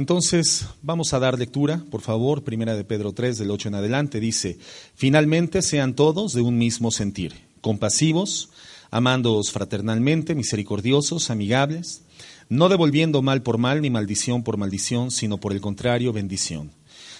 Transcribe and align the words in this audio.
Entonces, 0.00 0.64
vamos 0.80 1.12
a 1.12 1.18
dar 1.18 1.38
lectura, 1.38 1.84
por 1.90 2.00
favor, 2.00 2.42
primera 2.42 2.74
de 2.74 2.84
Pedro 2.84 3.12
3, 3.12 3.36
del 3.36 3.50
8 3.50 3.68
en 3.68 3.74
adelante, 3.74 4.18
dice, 4.18 4.56
finalmente 4.94 5.60
sean 5.60 5.94
todos 5.94 6.32
de 6.32 6.40
un 6.40 6.56
mismo 6.56 6.90
sentir, 6.90 7.34
compasivos, 7.60 8.48
amándoos 8.90 9.52
fraternalmente, 9.52 10.34
misericordiosos, 10.34 11.28
amigables, 11.28 12.00
no 12.48 12.70
devolviendo 12.70 13.20
mal 13.20 13.42
por 13.42 13.58
mal 13.58 13.82
ni 13.82 13.90
maldición 13.90 14.42
por 14.42 14.56
maldición, 14.56 15.10
sino 15.10 15.36
por 15.36 15.52
el 15.52 15.60
contrario, 15.60 16.14
bendición. 16.14 16.70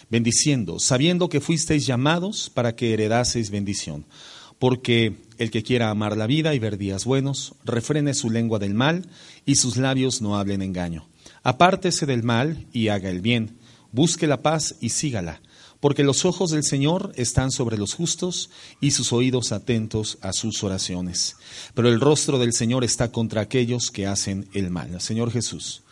Bendiciendo, 0.08 0.78
sabiendo 0.78 1.28
que 1.28 1.42
fuisteis 1.42 1.84
llamados 1.84 2.48
para 2.48 2.76
que 2.76 2.94
heredaseis 2.94 3.50
bendición. 3.50 4.06
Porque 4.58 5.16
el 5.36 5.50
que 5.50 5.62
quiera 5.62 5.90
amar 5.90 6.16
la 6.16 6.26
vida 6.26 6.54
y 6.54 6.58
ver 6.58 6.78
días 6.78 7.04
buenos, 7.04 7.52
refrene 7.62 8.14
su 8.14 8.30
lengua 8.30 8.58
del 8.58 8.72
mal 8.72 9.06
y 9.44 9.56
sus 9.56 9.76
labios 9.76 10.22
no 10.22 10.38
hablen 10.38 10.62
engaño. 10.62 11.09
Apártese 11.42 12.06
del 12.06 12.22
mal 12.22 12.66
y 12.72 12.88
haga 12.88 13.10
el 13.10 13.20
bien. 13.20 13.58
Busque 13.92 14.26
la 14.26 14.42
paz 14.42 14.76
y 14.80 14.90
sígala 14.90 15.40
porque 15.80 16.04
los 16.04 16.26
ojos 16.26 16.50
del 16.50 16.62
Señor 16.62 17.12
están 17.16 17.50
sobre 17.50 17.78
los 17.78 17.94
justos 17.94 18.50
y 18.80 18.90
sus 18.92 19.12
oídos 19.12 19.50
atentos 19.50 20.18
a 20.20 20.32
sus 20.32 20.62
oraciones. 20.62 21.36
Pero 21.74 21.88
el 21.88 22.00
rostro 22.00 22.38
del 22.38 22.52
Señor 22.52 22.84
está 22.84 23.10
contra 23.10 23.40
aquellos 23.40 23.90
que 23.90 24.06
hacen 24.06 24.46
el 24.52 24.70
mal. 24.70 25.00
Señor 25.00 25.30
Jesús, 25.30 25.82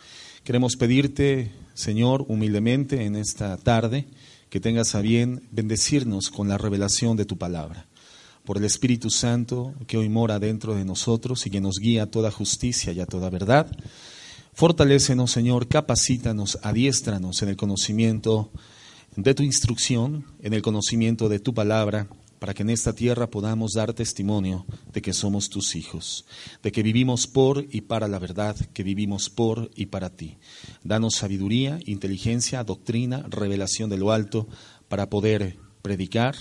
queremos 0.43 0.77
pedirte, 0.77 1.51
Señor, 1.73 2.23
humildemente 2.27 3.03
en 3.05 3.15
esta 3.15 3.57
tarde, 3.57 4.07
que 4.51 4.59
tengas 4.59 4.95
a 4.95 5.01
bien 5.01 5.43
bendecirnos 5.51 6.29
con 6.29 6.47
la 6.47 6.57
revelación 6.57 7.17
de 7.17 7.25
tu 7.25 7.37
palabra. 7.37 7.87
Por 8.45 8.57
el 8.57 8.65
Espíritu 8.65 9.09
Santo 9.09 9.73
que 9.87 9.97
hoy 9.97 10.09
mora 10.09 10.39
dentro 10.39 10.75
de 10.75 10.85
nosotros 10.85 11.45
y 11.45 11.49
que 11.49 11.61
nos 11.61 11.77
guía 11.79 12.03
a 12.03 12.11
toda 12.11 12.31
justicia 12.31 12.93
y 12.93 12.99
a 12.99 13.05
toda 13.05 13.29
verdad. 13.29 13.67
Fortalécenos, 14.53 15.31
Señor, 15.31 15.67
capacítanos, 15.67 16.59
adiéstranos 16.61 17.41
en 17.41 17.49
el 17.49 17.55
conocimiento 17.55 18.51
de 19.15 19.33
tu 19.33 19.43
instrucción, 19.43 20.25
en 20.41 20.53
el 20.53 20.61
conocimiento 20.61 21.29
de 21.29 21.39
tu 21.39 21.53
palabra, 21.53 22.07
para 22.39 22.53
que 22.53 22.63
en 22.63 22.69
esta 22.69 22.93
tierra 22.93 23.29
podamos 23.29 23.73
dar 23.73 23.93
testimonio 23.93 24.65
de 24.93 25.01
que 25.01 25.13
somos 25.13 25.49
tus 25.49 25.75
hijos, 25.75 26.25
de 26.63 26.71
que 26.71 26.83
vivimos 26.83 27.27
por 27.27 27.65
y 27.69 27.81
para 27.81 28.07
la 28.07 28.17
verdad, 28.17 28.55
que 28.73 28.83
vivimos 28.83 29.29
por 29.29 29.69
y 29.75 29.87
para 29.87 30.09
ti. 30.09 30.37
Danos 30.83 31.15
sabiduría, 31.15 31.79
inteligencia, 31.85 32.63
doctrina, 32.63 33.25
revelación 33.29 33.89
de 33.89 33.97
lo 33.97 34.11
alto, 34.11 34.47
para 34.87 35.09
poder 35.09 35.57
predicar 35.81 36.35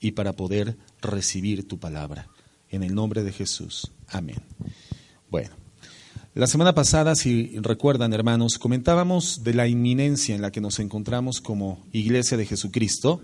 y 0.00 0.12
para 0.12 0.34
poder 0.34 0.76
recibir 1.00 1.66
tu 1.66 1.78
palabra. 1.78 2.28
En 2.68 2.82
el 2.82 2.94
nombre 2.94 3.22
de 3.22 3.32
Jesús. 3.32 3.92
Amén. 4.08 4.42
Bueno. 5.30 5.65
La 6.36 6.46
semana 6.46 6.74
pasada, 6.74 7.14
si 7.14 7.58
recuerdan 7.62 8.12
hermanos, 8.12 8.58
comentábamos 8.58 9.42
de 9.42 9.54
la 9.54 9.68
inminencia 9.68 10.34
en 10.34 10.42
la 10.42 10.52
que 10.52 10.60
nos 10.60 10.80
encontramos 10.80 11.40
como 11.40 11.82
Iglesia 11.92 12.36
de 12.36 12.44
Jesucristo 12.44 13.22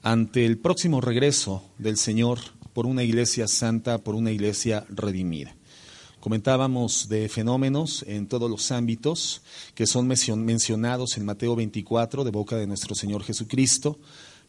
ante 0.00 0.46
el 0.46 0.56
próximo 0.56 1.02
regreso 1.02 1.62
del 1.76 1.98
Señor 1.98 2.38
por 2.72 2.86
una 2.86 3.02
iglesia 3.02 3.46
santa, 3.46 3.98
por 3.98 4.14
una 4.14 4.30
iglesia 4.30 4.86
redimida. 4.88 5.54
Comentábamos 6.18 7.10
de 7.10 7.28
fenómenos 7.28 8.06
en 8.08 8.26
todos 8.26 8.50
los 8.50 8.72
ámbitos 8.72 9.42
que 9.74 9.86
son 9.86 10.06
mencionados 10.06 11.18
en 11.18 11.26
Mateo 11.26 11.54
24 11.54 12.24
de 12.24 12.30
boca 12.30 12.56
de 12.56 12.66
nuestro 12.66 12.94
Señor 12.94 13.22
Jesucristo, 13.22 13.98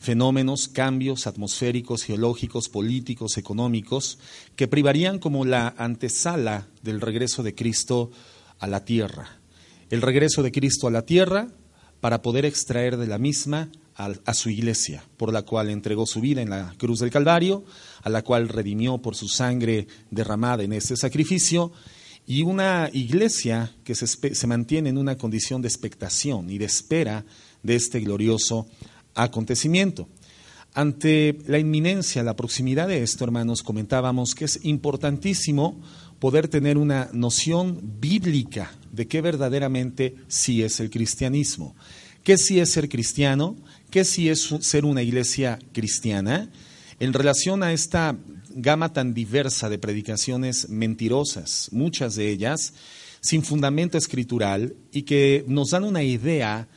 fenómenos, 0.01 0.67
cambios 0.67 1.27
atmosféricos, 1.27 2.01
geológicos, 2.01 2.69
políticos, 2.69 3.37
económicos, 3.37 4.17
que 4.55 4.67
privarían 4.67 5.19
como 5.19 5.45
la 5.45 5.75
antesala 5.77 6.67
del 6.81 6.99
regreso 7.01 7.43
de 7.43 7.53
Cristo 7.53 8.09
a 8.57 8.65
la 8.65 8.83
tierra. 8.83 9.39
El 9.91 10.01
regreso 10.01 10.41
de 10.41 10.51
Cristo 10.51 10.87
a 10.87 10.91
la 10.91 11.03
tierra 11.03 11.49
para 11.99 12.23
poder 12.23 12.45
extraer 12.45 12.97
de 12.97 13.05
la 13.05 13.19
misma 13.19 13.69
a, 13.93 14.33
su 14.33 14.49
iglesia, 14.49 15.03
por 15.17 15.31
la 15.31 15.43
cual 15.43 15.69
entregó 15.69 16.07
su 16.07 16.19
vida 16.19 16.41
en 16.41 16.49
la 16.49 16.73
cruz 16.79 16.99
del 16.99 17.11
Calvario, 17.11 17.63
a 18.01 18.09
la 18.09 18.23
cual 18.23 18.49
redimió 18.49 18.97
por 18.97 19.15
su 19.15 19.27
sangre 19.27 19.85
derramada 20.09 20.63
en 20.63 20.73
ese 20.73 20.97
sacrificio, 20.97 21.71
y 22.25 22.41
una 22.41 22.89
iglesia 22.91 23.75
que 23.83 23.93
se, 23.93 24.07
se 24.07 24.47
mantiene 24.47 24.89
en 24.89 24.97
una 24.97 25.15
condición 25.15 25.61
de 25.61 25.67
expectación 25.67 26.49
y 26.49 26.57
de 26.57 26.65
espera 26.65 27.23
de 27.61 27.75
este 27.75 27.99
glorioso 27.99 28.65
acontecimiento. 29.15 30.07
Ante 30.73 31.37
la 31.47 31.59
inminencia, 31.59 32.23
la 32.23 32.35
proximidad 32.35 32.87
de 32.87 33.03
esto, 33.03 33.25
hermanos, 33.25 33.61
comentábamos 33.61 34.35
que 34.35 34.45
es 34.45 34.59
importantísimo 34.63 35.81
poder 36.19 36.47
tener 36.47 36.77
una 36.77 37.09
noción 37.11 37.79
bíblica 37.99 38.71
de 38.91 39.07
qué 39.07 39.21
verdaderamente 39.21 40.15
sí 40.27 40.63
es 40.63 40.79
el 40.79 40.89
cristianismo, 40.89 41.75
qué 42.23 42.37
sí 42.37 42.59
es 42.59 42.71
ser 42.71 42.87
cristiano, 42.87 43.57
qué 43.89 44.05
sí 44.05 44.29
es 44.29 44.55
ser 44.61 44.85
una 44.85 45.01
iglesia 45.01 45.59
cristiana, 45.73 46.49
en 46.99 47.13
relación 47.13 47.63
a 47.63 47.73
esta 47.73 48.15
gama 48.53 48.93
tan 48.93 49.13
diversa 49.13 49.67
de 49.67 49.79
predicaciones 49.79 50.69
mentirosas, 50.69 51.69
muchas 51.71 52.15
de 52.15 52.29
ellas 52.29 52.73
sin 53.19 53.43
fundamento 53.43 53.97
escritural 53.97 54.75
y 54.91 55.01
que 55.01 55.43
nos 55.47 55.71
dan 55.71 55.83
una 55.83 56.03
idea 56.03 56.67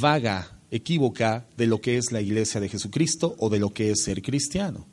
vaga 0.00 0.59
equívoca 0.70 1.46
de 1.56 1.66
lo 1.66 1.80
que 1.80 1.96
es 1.96 2.12
la 2.12 2.20
iglesia 2.20 2.60
de 2.60 2.68
Jesucristo 2.68 3.34
o 3.38 3.50
de 3.50 3.58
lo 3.58 3.70
que 3.70 3.90
es 3.90 4.02
ser 4.04 4.22
cristiano. 4.22 4.86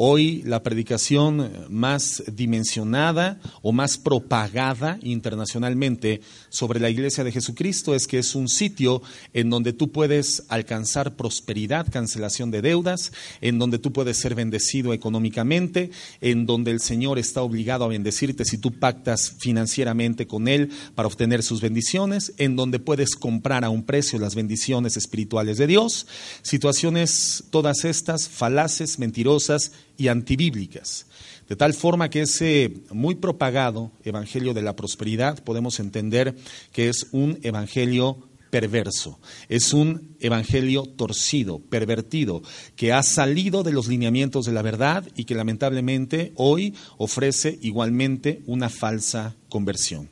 Hoy 0.00 0.44
la 0.46 0.62
predicación 0.62 1.50
más 1.70 2.22
dimensionada 2.32 3.40
o 3.62 3.72
más 3.72 3.98
propagada 3.98 4.96
internacionalmente 5.02 6.20
sobre 6.50 6.78
la 6.78 6.88
Iglesia 6.88 7.24
de 7.24 7.32
Jesucristo 7.32 7.96
es 7.96 8.06
que 8.06 8.20
es 8.20 8.36
un 8.36 8.48
sitio 8.48 9.02
en 9.32 9.50
donde 9.50 9.72
tú 9.72 9.90
puedes 9.90 10.44
alcanzar 10.50 11.16
prosperidad, 11.16 11.90
cancelación 11.90 12.52
de 12.52 12.62
deudas, 12.62 13.10
en 13.40 13.58
donde 13.58 13.80
tú 13.80 13.92
puedes 13.92 14.18
ser 14.18 14.36
bendecido 14.36 14.92
económicamente, 14.92 15.90
en 16.20 16.46
donde 16.46 16.70
el 16.70 16.78
Señor 16.78 17.18
está 17.18 17.42
obligado 17.42 17.84
a 17.84 17.88
bendecirte 17.88 18.44
si 18.44 18.56
tú 18.56 18.78
pactas 18.78 19.34
financieramente 19.40 20.28
con 20.28 20.46
Él 20.46 20.70
para 20.94 21.08
obtener 21.08 21.42
sus 21.42 21.60
bendiciones, 21.60 22.34
en 22.36 22.54
donde 22.54 22.78
puedes 22.78 23.16
comprar 23.16 23.64
a 23.64 23.70
un 23.70 23.82
precio 23.82 24.20
las 24.20 24.36
bendiciones 24.36 24.96
espirituales 24.96 25.58
de 25.58 25.66
Dios. 25.66 26.06
Situaciones 26.42 27.42
todas 27.50 27.84
estas 27.84 28.28
falaces, 28.28 29.00
mentirosas, 29.00 29.72
y 29.98 30.08
antibíblicas. 30.08 31.06
De 31.48 31.56
tal 31.56 31.74
forma 31.74 32.08
que 32.08 32.22
ese 32.22 32.72
muy 32.90 33.16
propagado 33.16 33.90
Evangelio 34.04 34.54
de 34.54 34.62
la 34.62 34.76
Prosperidad 34.76 35.42
podemos 35.42 35.80
entender 35.80 36.34
que 36.72 36.88
es 36.88 37.08
un 37.12 37.38
Evangelio 37.42 38.28
perverso, 38.50 39.18
es 39.48 39.74
un 39.74 40.16
Evangelio 40.20 40.84
torcido, 40.84 41.58
pervertido, 41.58 42.42
que 42.76 42.92
ha 42.92 43.02
salido 43.02 43.62
de 43.62 43.72
los 43.72 43.88
lineamientos 43.88 44.46
de 44.46 44.52
la 44.52 44.62
verdad 44.62 45.06
y 45.16 45.24
que 45.24 45.34
lamentablemente 45.34 46.32
hoy 46.36 46.74
ofrece 46.96 47.58
igualmente 47.60 48.42
una 48.46 48.70
falsa 48.70 49.36
conversión. 49.48 50.08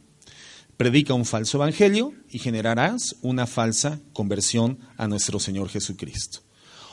Predica 0.76 1.14
un 1.14 1.24
falso 1.24 1.58
Evangelio 1.58 2.12
y 2.30 2.38
generarás 2.38 3.16
una 3.22 3.46
falsa 3.46 4.00
conversión 4.12 4.78
a 4.98 5.06
nuestro 5.06 5.38
Señor 5.38 5.68
Jesucristo. 5.70 6.40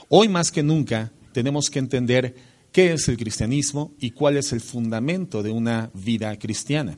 Hoy 0.10 0.30
más 0.30 0.52
que 0.52 0.64
nunca 0.64 1.12
tenemos 1.34 1.70
que 1.70 1.80
entender 1.80 2.53
qué 2.74 2.92
es 2.92 3.08
el 3.08 3.18
cristianismo 3.18 3.94
y 4.00 4.12
cuál 4.12 4.36
es 4.36 4.52
el 4.52 4.60
fundamento 4.60 5.44
de 5.44 5.52
una 5.52 5.92
vida 5.94 6.38
cristiana. 6.38 6.98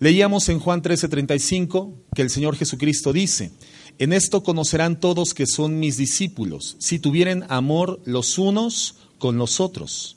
Leíamos 0.00 0.48
en 0.48 0.58
Juan 0.58 0.82
13:35 0.82 2.06
que 2.14 2.22
el 2.22 2.30
Señor 2.30 2.56
Jesucristo 2.56 3.12
dice, 3.12 3.52
en 3.98 4.12
esto 4.12 4.42
conocerán 4.42 4.98
todos 4.98 5.34
que 5.34 5.46
son 5.46 5.78
mis 5.78 5.96
discípulos, 5.96 6.76
si 6.78 6.98
tuvieren 6.98 7.44
amor 7.48 8.00
los 8.04 8.38
unos 8.38 8.96
con 9.18 9.36
los 9.36 9.60
otros. 9.60 10.16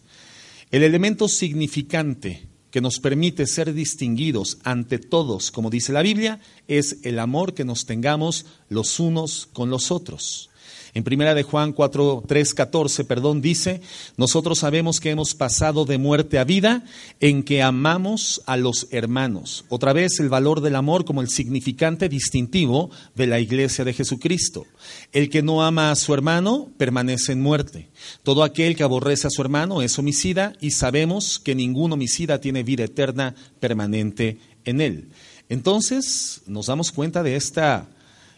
El 0.70 0.84
elemento 0.84 1.28
significante 1.28 2.48
que 2.70 2.80
nos 2.80 3.00
permite 3.00 3.48
ser 3.48 3.74
distinguidos 3.74 4.60
ante 4.64 5.00
todos, 5.00 5.52
como 5.52 5.70
dice 5.70 5.92
la 5.92 6.04
Biblia, 6.04 6.40
es 6.68 6.98
el 7.04 7.20
amor 7.20 7.54
que 7.54 7.66
nos 7.66 7.86
tengamos 7.86 8.46
los 8.70 9.00
unos 9.00 9.50
con 9.52 9.70
los 9.70 9.92
otros. 9.92 10.51
En 10.94 11.04
primera 11.04 11.34
de 11.34 11.44
Juan 11.44 11.72
4, 11.72 12.24
3, 12.28 12.54
14, 12.54 13.06
perdón, 13.06 13.42
dice, 13.42 13.82
nosotros 14.18 14.60
sabemos 14.60 15.00
que 15.00 15.10
hemos 15.10 15.36
pasado 15.36 15.86
de 15.86 15.98
muerte 15.98 16.38
a 16.38 16.44
vida 16.44 16.84
en 17.22 17.44
que 17.44 17.62
amamos 17.62 18.42
a 18.46 18.58
los 18.58 18.88
hermanos. 18.92 19.64
Otra 19.70 19.94
vez 19.94 20.20
el 20.20 20.28
valor 20.28 20.60
del 20.60 20.76
amor 20.76 21.06
como 21.06 21.22
el 21.22 21.30
significante 21.30 22.10
distintivo 22.10 22.92
de 23.16 23.28
la 23.28 23.40
iglesia 23.40 23.86
de 23.86 23.94
Jesucristo. 23.94 24.66
El 25.14 25.30
que 25.30 25.42
no 25.42 25.64
ama 25.64 25.92
a 25.92 25.96
su 25.96 26.14
hermano 26.14 26.70
permanece 26.78 27.32
en 27.32 27.42
muerte. 27.42 27.90
Todo 28.24 28.44
aquel 28.44 28.76
que 28.76 28.84
aborrece 28.84 29.28
a 29.28 29.32
su 29.32 29.42
hermano 29.42 29.82
es 29.82 29.98
homicida 29.98 30.54
y 30.60 30.72
sabemos 30.72 31.40
que 31.40 31.56
ningún 31.56 31.94
homicida 31.94 32.42
tiene 32.42 32.64
vida 32.64 32.84
eterna 32.84 33.34
permanente 33.62 34.40
en 34.66 34.82
él. 34.82 35.10
Entonces 35.48 36.42
nos 36.48 36.68
damos 36.68 36.92
cuenta 36.92 37.24
de 37.24 37.36
esta 37.36 37.90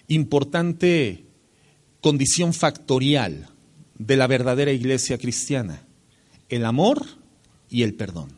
importante 0.08 1.26
condición 2.04 2.54
factorial 2.54 3.48
de 3.98 4.18
la 4.18 4.28
verdadera 4.28 4.74
iglesia 4.74 5.18
cristiana, 5.18 5.88
el 6.50 6.66
amor 6.66 7.02
y 7.70 7.84
el 7.84 7.94
perdón. 7.94 8.34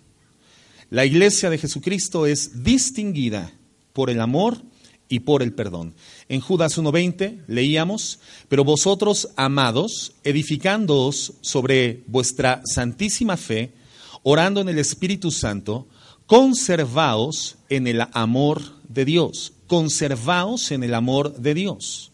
La 0.91 1.03
iglesia 1.03 1.50
de 1.50 1.57
Jesucristo 1.57 2.27
es 2.27 2.63
distinguida 2.63 3.51
por 3.91 4.12
el 4.12 4.21
amor 4.21 4.62
y 5.09 5.21
por 5.21 5.41
el 5.41 5.51
perdón. 5.51 5.95
En 6.29 6.41
Judas 6.41 6.77
1.20 6.77 7.45
leíamos, 7.47 8.19
pero 8.50 8.63
vosotros, 8.63 9.29
amados, 9.35 10.13
edificándoos 10.23 11.33
sobre 11.41 12.03
vuestra 12.06 12.61
santísima 12.65 13.35
fe, 13.35 13.73
orando 14.21 14.61
en 14.61 14.69
el 14.69 14.77
Espíritu 14.77 15.31
Santo, 15.31 15.88
conservaos 16.27 17.56
en 17.69 17.88
el 17.88 18.03
amor 18.13 18.61
de 18.88 19.06
Dios, 19.06 19.53
conservaos 19.65 20.71
en 20.71 20.83
el 20.83 20.94
amor 20.94 21.35
de 21.38 21.56
Dios. 21.56 22.11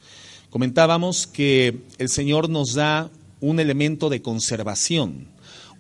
Comentábamos 0.52 1.28
que 1.28 1.80
el 1.98 2.10
Señor 2.10 2.50
nos 2.50 2.74
da 2.74 3.10
un 3.40 3.62
elemento 3.62 4.10
de 4.10 4.22
conservación 4.22 5.30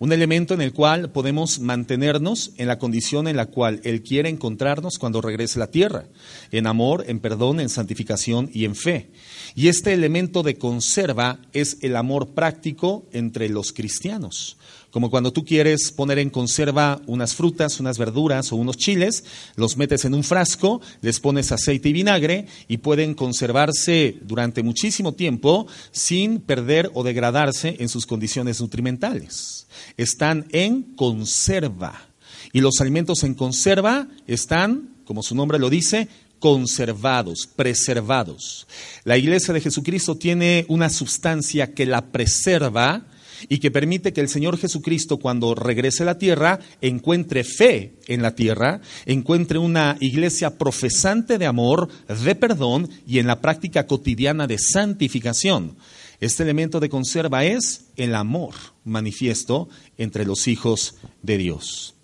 un 0.01 0.11
elemento 0.11 0.55
en 0.55 0.61
el 0.61 0.73
cual 0.73 1.11
podemos 1.11 1.59
mantenernos 1.59 2.53
en 2.57 2.67
la 2.67 2.79
condición 2.79 3.27
en 3.27 3.37
la 3.37 3.45
cual 3.45 3.81
Él 3.83 4.01
quiere 4.01 4.29
encontrarnos 4.29 4.97
cuando 4.97 5.21
regrese 5.21 5.59
a 5.59 5.61
la 5.61 5.69
tierra, 5.69 6.05
en 6.51 6.65
amor, 6.65 7.03
en 7.07 7.19
perdón, 7.19 7.59
en 7.59 7.69
santificación 7.69 8.49
y 8.51 8.65
en 8.65 8.75
fe. 8.75 9.11
Y 9.53 9.67
este 9.67 9.93
elemento 9.93 10.41
de 10.41 10.55
conserva 10.55 11.37
es 11.53 11.77
el 11.81 11.95
amor 11.95 12.29
práctico 12.29 13.05
entre 13.11 13.47
los 13.47 13.73
cristianos. 13.73 14.57
Como 14.91 15.09
cuando 15.09 15.31
tú 15.31 15.45
quieres 15.45 15.91
poner 15.91 16.19
en 16.19 16.29
conserva 16.29 17.01
unas 17.07 17.33
frutas, 17.33 17.79
unas 17.79 17.97
verduras 17.97 18.51
o 18.51 18.57
unos 18.57 18.75
chiles, 18.75 19.23
los 19.55 19.77
metes 19.77 20.03
en 20.03 20.13
un 20.13 20.23
frasco, 20.23 20.81
les 21.01 21.21
pones 21.21 21.53
aceite 21.53 21.89
y 21.89 21.93
vinagre 21.93 22.45
y 22.67 22.77
pueden 22.77 23.13
conservarse 23.13 24.17
durante 24.21 24.63
muchísimo 24.63 25.13
tiempo 25.13 25.65
sin 25.91 26.41
perder 26.41 26.91
o 26.93 27.03
degradarse 27.03 27.77
en 27.79 27.87
sus 27.87 28.05
condiciones 28.05 28.59
nutrimentales. 28.59 29.67
Están 29.95 30.45
en 30.51 30.83
conserva. 30.83 32.09
Y 32.51 32.59
los 32.59 32.81
alimentos 32.81 33.23
en 33.23 33.33
conserva 33.33 34.09
están, 34.27 34.89
como 35.05 35.23
su 35.23 35.35
nombre 35.35 35.57
lo 35.57 35.69
dice, 35.69 36.09
conservados, 36.39 37.47
preservados. 37.55 38.67
La 39.05 39.17
iglesia 39.17 39.53
de 39.53 39.61
Jesucristo 39.61 40.15
tiene 40.15 40.65
una 40.67 40.89
sustancia 40.89 41.73
que 41.73 41.85
la 41.85 42.07
preserva 42.07 43.05
y 43.49 43.59
que 43.59 43.71
permite 43.71 44.13
que 44.13 44.21
el 44.21 44.29
Señor 44.29 44.57
Jesucristo 44.57 45.17
cuando 45.17 45.55
regrese 45.55 46.03
a 46.03 46.07
la 46.07 46.17
tierra 46.17 46.59
encuentre 46.81 47.43
fe 47.43 47.93
en 48.07 48.21
la 48.21 48.35
tierra, 48.35 48.81
encuentre 49.05 49.57
una 49.57 49.97
iglesia 49.99 50.57
profesante 50.57 51.37
de 51.37 51.45
amor, 51.45 51.89
de 52.07 52.35
perdón 52.35 52.89
y 53.07 53.19
en 53.19 53.27
la 53.27 53.41
práctica 53.41 53.87
cotidiana 53.87 54.47
de 54.47 54.57
santificación. 54.57 55.77
Este 56.19 56.43
elemento 56.43 56.79
de 56.79 56.89
conserva 56.89 57.45
es 57.45 57.85
el 57.95 58.13
amor 58.13 58.53
manifiesto 58.83 59.69
entre 59.97 60.25
los 60.25 60.47
hijos 60.47 60.95
de 61.23 61.37
Dios. 61.37 61.95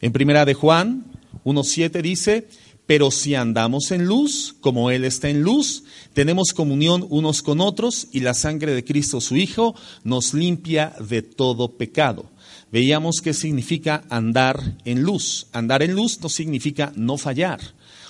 En 0.00 0.12
primera 0.12 0.44
de 0.44 0.54
Juan 0.54 1.06
1.7 1.44 2.00
dice, 2.00 2.48
pero 2.86 3.10
si 3.10 3.34
andamos 3.34 3.90
en 3.90 4.04
luz, 4.04 4.54
como 4.60 4.90
Él 4.90 5.04
está 5.04 5.28
en 5.28 5.42
luz, 5.42 5.84
tenemos 6.12 6.52
comunión 6.52 7.06
unos 7.08 7.42
con 7.42 7.60
otros 7.60 8.08
y 8.12 8.20
la 8.20 8.34
sangre 8.34 8.74
de 8.74 8.84
Cristo 8.84 9.20
su 9.20 9.36
Hijo 9.36 9.74
nos 10.02 10.34
limpia 10.34 10.94
de 11.00 11.22
todo 11.22 11.72
pecado. 11.72 12.30
Veíamos 12.70 13.20
qué 13.22 13.32
significa 13.32 14.04
andar 14.10 14.60
en 14.84 15.02
luz. 15.02 15.46
Andar 15.52 15.82
en 15.82 15.94
luz 15.94 16.20
no 16.20 16.28
significa 16.28 16.92
no 16.96 17.16
fallar 17.16 17.60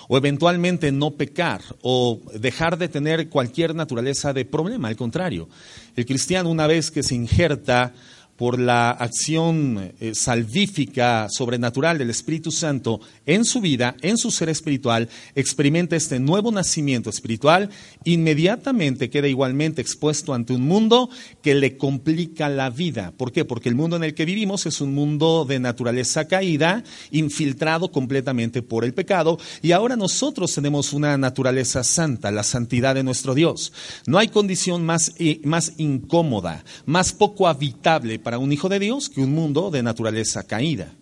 o 0.09 0.17
eventualmente 0.17 0.93
no 0.93 1.13
pecar 1.13 1.63
o 1.83 2.21
dejar 2.39 2.79
de 2.79 2.89
tener 2.89 3.29
cualquier 3.29 3.75
naturaleza 3.75 4.33
de 4.33 4.45
problema. 4.45 4.89
Al 4.89 4.97
contrario, 4.97 5.49
el 5.97 6.07
cristiano 6.07 6.51
una 6.51 6.67
vez 6.67 6.91
que 6.91 7.03
se 7.03 7.15
injerta 7.15 7.93
por 8.37 8.59
la 8.59 8.91
acción 8.91 9.93
eh, 10.01 10.15
salvífica, 10.15 11.29
sobrenatural 11.31 11.99
del 11.99 12.11
Espíritu 12.11 12.51
Santo 12.51 13.01
en 13.27 13.45
su 13.45 13.61
vida, 13.61 13.97
en 14.03 14.17
su 14.17 14.31
ser 14.31 14.49
espiritual, 14.49 15.09
experimenta 15.35 15.97
este 15.97 16.19
nuevo 16.19 16.51
nacimiento 16.51 17.11
espiritual, 17.11 17.71
inmediatamente 18.05 19.11
queda 19.11 19.29
igualmente 19.29 19.81
expuesto 19.81 20.35
ante 20.35 20.53
un 20.53 20.63
mundo 20.63 21.11
que 21.43 21.55
le 21.55 21.77
complica 21.77 22.49
la 22.49 22.71
vida. 22.71 23.13
¿Por 23.17 23.33
qué? 23.33 23.45
Porque 23.45 23.69
el 23.69 23.75
mundo 23.75 23.97
en 23.97 24.05
el 24.05 24.15
que 24.15 24.25
vivimos 24.25 24.67
es 24.67 24.81
un 24.81 24.95
mundo 24.95 25.45
de 25.45 25.61
naturaleza 25.61 26.27
caída, 26.27 26.83
infiltrado 27.11 27.93
completamente 27.93 28.63
por 28.63 28.85
el 28.85 28.95
pecado, 28.95 29.39
y 29.63 29.73
ahora 29.73 29.97
nosotros 29.97 30.55
tenemos 30.55 30.93
una 30.93 31.17
naturaleza 31.17 31.85
santa, 31.85 32.31
la 32.31 32.43
santidad 32.43 32.95
de 32.95 33.05
nuestro 33.05 33.35
Dios. 33.35 33.73
No 34.07 34.19
hay 34.19 34.29
condición 34.29 34.85
más, 34.85 35.13
eh, 35.19 35.41
más 35.45 35.75
incómoda, 35.79 36.65
más 36.87 37.13
poco 37.13 37.47
habitable 37.47 38.19
para 38.25 38.39
un 38.39 38.53
hijo 38.53 38.69
de 38.69 38.81
Dios 38.81 39.09
que 39.09 39.21
un 39.21 39.33
mundo 39.33 39.71
de 39.71 39.85
naturaleza 39.85 40.43
caída. 40.43 40.93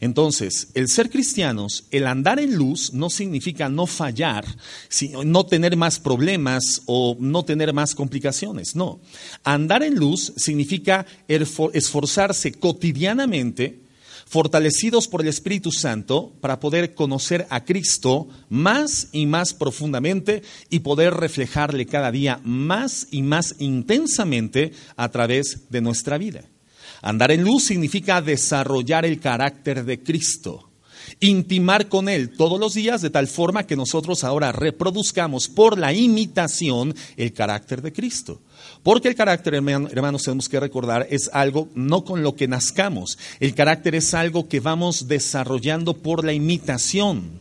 Entonces, 0.00 0.68
el 0.74 0.88
ser 0.88 1.10
cristianos, 1.10 1.84
el 1.90 2.06
andar 2.06 2.38
en 2.38 2.54
luz 2.54 2.92
no 2.92 3.08
significa 3.08 3.68
no 3.68 3.86
fallar, 3.86 4.44
no 5.24 5.46
tener 5.46 5.76
más 5.76 5.98
problemas 5.98 6.82
o 6.86 7.16
no 7.18 7.44
tener 7.44 7.72
más 7.72 7.94
complicaciones, 7.94 8.76
no. 8.76 9.00
Andar 9.44 9.82
en 9.82 9.94
luz 9.94 10.32
significa 10.36 11.06
esforzarse 11.28 12.52
cotidianamente, 12.52 13.80
fortalecidos 14.26 15.08
por 15.08 15.22
el 15.22 15.28
Espíritu 15.28 15.70
Santo, 15.72 16.34
para 16.40 16.60
poder 16.60 16.94
conocer 16.94 17.46
a 17.48 17.64
Cristo 17.64 18.28
más 18.50 19.08
y 19.12 19.24
más 19.24 19.54
profundamente 19.54 20.42
y 20.68 20.80
poder 20.80 21.14
reflejarle 21.14 21.86
cada 21.86 22.10
día 22.10 22.40
más 22.44 23.06
y 23.10 23.22
más 23.22 23.54
intensamente 23.60 24.72
a 24.96 25.08
través 25.10 25.70
de 25.70 25.80
nuestra 25.80 26.18
vida. 26.18 26.44
Andar 27.06 27.30
en 27.30 27.44
luz 27.44 27.62
significa 27.62 28.20
desarrollar 28.20 29.06
el 29.06 29.20
carácter 29.20 29.84
de 29.84 30.02
Cristo, 30.02 30.70
intimar 31.20 31.88
con 31.88 32.08
Él 32.08 32.30
todos 32.36 32.58
los 32.58 32.74
días 32.74 33.00
de 33.00 33.10
tal 33.10 33.28
forma 33.28 33.64
que 33.64 33.76
nosotros 33.76 34.24
ahora 34.24 34.50
reproduzcamos 34.50 35.46
por 35.46 35.78
la 35.78 35.92
imitación 35.92 36.96
el 37.16 37.32
carácter 37.32 37.80
de 37.80 37.92
Cristo. 37.92 38.40
Porque 38.82 39.06
el 39.06 39.14
carácter, 39.14 39.54
hermanos, 39.54 40.24
tenemos 40.24 40.48
que 40.48 40.58
recordar, 40.58 41.06
es 41.08 41.30
algo 41.32 41.68
no 41.76 42.04
con 42.04 42.24
lo 42.24 42.34
que 42.34 42.48
nazcamos. 42.48 43.16
El 43.38 43.54
carácter 43.54 43.94
es 43.94 44.12
algo 44.12 44.48
que 44.48 44.58
vamos 44.58 45.06
desarrollando 45.06 45.94
por 45.94 46.24
la 46.24 46.32
imitación. 46.32 47.38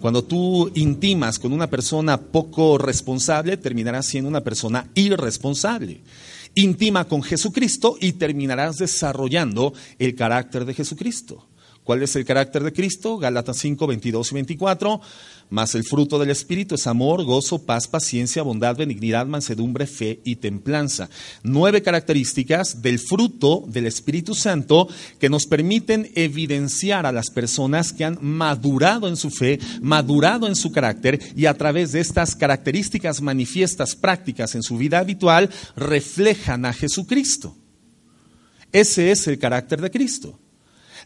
Cuando 0.00 0.24
tú 0.24 0.70
intimas 0.74 1.38
con 1.38 1.52
una 1.52 1.68
persona 1.68 2.18
poco 2.18 2.78
responsable, 2.78 3.58
terminarás 3.58 4.06
siendo 4.06 4.30
una 4.30 4.40
persona 4.40 4.88
irresponsable 4.94 6.00
intima 6.54 7.06
con 7.06 7.22
Jesucristo 7.22 7.96
y 8.00 8.12
terminarás 8.12 8.78
desarrollando 8.78 9.72
el 9.98 10.14
carácter 10.14 10.64
de 10.64 10.74
Jesucristo. 10.74 11.46
¿Cuál 11.84 12.02
es 12.02 12.14
el 12.14 12.24
carácter 12.24 12.62
de 12.62 12.72
Cristo? 12.72 13.18
Gálatas 13.18 13.58
5, 13.58 13.86
22 13.86 14.30
y 14.30 14.34
24. 14.34 15.00
Más 15.52 15.74
el 15.74 15.84
fruto 15.84 16.18
del 16.18 16.30
Espíritu 16.30 16.76
es 16.76 16.86
amor, 16.86 17.24
gozo, 17.24 17.66
paz, 17.66 17.86
paciencia, 17.86 18.42
bondad, 18.42 18.74
benignidad, 18.74 19.26
mansedumbre, 19.26 19.86
fe 19.86 20.22
y 20.24 20.36
templanza. 20.36 21.10
Nueve 21.42 21.82
características 21.82 22.80
del 22.80 22.98
fruto 22.98 23.62
del 23.66 23.84
Espíritu 23.84 24.34
Santo 24.34 24.88
que 25.20 25.28
nos 25.28 25.44
permiten 25.44 26.10
evidenciar 26.14 27.04
a 27.04 27.12
las 27.12 27.28
personas 27.28 27.92
que 27.92 28.06
han 28.06 28.16
madurado 28.22 29.08
en 29.08 29.16
su 29.16 29.28
fe, 29.28 29.58
madurado 29.82 30.48
en 30.48 30.56
su 30.56 30.72
carácter 30.72 31.20
y 31.36 31.44
a 31.44 31.52
través 31.52 31.92
de 31.92 32.00
estas 32.00 32.34
características 32.34 33.20
manifiestas 33.20 33.94
prácticas 33.94 34.54
en 34.54 34.62
su 34.62 34.78
vida 34.78 35.00
habitual 35.00 35.50
reflejan 35.76 36.64
a 36.64 36.72
Jesucristo. 36.72 37.54
Ese 38.72 39.10
es 39.10 39.26
el 39.26 39.38
carácter 39.38 39.82
de 39.82 39.90
Cristo. 39.90 40.38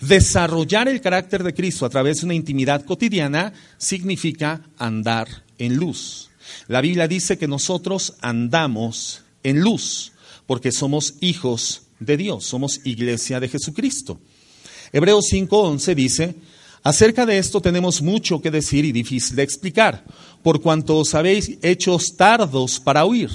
Desarrollar 0.00 0.88
el 0.88 1.00
carácter 1.00 1.42
de 1.42 1.54
Cristo 1.54 1.86
a 1.86 1.90
través 1.90 2.20
de 2.20 2.26
una 2.26 2.34
intimidad 2.34 2.84
cotidiana 2.84 3.52
significa 3.78 4.62
andar 4.78 5.44
en 5.58 5.76
luz. 5.76 6.30
La 6.68 6.80
Biblia 6.80 7.08
dice 7.08 7.38
que 7.38 7.48
nosotros 7.48 8.14
andamos 8.20 9.22
en 9.42 9.60
luz 9.60 10.12
porque 10.46 10.72
somos 10.72 11.14
hijos 11.20 11.82
de 11.98 12.16
Dios, 12.16 12.44
somos 12.44 12.80
iglesia 12.84 13.40
de 13.40 13.48
Jesucristo. 13.48 14.20
Hebreos 14.92 15.26
5:11 15.32 15.94
dice, 15.94 16.34
acerca 16.82 17.26
de 17.26 17.38
esto 17.38 17.60
tenemos 17.60 18.02
mucho 18.02 18.40
que 18.40 18.50
decir 18.50 18.84
y 18.84 18.92
difícil 18.92 19.36
de 19.36 19.42
explicar, 19.42 20.04
por 20.42 20.60
cuanto 20.60 20.98
os 20.98 21.14
habéis 21.14 21.58
hecho 21.62 21.98
tardos 22.16 22.78
para 22.78 23.04
oír, 23.04 23.30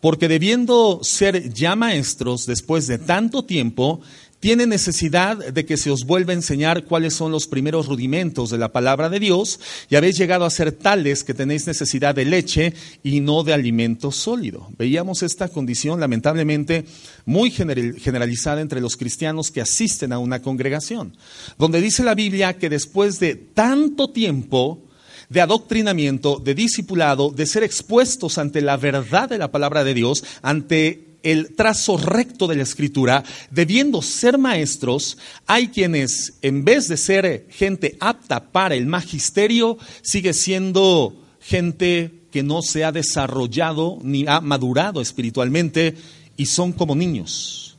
porque 0.00 0.28
debiendo 0.28 1.00
ser 1.02 1.52
ya 1.52 1.76
maestros 1.76 2.46
después 2.46 2.86
de 2.86 2.98
tanto 2.98 3.44
tiempo, 3.44 4.00
tiene 4.40 4.66
necesidad 4.66 5.38
de 5.38 5.64
que 5.64 5.76
se 5.76 5.90
os 5.90 6.04
vuelva 6.04 6.32
a 6.32 6.36
enseñar 6.36 6.84
cuáles 6.84 7.14
son 7.14 7.32
los 7.32 7.46
primeros 7.46 7.86
rudimentos 7.86 8.50
de 8.50 8.58
la 8.58 8.72
palabra 8.72 9.08
de 9.08 9.18
Dios 9.18 9.58
y 9.88 9.96
habéis 9.96 10.18
llegado 10.18 10.44
a 10.44 10.50
ser 10.50 10.72
tales 10.72 11.24
que 11.24 11.34
tenéis 11.34 11.66
necesidad 11.66 12.14
de 12.14 12.26
leche 12.26 12.74
y 13.02 13.20
no 13.20 13.42
de 13.44 13.54
alimento 13.54 14.12
sólido. 14.12 14.68
Veíamos 14.76 15.22
esta 15.22 15.48
condición 15.48 16.00
lamentablemente 16.00 16.84
muy 17.24 17.50
generalizada 17.50 18.60
entre 18.60 18.80
los 18.80 18.96
cristianos 18.96 19.50
que 19.50 19.62
asisten 19.62 20.12
a 20.12 20.18
una 20.18 20.42
congregación, 20.42 21.16
donde 21.58 21.80
dice 21.80 22.04
la 22.04 22.14
Biblia 22.14 22.58
que 22.58 22.68
después 22.68 23.18
de 23.18 23.34
tanto 23.34 24.10
tiempo 24.10 24.82
de 25.28 25.40
adoctrinamiento, 25.40 26.38
de 26.38 26.54
discipulado, 26.54 27.30
de 27.30 27.46
ser 27.46 27.62
expuestos 27.62 28.38
ante 28.38 28.60
la 28.60 28.76
verdad 28.76 29.28
de 29.28 29.38
la 29.38 29.50
palabra 29.50 29.82
de 29.82 29.94
Dios, 29.94 30.24
ante 30.42 31.05
el 31.22 31.54
trazo 31.54 31.96
recto 31.96 32.46
de 32.46 32.56
la 32.56 32.62
escritura, 32.62 33.24
debiendo 33.50 34.02
ser 34.02 34.38
maestros, 34.38 35.18
hay 35.46 35.68
quienes, 35.68 36.34
en 36.42 36.64
vez 36.64 36.88
de 36.88 36.96
ser 36.96 37.46
gente 37.50 37.96
apta 38.00 38.52
para 38.52 38.74
el 38.74 38.86
magisterio, 38.86 39.78
sigue 40.02 40.32
siendo 40.32 41.14
gente 41.40 42.22
que 42.30 42.42
no 42.42 42.62
se 42.62 42.84
ha 42.84 42.92
desarrollado 42.92 43.98
ni 44.02 44.26
ha 44.26 44.40
madurado 44.40 45.00
espiritualmente 45.00 45.94
y 46.36 46.46
son 46.46 46.72
como 46.72 46.94
niños. 46.94 47.76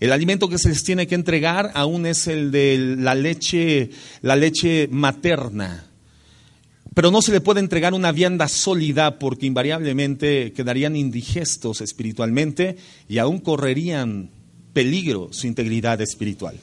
El 0.00 0.12
alimento 0.12 0.48
que 0.48 0.58
se 0.58 0.68
les 0.68 0.84
tiene 0.84 1.06
que 1.06 1.16
entregar 1.16 1.72
aún 1.74 2.06
es 2.06 2.28
el 2.28 2.52
de 2.52 2.96
la 2.98 3.14
leche, 3.14 3.90
la 4.22 4.36
leche 4.36 4.88
materna. 4.90 5.87
Pero 6.98 7.12
no 7.12 7.22
se 7.22 7.30
le 7.30 7.40
puede 7.40 7.60
entregar 7.60 7.94
una 7.94 8.10
vianda 8.10 8.48
sólida 8.48 9.20
porque 9.20 9.46
invariablemente 9.46 10.52
quedarían 10.52 10.96
indigestos 10.96 11.80
espiritualmente 11.80 12.76
y 13.08 13.18
aún 13.18 13.38
correrían 13.38 14.32
peligro 14.72 15.28
su 15.30 15.46
integridad 15.46 16.00
espiritual. 16.00 16.56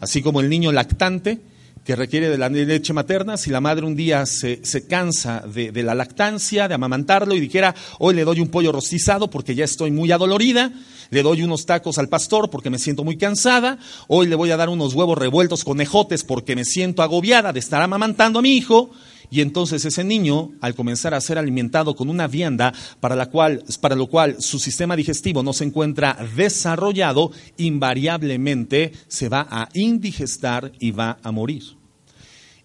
Así 0.00 0.22
como 0.22 0.40
el 0.40 0.48
niño 0.48 0.72
lactante 0.72 1.40
que 1.84 1.94
requiere 1.94 2.30
de 2.30 2.38
la 2.38 2.48
leche 2.48 2.94
materna, 2.94 3.36
si 3.36 3.50
la 3.50 3.60
madre 3.60 3.84
un 3.84 3.96
día 3.96 4.24
se, 4.24 4.62
cansa 4.88 5.44
de, 5.46 5.70
de, 5.72 5.82
la 5.82 5.94
lactancia, 5.94 6.68
de 6.68 6.74
amamantarlo 6.74 7.34
y 7.34 7.40
dijera, 7.40 7.74
hoy 7.98 8.14
le 8.14 8.24
doy 8.24 8.40
un 8.40 8.48
pollo 8.48 8.72
rostizado 8.72 9.28
porque 9.28 9.54
ya 9.54 9.66
estoy 9.66 9.90
muy 9.90 10.10
adolorida, 10.10 10.72
le 11.10 11.22
doy 11.22 11.42
unos 11.42 11.66
tacos 11.66 11.98
al 11.98 12.08
pastor 12.08 12.48
porque 12.48 12.70
me 12.70 12.78
siento 12.78 13.04
muy 13.04 13.18
cansada, 13.18 13.78
hoy 14.08 14.26
le 14.26 14.36
voy 14.36 14.50
a 14.52 14.56
dar 14.56 14.70
unos 14.70 14.94
huevos 14.94 15.18
revueltos 15.18 15.64
con 15.64 15.82
ejotes 15.82 16.24
porque 16.24 16.56
me 16.56 16.64
siento 16.64 17.02
agobiada 17.02 17.52
de 17.52 17.60
estar 17.60 17.82
amamantando 17.82 18.38
a 18.38 18.42
mi 18.42 18.56
hijo, 18.56 18.90
y 19.30 19.40
entonces 19.40 19.84
ese 19.84 20.04
niño, 20.04 20.52
al 20.60 20.74
comenzar 20.74 21.14
a 21.14 21.20
ser 21.20 21.38
alimentado 21.38 21.94
con 21.96 22.08
una 22.08 22.28
vianda 22.28 22.72
para, 23.00 23.16
la 23.16 23.26
cual, 23.26 23.64
para 23.80 23.96
lo 23.96 24.06
cual 24.06 24.36
su 24.40 24.58
sistema 24.58 24.96
digestivo 24.96 25.42
no 25.42 25.52
se 25.52 25.64
encuentra 25.64 26.16
desarrollado, 26.36 27.32
invariablemente 27.56 28.92
se 29.08 29.28
va 29.28 29.46
a 29.50 29.68
indigestar 29.74 30.72
y 30.78 30.92
va 30.92 31.18
a 31.22 31.32
morir. 31.32 31.62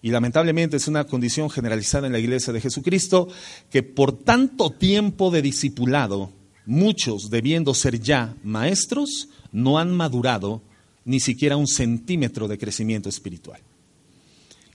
Y 0.02 0.10
lamentablemente 0.10 0.76
es 0.76 0.88
una 0.88 1.04
condición 1.04 1.48
generalizada 1.48 2.06
en 2.06 2.12
la 2.12 2.18
iglesia 2.18 2.52
de 2.52 2.60
Jesucristo 2.60 3.28
que 3.70 3.84
por 3.84 4.12
tanto 4.12 4.70
tiempo 4.70 5.30
de 5.30 5.42
discipulado, 5.42 6.32
muchos 6.66 7.30
debiendo 7.30 7.72
ser 7.72 8.00
ya 8.00 8.34
maestros, 8.42 9.28
no 9.52 9.78
han 9.78 9.92
madurado 9.92 10.62
ni 11.04 11.20
siquiera 11.20 11.56
un 11.56 11.66
centímetro 11.66 12.48
de 12.48 12.58
crecimiento 12.58 13.08
espiritual. 13.08 13.60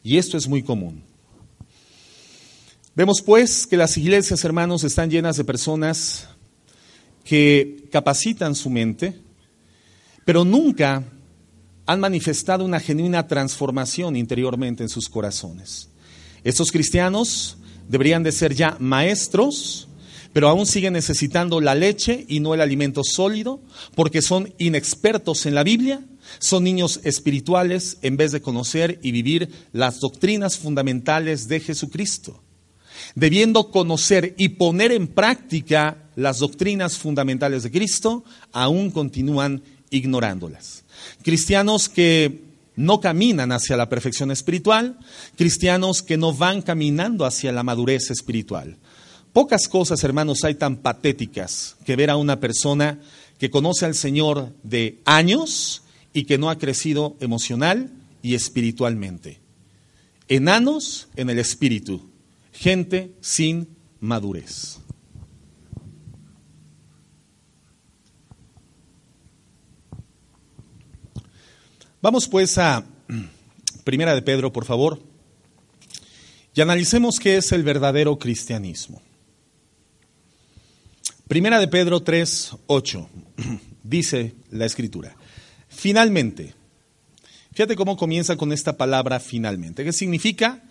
Y 0.03 0.17
esto 0.17 0.37
es 0.37 0.47
muy 0.47 0.63
común. 0.63 1.03
Vemos 2.97 3.21
pues 3.21 3.67
que 3.67 3.77
las 3.77 3.95
iglesias, 3.95 4.43
hermanos, 4.43 4.83
están 4.83 5.11
llenas 5.11 5.37
de 5.37 5.43
personas 5.43 6.29
que 7.23 7.87
capacitan 7.91 8.55
su 8.55 8.71
mente, 8.71 9.21
pero 10.25 10.43
nunca 10.43 11.03
han 11.85 11.99
manifestado 11.99 12.65
una 12.65 12.79
genuina 12.79 13.27
transformación 13.27 14.15
interiormente 14.15 14.81
en 14.81 14.89
sus 14.89 15.09
corazones. 15.09 15.89
Estos 16.43 16.71
cristianos 16.71 17.59
deberían 17.87 18.23
de 18.23 18.31
ser 18.31 18.55
ya 18.55 18.77
maestros, 18.79 19.87
pero 20.33 20.49
aún 20.49 20.65
siguen 20.65 20.93
necesitando 20.93 21.61
la 21.61 21.75
leche 21.75 22.25
y 22.27 22.39
no 22.39 22.55
el 22.55 22.61
alimento 22.61 23.03
sólido, 23.03 23.61
porque 23.93 24.23
son 24.23 24.55
inexpertos 24.57 25.45
en 25.45 25.53
la 25.53 25.63
Biblia, 25.63 26.03
son 26.39 26.63
niños 26.63 26.99
espirituales 27.03 27.99
en 28.01 28.17
vez 28.17 28.31
de 28.31 28.41
conocer 28.41 28.99
y 29.03 29.11
vivir 29.11 29.51
las 29.71 29.99
doctrinas 29.99 30.57
fundamentales 30.57 31.47
de 31.47 31.59
Jesucristo 31.59 32.41
debiendo 33.15 33.71
conocer 33.71 34.35
y 34.37 34.49
poner 34.49 34.91
en 34.91 35.07
práctica 35.07 36.09
las 36.15 36.39
doctrinas 36.39 36.97
fundamentales 36.97 37.63
de 37.63 37.71
Cristo, 37.71 38.23
aún 38.51 38.91
continúan 38.91 39.61
ignorándolas. 39.89 40.83
Cristianos 41.23 41.89
que 41.89 42.43
no 42.75 43.01
caminan 43.01 43.51
hacia 43.51 43.75
la 43.75 43.89
perfección 43.89 44.31
espiritual, 44.31 44.97
cristianos 45.35 46.03
que 46.03 46.17
no 46.17 46.33
van 46.33 46.61
caminando 46.61 47.25
hacia 47.25 47.51
la 47.51 47.63
madurez 47.63 48.11
espiritual. 48.11 48.77
Pocas 49.33 49.67
cosas, 49.67 50.03
hermanos, 50.03 50.43
hay 50.43 50.55
tan 50.55 50.77
patéticas 50.77 51.75
que 51.85 51.95
ver 51.95 52.09
a 52.09 52.17
una 52.17 52.39
persona 52.39 52.99
que 53.37 53.49
conoce 53.49 53.85
al 53.85 53.95
Señor 53.95 54.53
de 54.63 54.99
años 55.05 55.83
y 56.13 56.23
que 56.23 56.37
no 56.37 56.49
ha 56.49 56.57
crecido 56.57 57.15
emocional 57.19 57.91
y 58.21 58.35
espiritualmente. 58.35 59.39
Enanos 60.27 61.07
en 61.15 61.29
el 61.29 61.39
espíritu, 61.39 62.09
gente 62.57 63.15
sin 63.21 63.77
madurez. 63.99 64.79
Vamos 72.01 72.27
pues 72.27 72.57
a 72.57 72.83
Primera 73.83 74.15
de 74.15 74.21
Pedro, 74.21 74.51
por 74.51 74.65
favor, 74.65 75.01
y 76.53 76.61
analicemos 76.61 77.19
qué 77.19 77.37
es 77.37 77.51
el 77.51 77.63
verdadero 77.63 78.17
cristianismo. 78.17 79.01
Primera 81.27 81.59
de 81.59 81.67
Pedro 81.67 82.01
3, 82.01 82.51
8, 82.67 83.09
dice 83.83 84.35
la 84.49 84.65
escritura. 84.65 85.15
Finalmente, 85.67 86.55
fíjate 87.51 87.75
cómo 87.75 87.97
comienza 87.97 88.35
con 88.35 88.51
esta 88.51 88.77
palabra 88.77 89.19
finalmente. 89.19 89.83
¿Qué 89.83 89.93
significa? 89.93 90.66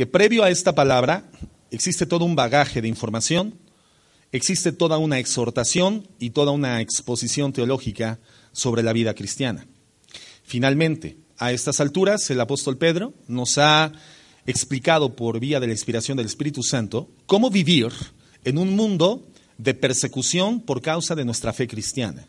Que 0.00 0.06
previo 0.06 0.44
a 0.44 0.48
esta 0.48 0.74
palabra 0.74 1.30
existe 1.70 2.06
todo 2.06 2.24
un 2.24 2.34
bagaje 2.34 2.80
de 2.80 2.88
información, 2.88 3.58
existe 4.32 4.72
toda 4.72 4.96
una 4.96 5.18
exhortación 5.18 6.08
y 6.18 6.30
toda 6.30 6.52
una 6.52 6.80
exposición 6.80 7.52
teológica 7.52 8.18
sobre 8.52 8.82
la 8.82 8.94
vida 8.94 9.12
cristiana. 9.12 9.66
Finalmente, 10.42 11.18
a 11.36 11.52
estas 11.52 11.80
alturas, 11.80 12.30
el 12.30 12.40
apóstol 12.40 12.78
Pedro 12.78 13.12
nos 13.28 13.58
ha 13.58 13.92
explicado 14.46 15.16
por 15.16 15.38
vía 15.38 15.60
de 15.60 15.66
la 15.66 15.74
inspiración 15.74 16.16
del 16.16 16.24
Espíritu 16.24 16.62
Santo 16.62 17.10
cómo 17.26 17.50
vivir 17.50 17.92
en 18.44 18.56
un 18.56 18.74
mundo 18.74 19.28
de 19.58 19.74
persecución 19.74 20.62
por 20.62 20.80
causa 20.80 21.14
de 21.14 21.26
nuestra 21.26 21.52
fe 21.52 21.68
cristiana. 21.68 22.26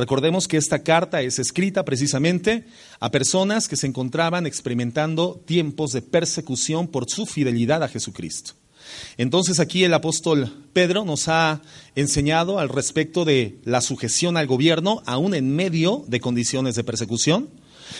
Recordemos 0.00 0.48
que 0.48 0.56
esta 0.56 0.82
carta 0.82 1.20
es 1.20 1.38
escrita 1.38 1.84
precisamente 1.84 2.64
a 3.00 3.10
personas 3.10 3.68
que 3.68 3.76
se 3.76 3.86
encontraban 3.86 4.46
experimentando 4.46 5.42
tiempos 5.44 5.92
de 5.92 6.00
persecución 6.00 6.88
por 6.88 7.04
su 7.10 7.26
fidelidad 7.26 7.82
a 7.82 7.88
Jesucristo. 7.88 8.52
Entonces 9.18 9.60
aquí 9.60 9.84
el 9.84 9.92
apóstol 9.92 10.64
Pedro 10.72 11.04
nos 11.04 11.28
ha 11.28 11.60
enseñado 11.96 12.58
al 12.58 12.70
respecto 12.70 13.26
de 13.26 13.58
la 13.64 13.82
sujeción 13.82 14.38
al 14.38 14.46
gobierno, 14.46 15.02
aún 15.04 15.34
en 15.34 15.54
medio 15.54 16.02
de 16.08 16.18
condiciones 16.18 16.76
de 16.76 16.84
persecución. 16.84 17.50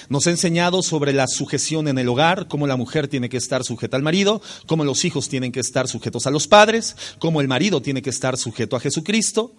Nos 0.08 0.26
ha 0.26 0.30
enseñado 0.30 0.82
sobre 0.82 1.12
la 1.12 1.26
sujeción 1.26 1.86
en 1.86 1.98
el 1.98 2.08
hogar, 2.08 2.48
cómo 2.48 2.66
la 2.66 2.76
mujer 2.76 3.08
tiene 3.08 3.28
que 3.28 3.36
estar 3.36 3.62
sujeta 3.62 3.98
al 3.98 4.02
marido, 4.02 4.40
cómo 4.66 4.86
los 4.86 5.04
hijos 5.04 5.28
tienen 5.28 5.52
que 5.52 5.60
estar 5.60 5.86
sujetos 5.86 6.26
a 6.26 6.30
los 6.30 6.48
padres, 6.48 6.96
cómo 7.18 7.42
el 7.42 7.48
marido 7.48 7.82
tiene 7.82 8.00
que 8.00 8.08
estar 8.08 8.38
sujeto 8.38 8.74
a 8.74 8.80
Jesucristo. 8.80 9.52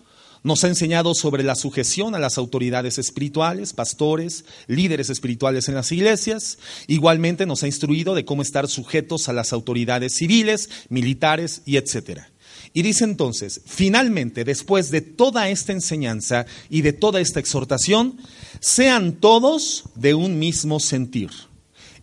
Nos 0.44 0.64
ha 0.64 0.70
enseñado 0.70 1.14
sobre 1.14 1.44
la 1.44 1.54
sujeción 1.54 2.16
a 2.16 2.20
las 2.20 2.40
autoridades 2.40 2.98
espirituales, 2.98 3.74
pastores, 3.74 4.44
líderes 4.66 5.12
espirituales 5.12 5.70
en 5.70 5.76
las 5.76 5.92
iglesias. 5.92 6.58
Igualmente 6.88 7.46
nos 7.46 7.62
ha 7.62 7.68
instruido 7.68 8.16
de 8.16 8.26
cómo 8.26 8.42
estar 8.42 8.68
sujetos 8.68 9.30
a 9.30 9.34
las 9.34 9.54
autoridades 9.54 10.16
civiles, 10.16 10.70
militares 10.90 11.62
y 11.66 11.78
etcétera. 11.78 12.32
Y 12.74 12.82
dice 12.82 13.04
entonces, 13.04 13.62
finalmente, 13.66 14.44
después 14.44 14.90
de 14.90 15.02
toda 15.02 15.50
esta 15.50 15.74
enseñanza 15.74 16.48
y 16.70 16.82
de 16.82 16.94
toda 16.94 17.22
esta 17.22 17.40
exhortación, 17.40 18.18
sean 18.60 19.14
todos 19.14 19.84
de 19.94 20.16
un 20.16 20.40
mismo 20.40 20.80
sentir. 20.80 21.30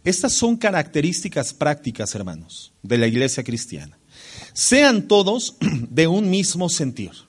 Estas 0.05 0.33
son 0.33 0.57
características 0.57 1.53
prácticas, 1.53 2.15
hermanos, 2.15 2.73
de 2.83 2.99
la 2.99 3.09
iglesia 3.09 3.43
cristiana. 3.43 3.99
Sean 4.53 5.09
todos 5.09 5.57
de 5.61 6.07
un 6.07 6.31
mismo 6.31 6.69
sentir 6.69 7.28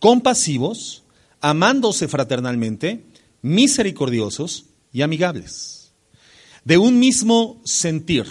compasivos, 0.00 1.04
amándose 1.40 2.08
fraternalmente, 2.08 3.04
misericordiosos 3.42 4.66
y 4.92 5.02
amigables. 5.02 5.92
De 6.64 6.78
un 6.78 6.98
mismo 6.98 7.60
sentir, 7.64 8.26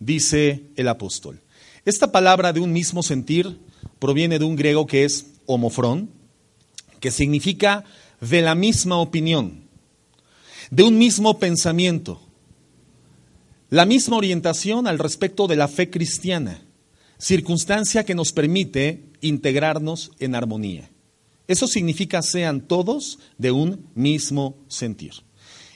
dice 0.00 0.64
el 0.76 0.88
apóstol. 0.88 1.40
Esta 1.84 2.10
palabra 2.10 2.52
de 2.52 2.60
un 2.60 2.72
mismo 2.72 3.02
sentir 3.02 3.60
proviene 3.98 4.38
de 4.38 4.44
un 4.44 4.56
griego 4.56 4.86
que 4.86 5.04
es 5.04 5.26
homofrón, 5.46 6.10
que 7.00 7.10
significa 7.10 7.84
de 8.20 8.42
la 8.42 8.54
misma 8.54 8.98
opinión, 8.98 9.64
de 10.70 10.82
un 10.82 10.98
mismo 10.98 11.38
pensamiento, 11.38 12.20
la 13.70 13.86
misma 13.86 14.16
orientación 14.16 14.86
al 14.86 14.98
respecto 14.98 15.46
de 15.46 15.56
la 15.56 15.68
fe 15.68 15.90
cristiana, 15.90 16.62
circunstancia 17.18 18.04
que 18.04 18.14
nos 18.14 18.32
permite 18.32 19.04
integrarnos 19.20 20.12
en 20.18 20.34
armonía. 20.34 20.90
Eso 21.48 21.66
significa 21.66 22.22
sean 22.22 22.60
todos 22.60 23.18
de 23.38 23.50
un 23.50 23.88
mismo 23.94 24.56
sentir. 24.68 25.14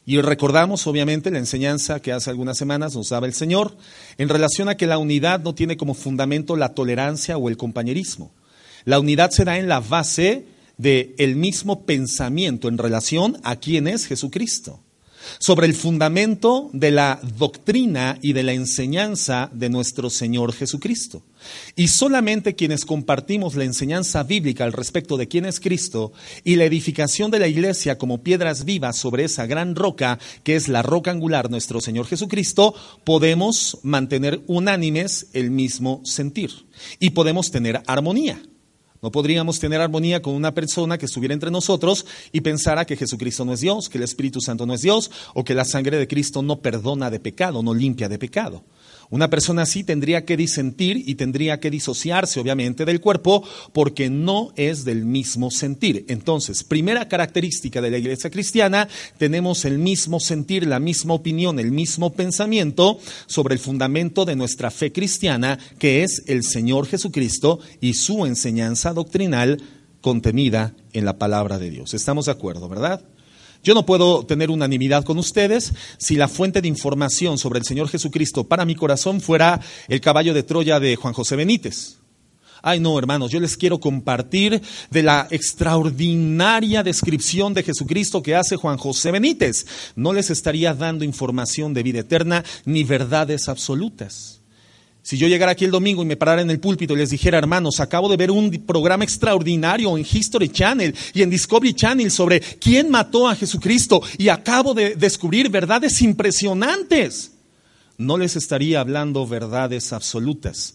Y 0.04 0.20
recordamos, 0.20 0.86
obviamente, 0.86 1.30
la 1.30 1.38
enseñanza 1.38 2.00
que 2.00 2.12
hace 2.12 2.28
algunas 2.28 2.58
semanas 2.58 2.94
nos 2.94 3.08
daba 3.08 3.26
el 3.26 3.34
Señor 3.34 3.76
en 4.18 4.28
relación 4.28 4.68
a 4.68 4.76
que 4.76 4.86
la 4.86 4.98
unidad 4.98 5.40
no 5.40 5.54
tiene 5.54 5.76
como 5.76 5.94
fundamento 5.94 6.56
la 6.56 6.74
tolerancia 6.74 7.38
o 7.38 7.48
el 7.48 7.56
compañerismo. 7.56 8.32
La 8.84 9.00
unidad 9.00 9.30
se 9.30 9.44
da 9.44 9.58
en 9.58 9.68
la 9.68 9.80
base 9.80 10.46
del 10.76 11.14
el 11.18 11.36
mismo 11.36 11.86
pensamiento 11.86 12.68
en 12.68 12.78
relación 12.78 13.38
a 13.44 13.56
quién 13.56 13.86
es 13.86 14.06
Jesucristo. 14.06 14.80
Sobre 15.38 15.66
el 15.66 15.74
fundamento 15.74 16.70
de 16.72 16.90
la 16.90 17.20
doctrina 17.38 18.18
y 18.22 18.32
de 18.32 18.42
la 18.42 18.52
enseñanza 18.52 19.50
de 19.52 19.68
nuestro 19.68 20.10
Señor 20.10 20.52
Jesucristo. 20.52 21.22
Y 21.74 21.88
solamente 21.88 22.54
quienes 22.54 22.84
compartimos 22.84 23.56
la 23.56 23.64
enseñanza 23.64 24.22
bíblica 24.22 24.64
al 24.64 24.72
respecto 24.72 25.16
de 25.16 25.28
quién 25.28 25.44
es 25.44 25.58
Cristo 25.58 26.12
y 26.44 26.56
la 26.56 26.64
edificación 26.64 27.30
de 27.30 27.40
la 27.40 27.48
iglesia 27.48 27.98
como 27.98 28.22
piedras 28.22 28.64
vivas 28.64 28.96
sobre 28.96 29.24
esa 29.24 29.46
gran 29.46 29.74
roca 29.74 30.18
que 30.44 30.56
es 30.56 30.68
la 30.68 30.82
roca 30.82 31.10
angular 31.10 31.50
nuestro 31.50 31.80
Señor 31.80 32.06
Jesucristo, 32.06 32.74
podemos 33.04 33.78
mantener 33.82 34.42
unánimes 34.46 35.26
el 35.32 35.50
mismo 35.50 36.00
sentir 36.04 36.50
y 36.98 37.10
podemos 37.10 37.50
tener 37.50 37.82
armonía. 37.86 38.40
No 39.02 39.10
podríamos 39.10 39.58
tener 39.58 39.80
armonía 39.80 40.22
con 40.22 40.32
una 40.32 40.54
persona 40.54 40.96
que 40.96 41.06
estuviera 41.06 41.34
entre 41.34 41.50
nosotros 41.50 42.06
y 42.30 42.40
pensara 42.40 42.84
que 42.84 42.96
Jesucristo 42.96 43.44
no 43.44 43.52
es 43.52 43.60
Dios, 43.60 43.88
que 43.88 43.98
el 43.98 44.04
Espíritu 44.04 44.40
Santo 44.40 44.64
no 44.64 44.74
es 44.74 44.82
Dios 44.82 45.10
o 45.34 45.42
que 45.42 45.56
la 45.56 45.64
sangre 45.64 45.98
de 45.98 46.06
Cristo 46.06 46.40
no 46.40 46.60
perdona 46.60 47.10
de 47.10 47.18
pecado, 47.18 47.64
no 47.64 47.74
limpia 47.74 48.08
de 48.08 48.20
pecado. 48.20 48.62
Una 49.12 49.28
persona 49.28 49.62
así 49.62 49.84
tendría 49.84 50.24
que 50.24 50.38
disentir 50.38 51.04
y 51.06 51.16
tendría 51.16 51.60
que 51.60 51.70
disociarse, 51.70 52.40
obviamente, 52.40 52.86
del 52.86 53.02
cuerpo 53.02 53.44
porque 53.74 54.08
no 54.08 54.54
es 54.56 54.86
del 54.86 55.04
mismo 55.04 55.50
sentir. 55.50 56.06
Entonces, 56.08 56.64
primera 56.64 57.08
característica 57.08 57.82
de 57.82 57.90
la 57.90 57.98
iglesia 57.98 58.30
cristiana, 58.30 58.88
tenemos 59.18 59.66
el 59.66 59.76
mismo 59.78 60.18
sentir, 60.18 60.66
la 60.66 60.80
misma 60.80 61.12
opinión, 61.12 61.58
el 61.58 61.72
mismo 61.72 62.14
pensamiento 62.14 62.98
sobre 63.26 63.52
el 63.52 63.60
fundamento 63.60 64.24
de 64.24 64.34
nuestra 64.34 64.70
fe 64.70 64.92
cristiana, 64.92 65.58
que 65.78 66.04
es 66.04 66.22
el 66.26 66.42
Señor 66.42 66.86
Jesucristo 66.86 67.60
y 67.82 67.92
su 67.92 68.24
enseñanza 68.24 68.94
doctrinal 68.94 69.62
contenida 70.00 70.74
en 70.94 71.04
la 71.04 71.18
palabra 71.18 71.58
de 71.58 71.68
Dios. 71.68 71.92
¿Estamos 71.92 72.24
de 72.24 72.32
acuerdo, 72.32 72.66
verdad? 72.66 73.04
Yo 73.62 73.74
no 73.74 73.86
puedo 73.86 74.26
tener 74.26 74.50
unanimidad 74.50 75.04
con 75.04 75.18
ustedes 75.18 75.72
si 75.96 76.16
la 76.16 76.26
fuente 76.26 76.60
de 76.60 76.68
información 76.68 77.38
sobre 77.38 77.60
el 77.60 77.64
Señor 77.64 77.88
Jesucristo 77.88 78.44
para 78.44 78.64
mi 78.64 78.74
corazón 78.74 79.20
fuera 79.20 79.60
el 79.88 80.00
caballo 80.00 80.34
de 80.34 80.42
Troya 80.42 80.80
de 80.80 80.96
Juan 80.96 81.14
José 81.14 81.36
Benítez. 81.36 81.98
Ay, 82.60 82.78
no, 82.78 82.96
hermanos, 82.96 83.30
yo 83.32 83.40
les 83.40 83.56
quiero 83.56 83.80
compartir 83.80 84.62
de 84.90 85.02
la 85.02 85.26
extraordinaria 85.30 86.84
descripción 86.84 87.54
de 87.54 87.64
Jesucristo 87.64 88.22
que 88.22 88.36
hace 88.36 88.56
Juan 88.56 88.78
José 88.78 89.10
Benítez. 89.10 89.66
No 89.96 90.12
les 90.12 90.30
estaría 90.30 90.72
dando 90.72 91.04
información 91.04 91.74
de 91.74 91.82
vida 91.82 92.00
eterna 92.00 92.44
ni 92.64 92.84
verdades 92.84 93.48
absolutas. 93.48 94.41
Si 95.02 95.18
yo 95.18 95.26
llegara 95.26 95.52
aquí 95.52 95.64
el 95.64 95.72
domingo 95.72 96.02
y 96.02 96.06
me 96.06 96.16
parara 96.16 96.42
en 96.42 96.50
el 96.50 96.60
púlpito 96.60 96.94
y 96.94 96.98
les 96.98 97.10
dijera, 97.10 97.36
hermanos, 97.36 97.80
acabo 97.80 98.08
de 98.08 98.16
ver 98.16 98.30
un 98.30 98.50
programa 98.64 99.02
extraordinario 99.02 99.96
en 99.98 100.06
History 100.10 100.48
Channel 100.48 100.94
y 101.12 101.22
en 101.22 101.30
Discovery 101.30 101.74
Channel 101.74 102.10
sobre 102.10 102.40
quién 102.40 102.88
mató 102.88 103.28
a 103.28 103.34
Jesucristo 103.34 104.00
y 104.16 104.28
acabo 104.28 104.74
de 104.74 104.94
descubrir 104.94 105.50
verdades 105.50 106.00
impresionantes, 106.02 107.32
no 107.98 108.16
les 108.16 108.36
estaría 108.36 108.80
hablando 108.80 109.26
verdades 109.26 109.92
absolutas. 109.92 110.74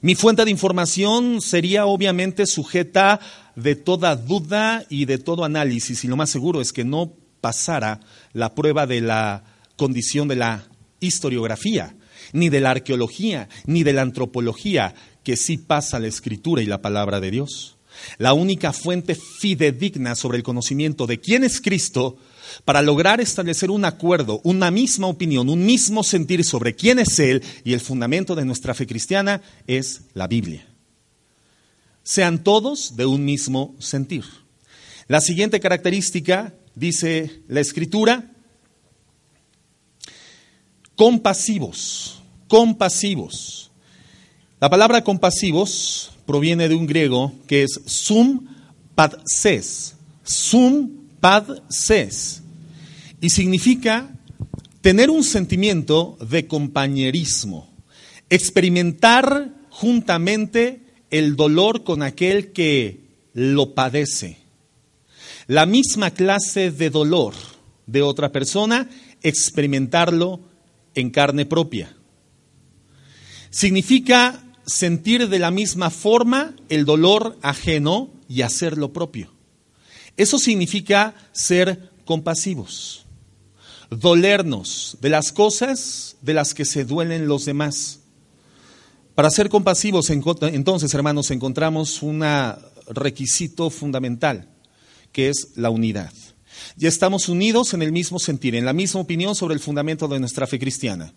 Mi 0.00 0.14
fuente 0.14 0.44
de 0.44 0.50
información 0.50 1.42
sería 1.42 1.84
obviamente 1.84 2.46
sujeta 2.46 3.20
de 3.56 3.76
toda 3.76 4.16
duda 4.16 4.84
y 4.88 5.04
de 5.04 5.18
todo 5.18 5.44
análisis 5.44 6.02
y 6.02 6.08
lo 6.08 6.16
más 6.16 6.30
seguro 6.30 6.62
es 6.62 6.72
que 6.72 6.84
no 6.84 7.12
pasara 7.42 8.00
la 8.32 8.54
prueba 8.54 8.86
de 8.86 9.02
la 9.02 9.44
condición 9.76 10.28
de 10.28 10.36
la 10.36 10.64
historiografía 11.00 11.94
ni 12.32 12.48
de 12.48 12.60
la 12.60 12.70
arqueología, 12.72 13.48
ni 13.66 13.82
de 13.82 13.92
la 13.92 14.02
antropología, 14.02 14.94
que 15.22 15.36
sí 15.36 15.58
pasa 15.58 15.98
la 15.98 16.08
escritura 16.08 16.62
y 16.62 16.66
la 16.66 16.82
palabra 16.82 17.20
de 17.20 17.30
Dios. 17.30 17.76
La 18.18 18.34
única 18.34 18.72
fuente 18.72 19.14
fidedigna 19.14 20.14
sobre 20.14 20.38
el 20.38 20.44
conocimiento 20.44 21.06
de 21.06 21.18
quién 21.18 21.44
es 21.44 21.60
Cristo 21.60 22.18
para 22.64 22.82
lograr 22.82 23.20
establecer 23.20 23.70
un 23.70 23.84
acuerdo, 23.84 24.40
una 24.44 24.70
misma 24.70 25.06
opinión, 25.06 25.48
un 25.48 25.64
mismo 25.64 26.02
sentir 26.02 26.44
sobre 26.44 26.74
quién 26.74 26.98
es 26.98 27.18
Él 27.18 27.42
y 27.64 27.72
el 27.72 27.80
fundamento 27.80 28.34
de 28.34 28.44
nuestra 28.44 28.74
fe 28.74 28.86
cristiana 28.86 29.42
es 29.66 30.02
la 30.14 30.26
Biblia. 30.26 30.66
Sean 32.02 32.44
todos 32.44 32.96
de 32.96 33.06
un 33.06 33.24
mismo 33.24 33.74
sentir. 33.78 34.24
La 35.08 35.20
siguiente 35.20 35.60
característica, 35.60 36.54
dice 36.74 37.42
la 37.48 37.60
Escritura, 37.60 38.35
compasivos 40.96 42.16
compasivos. 42.48 43.70
La 44.60 44.70
palabra 44.70 45.04
compasivos 45.04 46.12
proviene 46.24 46.68
de 46.68 46.74
un 46.74 46.86
griego 46.86 47.32
que 47.46 47.64
es 47.64 47.80
sum 47.86 48.46
padses, 48.94 49.96
sum 50.24 50.90
padses, 51.20 52.42
y 53.20 53.30
significa 53.30 54.10
tener 54.80 55.10
un 55.10 55.24
sentimiento 55.24 56.16
de 56.20 56.46
compañerismo, 56.46 57.68
experimentar 58.30 59.52
juntamente 59.70 60.80
el 61.10 61.36
dolor 61.36 61.84
con 61.84 62.02
aquel 62.02 62.52
que 62.52 63.00
lo 63.34 63.74
padece. 63.74 64.38
La 65.46 65.66
misma 65.66 66.10
clase 66.10 66.70
de 66.70 66.90
dolor 66.90 67.34
de 67.86 68.02
otra 68.02 68.32
persona, 68.32 68.88
experimentarlo 69.22 70.40
en 70.96 71.10
carne 71.10 71.46
propia. 71.46 71.94
Significa 73.50 74.42
sentir 74.66 75.28
de 75.28 75.38
la 75.38 75.52
misma 75.52 75.90
forma 75.90 76.56
el 76.68 76.84
dolor 76.84 77.38
ajeno 77.42 78.10
y 78.28 78.42
hacer 78.42 78.76
lo 78.76 78.92
propio. 78.92 79.32
Eso 80.16 80.38
significa 80.38 81.14
ser 81.30 81.92
compasivos, 82.04 83.06
dolernos 83.90 84.96
de 85.00 85.10
las 85.10 85.30
cosas 85.30 86.16
de 86.22 86.34
las 86.34 86.54
que 86.54 86.64
se 86.64 86.84
duelen 86.84 87.28
los 87.28 87.44
demás. 87.44 88.00
Para 89.14 89.30
ser 89.30 89.48
compasivos, 89.48 90.10
entonces, 90.10 90.92
hermanos, 90.94 91.30
encontramos 91.30 92.02
un 92.02 92.24
requisito 92.88 93.70
fundamental, 93.70 94.48
que 95.12 95.28
es 95.28 95.52
la 95.54 95.70
unidad. 95.70 96.12
Ya 96.76 96.88
estamos 96.88 97.28
unidos 97.28 97.74
en 97.74 97.82
el 97.82 97.92
mismo 97.92 98.18
sentir, 98.18 98.54
en 98.54 98.64
la 98.64 98.72
misma 98.72 99.00
opinión 99.00 99.34
sobre 99.34 99.54
el 99.54 99.60
fundamento 99.60 100.08
de 100.08 100.20
nuestra 100.20 100.46
fe 100.46 100.58
cristiana. 100.58 101.12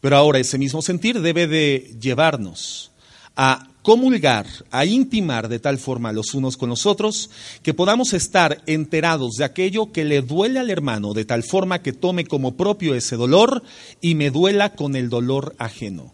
Pero 0.00 0.16
ahora 0.16 0.38
ese 0.38 0.58
mismo 0.58 0.82
sentir 0.82 1.20
debe 1.20 1.46
de 1.46 1.94
llevarnos 2.00 2.90
a 3.36 3.68
comulgar, 3.82 4.46
a 4.70 4.84
intimar 4.84 5.48
de 5.48 5.58
tal 5.58 5.78
forma 5.78 6.12
los 6.12 6.34
unos 6.34 6.56
con 6.56 6.68
los 6.68 6.86
otros, 6.86 7.30
que 7.62 7.74
podamos 7.74 8.12
estar 8.12 8.62
enterados 8.66 9.36
de 9.36 9.44
aquello 9.44 9.92
que 9.92 10.04
le 10.04 10.22
duele 10.22 10.58
al 10.58 10.70
hermano, 10.70 11.14
de 11.14 11.24
tal 11.24 11.42
forma 11.42 11.82
que 11.82 11.92
tome 11.92 12.24
como 12.24 12.56
propio 12.56 12.94
ese 12.94 13.16
dolor 13.16 13.62
y 14.00 14.14
me 14.14 14.30
duela 14.30 14.74
con 14.74 14.96
el 14.96 15.08
dolor 15.08 15.54
ajeno. 15.58 16.12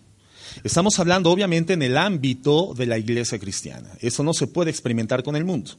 Estamos 0.64 0.98
hablando 0.98 1.30
obviamente 1.30 1.74
en 1.74 1.82
el 1.82 1.96
ámbito 1.96 2.72
de 2.74 2.86
la 2.86 2.98
iglesia 2.98 3.38
cristiana. 3.38 3.90
Eso 4.00 4.22
no 4.22 4.32
se 4.32 4.46
puede 4.46 4.70
experimentar 4.70 5.22
con 5.22 5.36
el 5.36 5.44
mundo. 5.44 5.72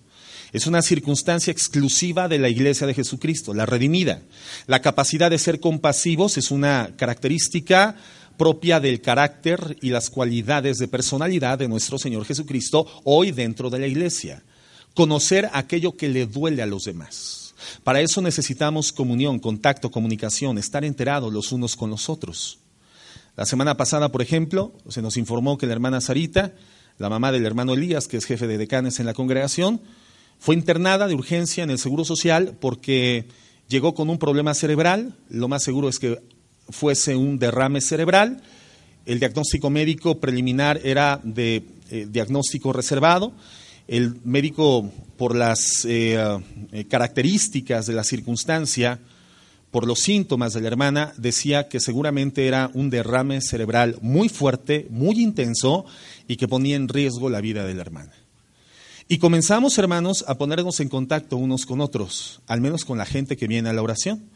Es 0.53 0.65
una 0.65 0.81
circunstancia 0.81 1.51
exclusiva 1.51 2.27
de 2.27 2.39
la 2.39 2.49
iglesia 2.49 2.87
de 2.87 2.93
Jesucristo, 2.93 3.53
la 3.53 3.65
redimida. 3.65 4.21
La 4.65 4.81
capacidad 4.81 5.29
de 5.29 5.37
ser 5.37 5.59
compasivos 5.59 6.37
es 6.37 6.51
una 6.51 6.91
característica 6.95 7.95
propia 8.37 8.79
del 8.79 9.01
carácter 9.01 9.77
y 9.81 9.89
las 9.89 10.09
cualidades 10.09 10.77
de 10.77 10.87
personalidad 10.87 11.57
de 11.57 11.67
nuestro 11.67 11.97
Señor 11.97 12.25
Jesucristo 12.25 12.87
hoy 13.03 13.31
dentro 13.31 13.69
de 13.69 13.79
la 13.79 13.87
iglesia. 13.87 14.43
Conocer 14.93 15.49
aquello 15.53 15.97
que 15.97 16.07
le 16.07 16.25
duele 16.25 16.61
a 16.61 16.67
los 16.67 16.85
demás. 16.85 17.53
Para 17.83 18.01
eso 18.01 18.21
necesitamos 18.21 18.93
comunión, 18.93 19.39
contacto, 19.39 19.91
comunicación, 19.91 20.57
estar 20.57 20.85
enterados 20.85 21.33
los 21.33 21.51
unos 21.51 21.75
con 21.75 21.89
los 21.89 22.09
otros. 22.09 22.59
La 23.35 23.45
semana 23.45 23.77
pasada, 23.77 24.11
por 24.11 24.21
ejemplo, 24.21 24.73
se 24.87 25.01
nos 25.01 25.17
informó 25.17 25.57
que 25.57 25.67
la 25.67 25.73
hermana 25.73 26.01
Sarita, 26.01 26.53
la 26.97 27.09
mamá 27.09 27.31
del 27.31 27.45
hermano 27.45 27.73
Elías, 27.73 28.07
que 28.07 28.17
es 28.17 28.25
jefe 28.25 28.47
de 28.47 28.57
decanes 28.57 28.99
en 28.99 29.05
la 29.05 29.13
congregación, 29.13 29.81
fue 30.39 30.55
internada 30.55 31.07
de 31.07 31.15
urgencia 31.15 31.63
en 31.63 31.69
el 31.69 31.79
Seguro 31.79 32.05
Social 32.05 32.57
porque 32.59 33.27
llegó 33.67 33.93
con 33.93 34.09
un 34.09 34.17
problema 34.17 34.53
cerebral. 34.53 35.15
Lo 35.29 35.47
más 35.47 35.63
seguro 35.63 35.89
es 35.89 35.99
que 35.99 36.19
fuese 36.69 37.15
un 37.15 37.39
derrame 37.39 37.81
cerebral. 37.81 38.41
El 39.05 39.19
diagnóstico 39.19 39.69
médico 39.69 40.19
preliminar 40.19 40.81
era 40.83 41.19
de 41.23 41.63
eh, 41.89 42.07
diagnóstico 42.09 42.73
reservado. 42.73 43.33
El 43.87 44.19
médico, 44.25 44.91
por 45.15 45.33
las 45.33 45.85
eh, 45.85 46.17
eh, 46.73 46.85
características 46.85 47.85
de 47.87 47.93
la 47.93 48.03
circunstancia, 48.03 48.99
por 49.71 49.87
los 49.87 49.99
síntomas 49.99 50.53
de 50.53 50.61
la 50.61 50.67
hermana, 50.67 51.13
decía 51.17 51.69
que 51.69 51.79
seguramente 51.79 52.47
era 52.47 52.69
un 52.73 52.89
derrame 52.89 53.41
cerebral 53.41 53.97
muy 54.01 54.27
fuerte, 54.27 54.87
muy 54.89 55.21
intenso 55.21 55.85
y 56.27 56.35
que 56.35 56.47
ponía 56.47 56.75
en 56.75 56.89
riesgo 56.89 57.29
la 57.29 57.39
vida 57.39 57.65
de 57.65 57.75
la 57.75 57.81
hermana. 57.81 58.26
Y 59.07 59.19
comenzamos, 59.19 59.77
hermanos, 59.77 60.25
a 60.27 60.37
ponernos 60.37 60.79
en 60.79 60.89
contacto 60.89 61.37
unos 61.37 61.65
con 61.65 61.79
otros, 61.79 62.41
al 62.45 62.59
menos 62.59 62.83
con 62.83 62.97
la 62.97 63.05
gente 63.05 63.37
que 63.37 63.47
viene 63.47 63.69
a 63.69 63.73
la 63.73 63.81
oración. 63.81 64.29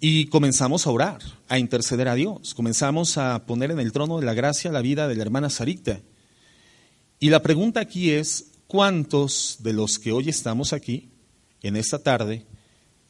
Y 0.00 0.26
comenzamos 0.26 0.86
a 0.86 0.90
orar, 0.90 1.22
a 1.48 1.58
interceder 1.58 2.08
a 2.08 2.14
Dios. 2.14 2.52
Comenzamos 2.52 3.16
a 3.16 3.46
poner 3.46 3.70
en 3.70 3.80
el 3.80 3.92
trono 3.92 4.18
de 4.20 4.26
la 4.26 4.34
gracia 4.34 4.70
la 4.70 4.82
vida 4.82 5.08
de 5.08 5.16
la 5.16 5.22
hermana 5.22 5.48
Sarita. 5.48 6.00
Y 7.18 7.30
la 7.30 7.42
pregunta 7.42 7.80
aquí 7.80 8.10
es, 8.10 8.52
¿cuántos 8.66 9.56
de 9.60 9.72
los 9.72 9.98
que 9.98 10.12
hoy 10.12 10.28
estamos 10.28 10.74
aquí, 10.74 11.08
en 11.62 11.76
esta 11.76 11.98
tarde, 11.98 12.46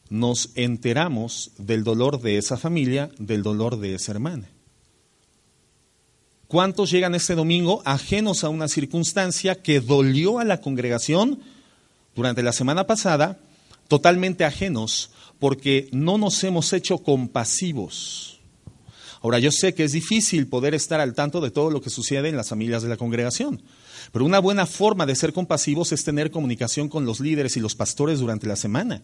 nos 0.09 0.51
enteramos 0.55 1.51
del 1.57 1.83
dolor 1.83 2.21
de 2.21 2.37
esa 2.37 2.57
familia, 2.57 3.09
del 3.19 3.43
dolor 3.43 3.77
de 3.79 3.95
esa 3.95 4.13
hermana. 4.13 4.49
¿Cuántos 6.47 6.91
llegan 6.91 7.13
este 7.13 7.35
domingo 7.35 7.81
ajenos 7.83 8.45
a 8.45 8.49
una 8.49 8.69
circunstancia 8.69 9.61
que 9.61 9.81
dolió 9.81 10.39
a 10.39 10.45
la 10.45 10.61
congregación 10.61 11.41
durante 12.15 12.41
la 12.41 12.53
semana 12.53 12.87
pasada, 12.87 13.37
totalmente 13.89 14.45
ajenos, 14.45 15.11
porque 15.39 15.89
no 15.91 16.17
nos 16.17 16.41
hemos 16.45 16.71
hecho 16.71 16.99
compasivos? 16.99 18.39
Ahora, 19.21 19.39
yo 19.39 19.51
sé 19.51 19.73
que 19.73 19.83
es 19.83 19.91
difícil 19.91 20.47
poder 20.47 20.73
estar 20.73 21.01
al 21.01 21.15
tanto 21.15 21.41
de 21.41 21.51
todo 21.51 21.69
lo 21.69 21.81
que 21.81 21.89
sucede 21.89 22.29
en 22.29 22.37
las 22.37 22.47
familias 22.47 22.81
de 22.81 22.87
la 22.87 22.95
congregación, 22.95 23.61
pero 24.13 24.23
una 24.23 24.39
buena 24.39 24.65
forma 24.65 25.05
de 25.05 25.15
ser 25.15 25.33
compasivos 25.33 25.91
es 25.91 26.05
tener 26.05 26.31
comunicación 26.31 26.87
con 26.87 27.05
los 27.05 27.19
líderes 27.19 27.57
y 27.57 27.59
los 27.59 27.75
pastores 27.75 28.19
durante 28.19 28.47
la 28.47 28.55
semana. 28.55 29.01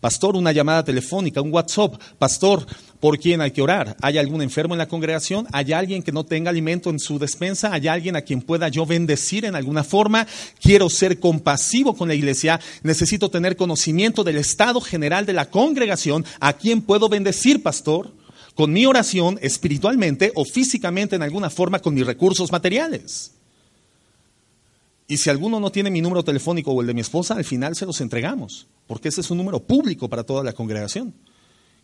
Pastor, 0.00 0.36
una 0.36 0.52
llamada 0.52 0.84
telefónica, 0.84 1.40
un 1.40 1.52
WhatsApp. 1.52 2.00
Pastor, 2.18 2.64
¿por 3.00 3.18
quién 3.18 3.40
hay 3.40 3.50
que 3.50 3.62
orar? 3.62 3.96
¿Hay 4.00 4.16
algún 4.16 4.42
enfermo 4.42 4.74
en 4.74 4.78
la 4.78 4.86
congregación? 4.86 5.48
¿Hay 5.52 5.72
alguien 5.72 6.04
que 6.04 6.12
no 6.12 6.24
tenga 6.24 6.50
alimento 6.50 6.90
en 6.90 7.00
su 7.00 7.18
despensa? 7.18 7.72
¿Hay 7.72 7.88
alguien 7.88 8.14
a 8.14 8.22
quien 8.22 8.40
pueda 8.40 8.68
yo 8.68 8.86
bendecir 8.86 9.44
en 9.44 9.56
alguna 9.56 9.82
forma? 9.82 10.24
Quiero 10.60 10.88
ser 10.88 11.18
compasivo 11.18 11.96
con 11.96 12.06
la 12.06 12.14
iglesia. 12.14 12.60
Necesito 12.84 13.28
tener 13.28 13.56
conocimiento 13.56 14.22
del 14.22 14.36
estado 14.36 14.80
general 14.80 15.26
de 15.26 15.32
la 15.32 15.50
congregación. 15.50 16.24
¿A 16.38 16.52
quién 16.52 16.80
puedo 16.82 17.08
bendecir, 17.08 17.60
pastor? 17.60 18.12
Con 18.54 18.72
mi 18.72 18.86
oración, 18.86 19.38
espiritualmente 19.42 20.30
o 20.36 20.44
físicamente 20.44 21.16
en 21.16 21.22
alguna 21.22 21.50
forma 21.50 21.80
con 21.80 21.94
mis 21.94 22.06
recursos 22.06 22.52
materiales. 22.52 23.32
Y 25.10 25.16
si 25.16 25.30
alguno 25.30 25.58
no 25.58 25.72
tiene 25.72 25.90
mi 25.90 26.02
número 26.02 26.22
telefónico 26.22 26.70
o 26.70 26.82
el 26.82 26.86
de 26.86 26.92
mi 26.92 27.00
esposa, 27.00 27.34
al 27.34 27.44
final 27.44 27.74
se 27.74 27.86
los 27.86 28.02
entregamos, 28.02 28.66
porque 28.86 29.08
ese 29.08 29.22
es 29.22 29.30
un 29.30 29.38
número 29.38 29.58
público 29.58 30.06
para 30.10 30.22
toda 30.22 30.44
la 30.44 30.52
congregación, 30.52 31.14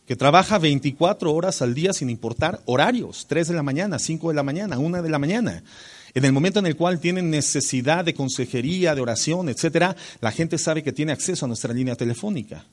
que 0.07 0.15
trabaja 0.15 0.59
24 0.59 1.33
horas 1.33 1.63
al 1.63 1.73
día 1.73 1.95
sin 1.95 2.11
importar 2.11 2.61
horarios, 2.67 3.25
3 3.27 3.49
de 3.49 3.55
la 3.55 3.63
mañana, 3.63 3.99
5 3.99 4.29
de 4.29 4.35
la 4.35 4.43
mañana, 4.43 4.79
1 4.79 5.03
de 5.03 5.09
la 5.09 5.19
mañana. 5.19 5.65
En 6.13 6.27
el 6.27 6.33
momento 6.33 6.59
en 6.59 6.67
el 6.67 6.77
cual 6.77 7.01
tienen 7.01 7.31
necesidad 7.31 8.05
de 8.05 8.13
consejería, 8.13 8.95
de 8.95 9.01
oración, 9.01 9.49
etcétera, 9.49 9.97
la 10.21 10.31
gente 10.31 10.59
sabe 10.59 10.83
que 10.83 10.93
tiene 10.93 11.13
acceso 11.13 11.47
a 11.47 11.49
nuestra 11.49 11.73
línea 11.73 11.97
telefónica. 11.97 12.67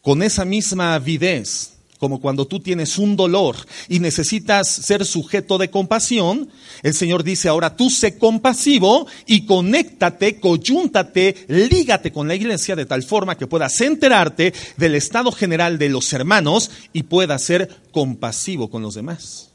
Con 0.00 0.22
esa 0.22 0.46
misma 0.46 0.94
avidez, 0.94 1.74
como 2.00 2.18
cuando 2.18 2.46
tú 2.46 2.60
tienes 2.60 2.96
un 2.96 3.14
dolor 3.14 3.56
y 3.86 4.00
necesitas 4.00 4.66
ser 4.66 5.04
sujeto 5.04 5.58
de 5.58 5.70
compasión, 5.70 6.48
el 6.82 6.94
Señor 6.94 7.22
dice, 7.22 7.50
ahora 7.50 7.76
tú 7.76 7.90
sé 7.90 8.16
compasivo 8.16 9.06
y 9.26 9.44
conéctate, 9.44 10.40
coyúntate, 10.40 11.44
lígate 11.48 12.10
con 12.10 12.26
la 12.26 12.34
iglesia 12.34 12.74
de 12.74 12.86
tal 12.86 13.02
forma 13.02 13.36
que 13.36 13.46
puedas 13.46 13.78
enterarte 13.82 14.54
del 14.78 14.94
estado 14.94 15.30
general 15.30 15.78
de 15.78 15.90
los 15.90 16.10
hermanos 16.14 16.70
y 16.94 17.02
puedas 17.02 17.42
ser 17.42 17.68
compasivo 17.92 18.70
con 18.70 18.80
los 18.80 18.94
demás. 18.94 19.50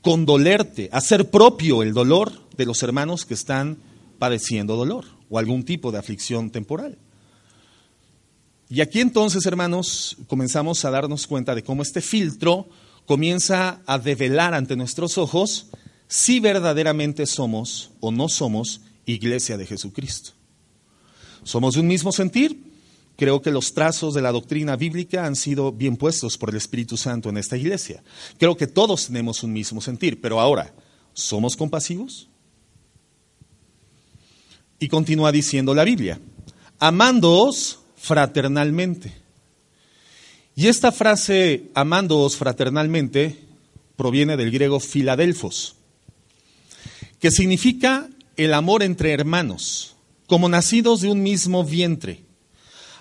Condolerte, 0.00 0.90
hacer 0.92 1.28
propio 1.28 1.82
el 1.82 1.92
dolor 1.92 2.32
de 2.56 2.66
los 2.66 2.84
hermanos 2.84 3.26
que 3.26 3.34
están 3.34 3.78
padeciendo 4.20 4.76
dolor 4.76 5.06
o 5.28 5.40
algún 5.40 5.64
tipo 5.64 5.90
de 5.90 5.98
aflicción 5.98 6.50
temporal. 6.50 6.98
Y 8.70 8.80
aquí 8.80 9.00
entonces, 9.00 9.46
hermanos, 9.46 10.16
comenzamos 10.26 10.84
a 10.84 10.90
darnos 10.90 11.26
cuenta 11.26 11.54
de 11.54 11.62
cómo 11.62 11.82
este 11.82 12.02
filtro 12.02 12.68
comienza 13.06 13.80
a 13.86 13.98
develar 13.98 14.52
ante 14.52 14.76
nuestros 14.76 15.16
ojos 15.16 15.68
si 16.06 16.40
verdaderamente 16.40 17.26
somos 17.26 17.90
o 18.00 18.10
no 18.10 18.28
somos 18.28 18.82
iglesia 19.06 19.56
de 19.56 19.66
Jesucristo. 19.66 20.32
Somos 21.44 21.74
de 21.74 21.80
un 21.80 21.86
mismo 21.86 22.12
sentir. 22.12 22.68
Creo 23.16 23.40
que 23.40 23.50
los 23.50 23.72
trazos 23.72 24.14
de 24.14 24.22
la 24.22 24.32
doctrina 24.32 24.76
bíblica 24.76 25.24
han 25.24 25.34
sido 25.34 25.72
bien 25.72 25.96
puestos 25.96 26.36
por 26.36 26.50
el 26.50 26.56
Espíritu 26.56 26.96
Santo 26.96 27.30
en 27.30 27.38
esta 27.38 27.56
iglesia. 27.56 28.02
Creo 28.38 28.56
que 28.56 28.66
todos 28.66 29.06
tenemos 29.06 29.42
un 29.42 29.52
mismo 29.52 29.80
sentir, 29.80 30.20
pero 30.20 30.40
ahora, 30.40 30.72
¿somos 31.14 31.56
compasivos? 31.56 32.28
Y 34.78 34.88
continúa 34.88 35.32
diciendo 35.32 35.74
la 35.74 35.84
Biblia, 35.84 36.20
amándoos 36.78 37.80
fraternalmente. 38.00 39.12
Y 40.56 40.66
esta 40.66 40.90
frase, 40.90 41.70
amándoos 41.74 42.36
fraternalmente, 42.36 43.36
proviene 43.96 44.36
del 44.36 44.50
griego 44.50 44.80
filadelfos, 44.80 45.76
que 47.20 47.30
significa 47.30 48.08
el 48.36 48.54
amor 48.54 48.82
entre 48.82 49.12
hermanos, 49.12 49.96
como 50.26 50.48
nacidos 50.48 51.00
de 51.00 51.10
un 51.10 51.22
mismo 51.22 51.64
vientre. 51.64 52.22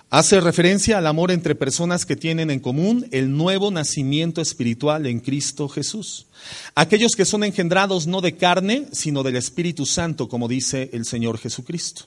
Hace 0.09 0.39
referencia 0.39 0.97
al 0.97 1.07
amor 1.07 1.31
entre 1.31 1.53
personas 1.53 2.05
que 2.05 2.15
tienen 2.15 2.49
en 2.49 2.61
común 2.61 3.07
el 3.11 3.35
nuevo 3.35 3.71
nacimiento 3.71 4.39
espiritual 4.39 5.05
en 5.05 5.19
Cristo 5.19 5.67
Jesús. 5.67 6.27
Aquellos 6.75 7.15
que 7.15 7.25
son 7.25 7.43
engendrados 7.43 8.07
no 8.07 8.21
de 8.21 8.37
carne, 8.37 8.87
sino 8.93 9.21
del 9.21 9.35
Espíritu 9.35 9.85
Santo, 9.85 10.29
como 10.29 10.47
dice 10.47 10.89
el 10.93 11.05
Señor 11.05 11.37
Jesucristo. 11.37 12.05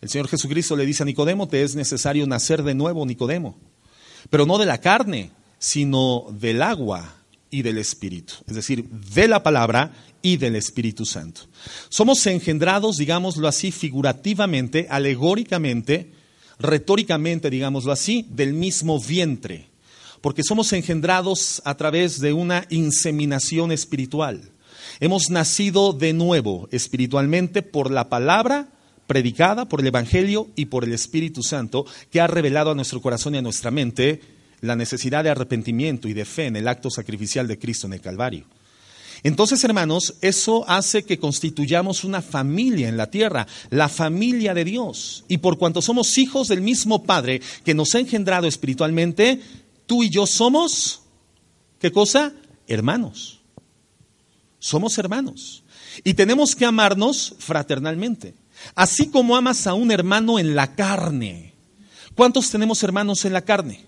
El 0.00 0.08
Señor 0.08 0.28
Jesucristo 0.28 0.76
le 0.76 0.86
dice 0.86 1.02
a 1.02 1.06
Nicodemo, 1.06 1.48
te 1.48 1.62
es 1.62 1.74
necesario 1.74 2.26
nacer 2.26 2.62
de 2.62 2.74
nuevo, 2.74 3.04
Nicodemo, 3.04 3.58
pero 4.30 4.46
no 4.46 4.58
de 4.58 4.66
la 4.66 4.78
carne, 4.78 5.32
sino 5.58 6.26
del 6.30 6.62
agua 6.62 7.16
y 7.50 7.62
del 7.62 7.78
Espíritu, 7.78 8.34
es 8.46 8.54
decir, 8.54 8.88
de 8.88 9.26
la 9.26 9.42
palabra 9.42 9.92
y 10.22 10.36
del 10.36 10.54
Espíritu 10.54 11.04
Santo. 11.04 11.42
Somos 11.88 12.24
engendrados, 12.26 12.96
digámoslo 12.96 13.48
así, 13.48 13.72
figurativamente, 13.72 14.86
alegóricamente, 14.88 16.12
retóricamente, 16.60 17.50
digámoslo 17.50 17.90
así, 17.90 18.26
del 18.30 18.52
mismo 18.52 19.00
vientre, 19.00 19.68
porque 20.20 20.44
somos 20.44 20.72
engendrados 20.72 21.60
a 21.64 21.76
través 21.76 22.20
de 22.20 22.32
una 22.32 22.66
inseminación 22.70 23.72
espiritual. 23.72 24.52
Hemos 25.00 25.30
nacido 25.30 25.92
de 25.92 26.12
nuevo 26.12 26.68
espiritualmente 26.70 27.62
por 27.62 27.90
la 27.90 28.08
palabra 28.08 28.68
predicada 29.08 29.68
por 29.68 29.80
el 29.80 29.88
Evangelio 29.88 30.48
y 30.54 30.66
por 30.66 30.84
el 30.84 30.92
Espíritu 30.92 31.42
Santo, 31.42 31.84
que 32.12 32.20
ha 32.20 32.28
revelado 32.28 32.70
a 32.70 32.74
nuestro 32.76 33.00
corazón 33.00 33.34
y 33.34 33.38
a 33.38 33.42
nuestra 33.42 33.72
mente 33.72 34.20
la 34.60 34.76
necesidad 34.76 35.24
de 35.24 35.30
arrepentimiento 35.30 36.08
y 36.08 36.12
de 36.12 36.24
fe 36.24 36.46
en 36.46 36.56
el 36.56 36.68
acto 36.68 36.90
sacrificial 36.90 37.48
de 37.48 37.58
Cristo 37.58 37.86
en 37.88 37.94
el 37.94 38.00
Calvario. 38.00 38.44
Entonces, 39.22 39.64
hermanos, 39.64 40.14
eso 40.20 40.68
hace 40.68 41.04
que 41.04 41.18
constituyamos 41.18 42.04
una 42.04 42.22
familia 42.22 42.88
en 42.88 42.96
la 42.96 43.10
tierra, 43.10 43.48
la 43.70 43.88
familia 43.88 44.54
de 44.54 44.64
Dios. 44.64 45.24
Y 45.26 45.38
por 45.38 45.58
cuanto 45.58 45.82
somos 45.82 46.18
hijos 46.18 46.48
del 46.48 46.60
mismo 46.60 47.02
Padre 47.02 47.40
que 47.64 47.74
nos 47.74 47.94
ha 47.94 48.00
engendrado 48.00 48.46
espiritualmente, 48.46 49.40
tú 49.86 50.04
y 50.04 50.10
yo 50.10 50.26
somos, 50.26 51.00
¿qué 51.80 51.90
cosa? 51.90 52.32
Hermanos. 52.68 53.40
Somos 54.60 54.98
hermanos. 54.98 55.64
Y 56.04 56.14
tenemos 56.14 56.54
que 56.54 56.64
amarnos 56.64 57.34
fraternalmente. 57.38 58.34
Así 58.74 59.08
como 59.08 59.36
amas 59.36 59.66
a 59.66 59.74
un 59.74 59.90
hermano 59.90 60.38
en 60.38 60.54
la 60.54 60.74
carne. 60.74 61.54
¿Cuántos 62.14 62.50
tenemos 62.50 62.82
hermanos 62.82 63.24
en 63.24 63.32
la 63.32 63.42
carne? 63.42 63.84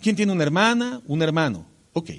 ¿Quién 0.00 0.16
tiene 0.16 0.32
una 0.32 0.44
hermana? 0.44 1.00
Un 1.06 1.22
hermano. 1.22 1.66
Ok. 1.92 2.10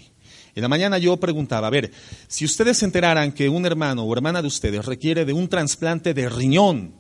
En 0.56 0.62
la 0.62 0.68
mañana 0.70 0.98
yo 0.98 1.18
preguntaba, 1.18 1.68
a 1.68 1.70
ver, 1.70 1.92
si 2.28 2.46
ustedes 2.46 2.78
se 2.78 2.86
enteraran 2.86 3.34
que 3.34 3.50
un 3.50 3.66
hermano 3.66 4.04
o 4.04 4.14
hermana 4.14 4.42
de 4.42 4.48
ustedes 4.48 4.86
requiere 4.86 5.26
de 5.26 5.34
un 5.34 5.50
trasplante 5.50 6.14
de 6.14 6.30
riñón 6.30 6.94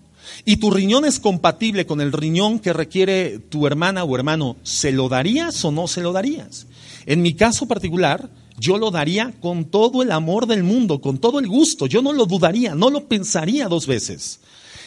y 0.43 0.57
tu 0.57 0.71
riñón 0.71 1.05
es 1.05 1.19
compatible 1.19 1.85
con 1.85 2.01
el 2.01 2.11
riñón 2.11 2.59
que 2.59 2.73
requiere 2.73 3.39
tu 3.39 3.65
hermana 3.65 4.03
o 4.03 4.15
hermano, 4.15 4.57
¿se 4.63 4.91
lo 4.91 5.09
darías 5.09 5.63
o 5.63 5.71
no 5.71 5.87
se 5.87 6.01
lo 6.01 6.11
darías? 6.11 6.67
En 7.05 7.21
mi 7.21 7.33
caso 7.33 7.67
particular, 7.67 8.29
yo 8.59 8.77
lo 8.77 8.91
daría 8.91 9.33
con 9.39 9.65
todo 9.65 10.01
el 10.01 10.11
amor 10.11 10.47
del 10.47 10.63
mundo, 10.63 11.01
con 11.01 11.17
todo 11.17 11.39
el 11.39 11.47
gusto, 11.47 11.87
yo 11.87 12.01
no 12.01 12.13
lo 12.13 12.25
dudaría, 12.25 12.75
no 12.75 12.89
lo 12.89 13.07
pensaría 13.07 13.67
dos 13.67 13.87
veces. 13.87 14.39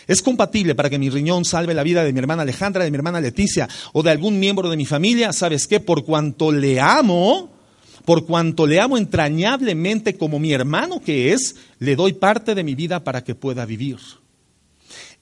Es 0.08 0.22
compatible 0.22 0.74
para 0.74 0.88
que 0.88 0.98
mi 0.98 1.10
riñón 1.10 1.44
salve 1.44 1.74
la 1.74 1.82
vida 1.82 2.02
de 2.02 2.14
mi 2.14 2.18
hermana 2.18 2.42
Alejandra, 2.42 2.82
de 2.82 2.90
mi 2.90 2.96
hermana 2.96 3.20
Leticia 3.20 3.68
o 3.92 4.02
de 4.02 4.10
algún 4.10 4.40
miembro 4.40 4.70
de 4.70 4.76
mi 4.76 4.86
familia. 4.86 5.34
¿Sabes 5.34 5.66
qué? 5.66 5.80
Por 5.80 6.04
cuanto 6.04 6.50
le 6.50 6.80
amo, 6.80 7.50
por 8.06 8.24
cuanto 8.24 8.66
le 8.66 8.80
amo 8.80 8.96
entrañablemente 8.96 10.16
como 10.16 10.38
mi 10.38 10.52
hermano 10.52 11.00
que 11.00 11.34
es, 11.34 11.56
le 11.78 11.94
doy 11.94 12.14
parte 12.14 12.54
de 12.54 12.64
mi 12.64 12.74
vida 12.74 13.04
para 13.04 13.22
que 13.22 13.34
pueda 13.34 13.66
vivir. 13.66 13.98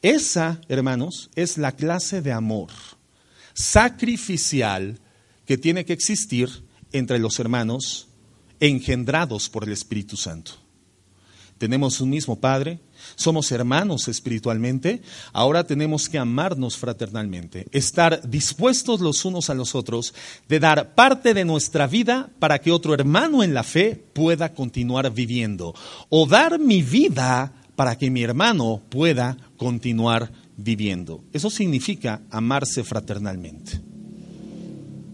Esa, 0.03 0.61
hermanos, 0.69 1.31
es 1.35 1.59
la 1.59 1.73
clase 1.73 2.23
de 2.23 2.31
amor 2.31 2.71
sacrificial 3.55 5.01
que 5.47 5.59
tiene 5.59 5.85
que 5.85 5.95
existir 5.95 6.49
entre 6.93 7.19
los 7.19 7.41
hermanos 7.41 8.09
engendrados 8.61 9.49
por 9.49 9.65
el 9.65 9.73
Espíritu 9.73 10.17
Santo. 10.17 10.53
Tenemos 11.59 12.01
un 12.01 12.11
mismo 12.11 12.39
Padre, 12.39 12.79
somos 13.17 13.51
hermanos 13.51 14.09
espiritualmente, 14.09 15.03
ahora 15.33 15.65
tenemos 15.65 16.09
que 16.09 16.19
amarnos 16.19 16.77
fraternalmente, 16.77 17.67
estar 17.73 18.29
dispuestos 18.29 19.01
los 19.01 19.25
unos 19.25 19.51
a 19.51 19.55
los 19.55 19.75
otros 19.75 20.15
de 20.49 20.61
dar 20.61 20.95
parte 20.95 21.35
de 21.35 21.45
nuestra 21.45 21.87
vida 21.87 22.31
para 22.39 22.61
que 22.61 22.71
otro 22.71 22.95
hermano 22.95 23.43
en 23.43 23.55
la 23.55 23.65
fe 23.65 24.01
pueda 24.13 24.55
continuar 24.55 25.13
viviendo, 25.13 25.75
o 26.09 26.27
dar 26.27 26.59
mi 26.59 26.83
vida 26.83 27.53
para 27.75 27.97
que 27.97 28.11
mi 28.11 28.23
hermano 28.23 28.83
pueda 28.89 29.37
continuar 29.57 30.31
viviendo. 30.57 31.25
Eso 31.33 31.51
significa 31.51 32.23
amarse 32.31 32.85
fraternalmente. 32.85 33.81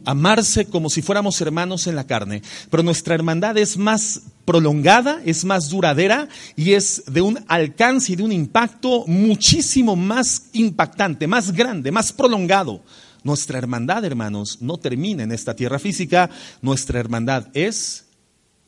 amarse 0.05 0.67
como 0.67 0.91
si 0.91 1.01
fuéramos 1.01 1.41
hermanos 1.41 1.87
en 1.87 1.95
la 1.95 2.09
carne, 2.09 2.43
pero 2.71 2.83
nuestra 2.83 3.15
hermandad 3.15 3.57
es 3.57 3.77
más 3.77 4.23
prolongada, 4.45 5.21
es 5.25 5.45
más 5.45 5.69
duradera 5.69 6.29
y 6.57 6.73
es 6.73 7.05
de 7.07 7.21
un 7.21 7.39
alcance 7.49 8.13
y 8.13 8.17
de 8.17 8.23
un 8.23 8.33
impacto 8.33 9.05
muchísimo 9.07 9.97
más 9.97 10.51
impactante, 10.53 11.27
más 11.27 11.53
grande, 11.53 11.93
más 11.93 12.13
prolongado. 12.13 12.83
Nuestra 13.25 13.59
hermandad, 13.59 14.05
hermanos, 14.05 14.59
no 14.61 14.79
termina 14.79 15.23
en 15.23 15.33
esta 15.33 15.55
tierra 15.55 15.79
física, 15.79 16.29
nuestra 16.61 16.99
hermandad 16.99 17.49
es 17.55 18.07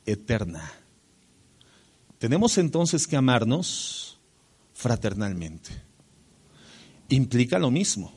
eterna. 0.07 0.71
Tenemos 2.19 2.57
entonces 2.59 3.07
que 3.07 3.17
amarnos 3.17 4.19
fraternalmente. 4.73 5.71
Implica 7.09 7.59
lo 7.59 7.71
mismo, 7.71 8.13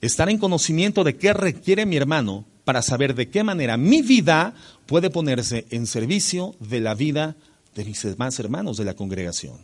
estar 0.00 0.28
en 0.30 0.38
conocimiento 0.38 1.04
de 1.04 1.16
qué 1.16 1.32
requiere 1.32 1.86
mi 1.86 1.96
hermano 1.96 2.46
para 2.64 2.82
saber 2.82 3.14
de 3.14 3.28
qué 3.28 3.44
manera 3.44 3.76
mi 3.76 4.02
vida 4.02 4.54
puede 4.92 5.08
ponerse 5.08 5.64
en 5.70 5.86
servicio 5.86 6.54
de 6.60 6.78
la 6.78 6.94
vida 6.94 7.34
de 7.74 7.82
mis 7.82 8.02
demás 8.02 8.38
hermanos 8.38 8.76
de 8.76 8.84
la 8.84 8.92
congregación. 8.92 9.56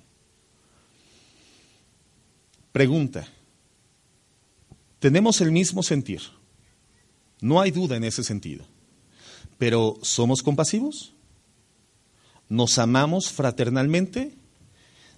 Pregunta, 2.72 3.28
tenemos 4.98 5.42
el 5.42 5.52
mismo 5.52 5.82
sentir, 5.82 6.22
no 7.42 7.60
hay 7.60 7.72
duda 7.72 7.96
en 7.96 8.04
ese 8.04 8.24
sentido, 8.24 8.64
pero 9.58 9.98
¿somos 10.00 10.42
compasivos? 10.42 11.12
¿Nos 12.48 12.78
amamos 12.78 13.30
fraternalmente? 13.30 14.32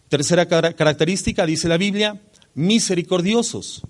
Tercera 0.09 0.49
característica, 0.49 1.47
dice 1.47 1.69
la 1.69 1.77
Biblia, 1.77 2.21
misericordiosos 2.57 3.83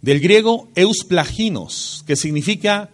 del 0.00 0.18
griego 0.18 0.68
eusplaginos, 0.74 2.02
que 2.04 2.16
significa 2.16 2.90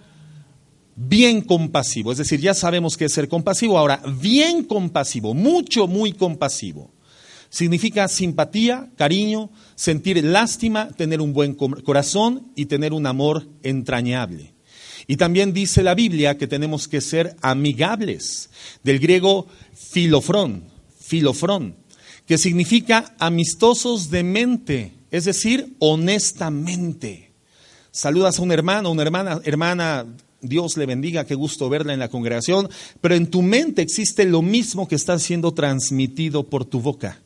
bien 0.99 1.43
compasivo. 1.43 2.11
Es 2.11 2.19
decir, 2.19 2.41
ya 2.41 2.55
sabemos 2.55 2.97
qué 2.97 3.05
es 3.05 3.13
ser 3.13 3.29
compasivo. 3.29 3.79
Ahora, 3.79 4.03
bien 4.21 4.65
compasivo, 4.65 5.33
mucho, 5.33 5.87
muy 5.87 6.13
compasivo. 6.13 6.91
Significa 7.51 8.09
simpatía, 8.09 8.91
cariño, 8.97 9.51
sentir 9.75 10.23
lástima, 10.23 10.89
tener 10.89 11.21
un 11.21 11.33
buen 11.33 11.55
corazón 11.55 12.53
y 12.57 12.67
tener 12.67 12.93
un 12.93 13.07
amor 13.07 13.49
entrañable. 13.63 14.53
Y 15.07 15.17
también 15.17 15.55
dice 15.55 15.83
la 15.83 15.95
Biblia 15.95 16.37
que 16.37 16.47
tenemos 16.47 16.89
que 16.89 17.01
ser 17.01 17.37
amigables, 17.41 18.51
del 18.83 18.99
griego 18.99 19.47
filofrón, 19.73 20.65
filofrón, 21.01 21.77
que 22.27 22.37
significa 22.37 23.15
amistosos 23.19 24.11
de 24.11 24.23
mente, 24.23 24.93
es 25.11 25.25
decir, 25.25 25.75
honestamente. 25.79 27.31
Saludas 27.91 28.39
a 28.39 28.43
un 28.43 28.53
hermano, 28.53 28.91
una 28.91 29.03
hermana, 29.03 29.41
hermana, 29.45 30.05
Dios 30.41 30.77
le 30.77 30.87
bendiga, 30.87 31.25
qué 31.25 31.35
gusto 31.35 31.69
verla 31.69 31.93
en 31.93 31.99
la 31.99 32.09
congregación, 32.09 32.69
pero 33.01 33.15
en 33.15 33.29
tu 33.29 33.43
mente 33.43 33.83
existe 33.83 34.25
lo 34.25 34.41
mismo 34.41 34.87
que 34.87 34.95
está 34.95 35.19
siendo 35.19 35.53
transmitido 35.53 36.45
por 36.45 36.65
tu 36.65 36.81
boca. 36.81 37.21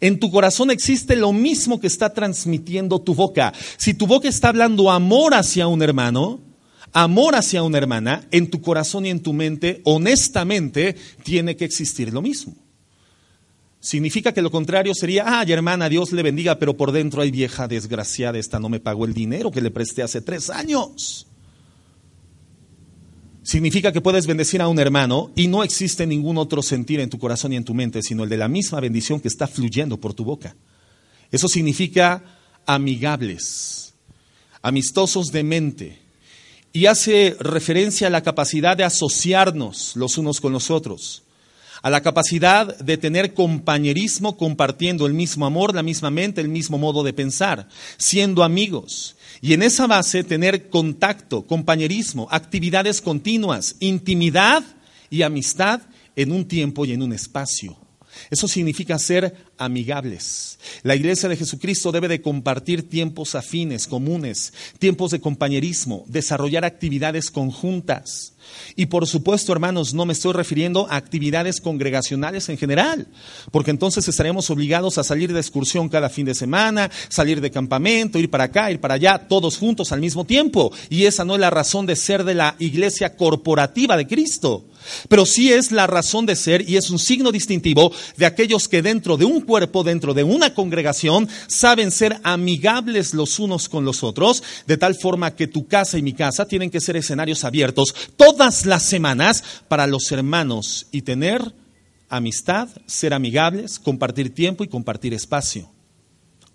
En 0.00 0.18
tu 0.18 0.30
corazón 0.30 0.70
existe 0.70 1.16
lo 1.16 1.32
mismo 1.32 1.80
que 1.80 1.86
está 1.86 2.12
transmitiendo 2.12 3.00
tu 3.00 3.14
boca. 3.14 3.52
Si 3.76 3.94
tu 3.94 4.06
boca 4.06 4.28
está 4.28 4.48
hablando 4.48 4.90
amor 4.90 5.34
hacia 5.34 5.66
un 5.66 5.82
hermano, 5.82 6.40
amor 6.92 7.36
hacia 7.36 7.62
una 7.62 7.78
hermana, 7.78 8.26
en 8.30 8.50
tu 8.50 8.60
corazón 8.60 9.06
y 9.06 9.10
en 9.10 9.20
tu 9.20 9.32
mente, 9.32 9.80
honestamente, 9.84 10.96
tiene 11.22 11.56
que 11.56 11.64
existir 11.64 12.12
lo 12.12 12.22
mismo. 12.22 12.54
Significa 13.80 14.32
que 14.32 14.42
lo 14.42 14.50
contrario 14.50 14.94
sería, 14.94 15.38
ay 15.38 15.52
hermana, 15.52 15.88
Dios 15.88 16.12
le 16.12 16.22
bendiga, 16.22 16.58
pero 16.58 16.76
por 16.76 16.92
dentro 16.92 17.22
hay 17.22 17.30
vieja 17.30 17.68
desgraciada, 17.68 18.38
esta 18.38 18.58
no 18.58 18.68
me 18.68 18.80
pagó 18.80 19.04
el 19.04 19.14
dinero 19.14 19.50
que 19.50 19.60
le 19.60 19.70
presté 19.70 20.02
hace 20.02 20.20
tres 20.20 20.50
años. 20.50 21.26
Significa 23.48 23.92
que 23.92 24.02
puedes 24.02 24.26
bendecir 24.26 24.60
a 24.60 24.68
un 24.68 24.78
hermano 24.78 25.32
y 25.34 25.46
no 25.46 25.64
existe 25.64 26.06
ningún 26.06 26.36
otro 26.36 26.60
sentir 26.60 27.00
en 27.00 27.08
tu 27.08 27.18
corazón 27.18 27.54
y 27.54 27.56
en 27.56 27.64
tu 27.64 27.72
mente, 27.72 28.02
sino 28.02 28.24
el 28.24 28.28
de 28.28 28.36
la 28.36 28.46
misma 28.46 28.78
bendición 28.78 29.20
que 29.20 29.28
está 29.28 29.46
fluyendo 29.46 29.98
por 29.98 30.12
tu 30.12 30.22
boca. 30.22 30.54
Eso 31.30 31.48
significa 31.48 32.22
amigables, 32.66 33.94
amistosos 34.60 35.28
de 35.28 35.44
mente, 35.44 35.98
y 36.74 36.84
hace 36.84 37.38
referencia 37.40 38.08
a 38.08 38.10
la 38.10 38.22
capacidad 38.22 38.76
de 38.76 38.84
asociarnos 38.84 39.96
los 39.96 40.18
unos 40.18 40.42
con 40.42 40.52
los 40.52 40.70
otros 40.70 41.22
a 41.82 41.90
la 41.90 42.02
capacidad 42.02 42.76
de 42.78 42.98
tener 42.98 43.34
compañerismo 43.34 44.36
compartiendo 44.36 45.06
el 45.06 45.14
mismo 45.14 45.46
amor, 45.46 45.74
la 45.74 45.82
misma 45.82 46.10
mente, 46.10 46.40
el 46.40 46.48
mismo 46.48 46.76
modo 46.76 47.04
de 47.04 47.12
pensar, 47.12 47.68
siendo 47.96 48.42
amigos. 48.42 49.14
Y 49.40 49.52
en 49.52 49.62
esa 49.62 49.86
base 49.86 50.24
tener 50.24 50.68
contacto, 50.68 51.46
compañerismo, 51.46 52.28
actividades 52.30 53.00
continuas, 53.00 53.76
intimidad 53.80 54.64
y 55.10 55.22
amistad 55.22 55.80
en 56.16 56.32
un 56.32 56.46
tiempo 56.46 56.84
y 56.84 56.92
en 56.92 57.02
un 57.02 57.12
espacio. 57.12 57.87
Eso 58.30 58.48
significa 58.48 58.98
ser 58.98 59.34
amigables. 59.58 60.58
La 60.82 60.96
iglesia 60.96 61.28
de 61.28 61.36
Jesucristo 61.36 61.92
debe 61.92 62.08
de 62.08 62.22
compartir 62.22 62.88
tiempos 62.88 63.34
afines, 63.34 63.86
comunes, 63.86 64.52
tiempos 64.78 65.10
de 65.10 65.20
compañerismo, 65.20 66.04
desarrollar 66.08 66.64
actividades 66.64 67.30
conjuntas. 67.30 68.34
Y 68.76 68.86
por 68.86 69.06
supuesto, 69.06 69.52
hermanos, 69.52 69.94
no 69.94 70.06
me 70.06 70.12
estoy 70.12 70.32
refiriendo 70.32 70.86
a 70.90 70.96
actividades 70.96 71.60
congregacionales 71.60 72.48
en 72.48 72.56
general, 72.56 73.06
porque 73.50 73.70
entonces 73.70 74.06
estaremos 74.08 74.50
obligados 74.50 74.98
a 74.98 75.04
salir 75.04 75.32
de 75.32 75.40
excursión 75.40 75.88
cada 75.88 76.08
fin 76.08 76.26
de 76.26 76.34
semana, 76.34 76.90
salir 77.08 77.40
de 77.40 77.50
campamento, 77.50 78.18
ir 78.18 78.30
para 78.30 78.44
acá, 78.44 78.70
ir 78.70 78.80
para 78.80 78.94
allá, 78.94 79.26
todos 79.28 79.58
juntos 79.58 79.92
al 79.92 80.00
mismo 80.00 80.24
tiempo. 80.24 80.72
Y 80.88 81.04
esa 81.04 81.24
no 81.24 81.34
es 81.34 81.40
la 81.40 81.50
razón 81.50 81.86
de 81.86 81.96
ser 81.96 82.24
de 82.24 82.34
la 82.34 82.56
iglesia 82.58 83.16
corporativa 83.16 83.96
de 83.96 84.06
Cristo. 84.06 84.64
Pero 85.08 85.26
sí 85.26 85.52
es 85.52 85.72
la 85.72 85.86
razón 85.86 86.26
de 86.26 86.36
ser 86.36 86.68
y 86.68 86.76
es 86.76 86.90
un 86.90 86.98
signo 86.98 87.32
distintivo 87.32 87.92
de 88.16 88.26
aquellos 88.26 88.68
que 88.68 88.82
dentro 88.82 89.16
de 89.16 89.24
un 89.24 89.40
cuerpo, 89.40 89.84
dentro 89.84 90.14
de 90.14 90.24
una 90.24 90.54
congregación, 90.54 91.28
saben 91.46 91.90
ser 91.90 92.18
amigables 92.22 93.14
los 93.14 93.38
unos 93.38 93.68
con 93.68 93.84
los 93.84 94.02
otros, 94.02 94.42
de 94.66 94.76
tal 94.76 94.94
forma 94.94 95.34
que 95.34 95.46
tu 95.46 95.66
casa 95.66 95.98
y 95.98 96.02
mi 96.02 96.12
casa 96.12 96.46
tienen 96.46 96.70
que 96.70 96.80
ser 96.80 96.96
escenarios 96.96 97.44
abiertos 97.44 97.94
todas 98.16 98.66
las 98.66 98.82
semanas 98.82 99.42
para 99.68 99.86
los 99.86 100.10
hermanos 100.12 100.86
y 100.90 101.02
tener 101.02 101.54
amistad, 102.08 102.68
ser 102.86 103.14
amigables, 103.14 103.78
compartir 103.78 104.34
tiempo 104.34 104.64
y 104.64 104.68
compartir 104.68 105.14
espacio, 105.14 105.70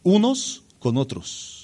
unos 0.03 0.63
con 0.79 0.97
otros. 0.97 1.62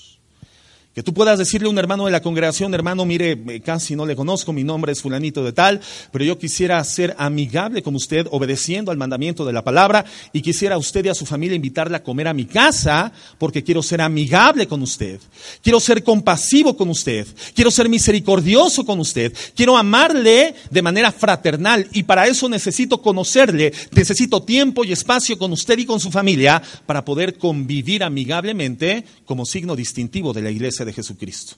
Que 0.99 1.03
tú 1.03 1.13
puedas 1.13 1.39
decirle 1.39 1.67
a 1.67 1.71
un 1.71 1.77
hermano 1.77 2.07
de 2.07 2.11
la 2.11 2.21
congregación, 2.21 2.73
hermano, 2.73 3.05
mire, 3.05 3.41
eh, 3.47 3.61
casi 3.61 3.95
no 3.95 4.05
le 4.05 4.17
conozco, 4.17 4.51
mi 4.51 4.65
nombre 4.65 4.91
es 4.91 5.01
fulanito 5.01 5.45
de 5.45 5.53
tal, 5.53 5.79
pero 6.11 6.25
yo 6.25 6.37
quisiera 6.37 6.83
ser 6.83 7.15
amigable 7.17 7.81
con 7.81 7.95
usted, 7.95 8.27
obedeciendo 8.31 8.91
al 8.91 8.97
mandamiento 8.97 9.45
de 9.45 9.53
la 9.53 9.63
palabra, 9.63 10.03
y 10.33 10.41
quisiera 10.41 10.75
a 10.75 10.77
usted 10.77 11.05
y 11.05 11.07
a 11.07 11.15
su 11.15 11.25
familia 11.25 11.55
invitarle 11.55 11.95
a 11.95 12.03
comer 12.03 12.27
a 12.27 12.33
mi 12.33 12.43
casa, 12.43 13.13
porque 13.37 13.63
quiero 13.63 13.81
ser 13.81 14.01
amigable 14.01 14.67
con 14.67 14.81
usted. 14.81 15.21
Quiero 15.63 15.79
ser 15.79 16.03
compasivo 16.03 16.75
con 16.75 16.89
usted. 16.89 17.25
Quiero 17.55 17.71
ser 17.71 17.87
misericordioso 17.87 18.85
con 18.85 18.99
usted. 18.99 19.33
Quiero 19.55 19.77
amarle 19.77 20.53
de 20.69 20.81
manera 20.81 21.13
fraternal, 21.13 21.87
y 21.93 22.03
para 22.03 22.27
eso 22.27 22.49
necesito 22.49 23.01
conocerle, 23.01 23.71
necesito 23.93 24.43
tiempo 24.43 24.83
y 24.83 24.91
espacio 24.91 25.37
con 25.37 25.53
usted 25.53 25.79
y 25.79 25.85
con 25.85 26.01
su 26.01 26.11
familia 26.11 26.61
para 26.85 27.05
poder 27.05 27.37
convivir 27.37 28.03
amigablemente 28.03 29.05
como 29.23 29.45
signo 29.45 29.77
distintivo 29.77 30.33
de 30.33 30.41
la 30.41 30.51
iglesia 30.51 30.88
Jesucristo. 30.93 31.55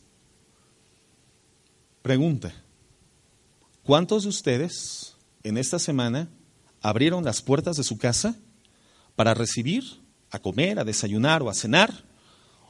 Pregunta, 2.01 2.53
¿cuántos 3.83 4.23
de 4.23 4.29
ustedes 4.29 5.15
en 5.43 5.57
esta 5.57 5.79
semana 5.79 6.29
abrieron 6.81 7.23
las 7.23 7.41
puertas 7.41 7.77
de 7.77 7.83
su 7.83 7.97
casa 7.97 8.35
para 9.15 9.33
recibir, 9.33 9.83
a 10.31 10.39
comer, 10.39 10.79
a 10.79 10.83
desayunar 10.83 11.43
o 11.43 11.49
a 11.49 11.53
cenar, 11.53 11.93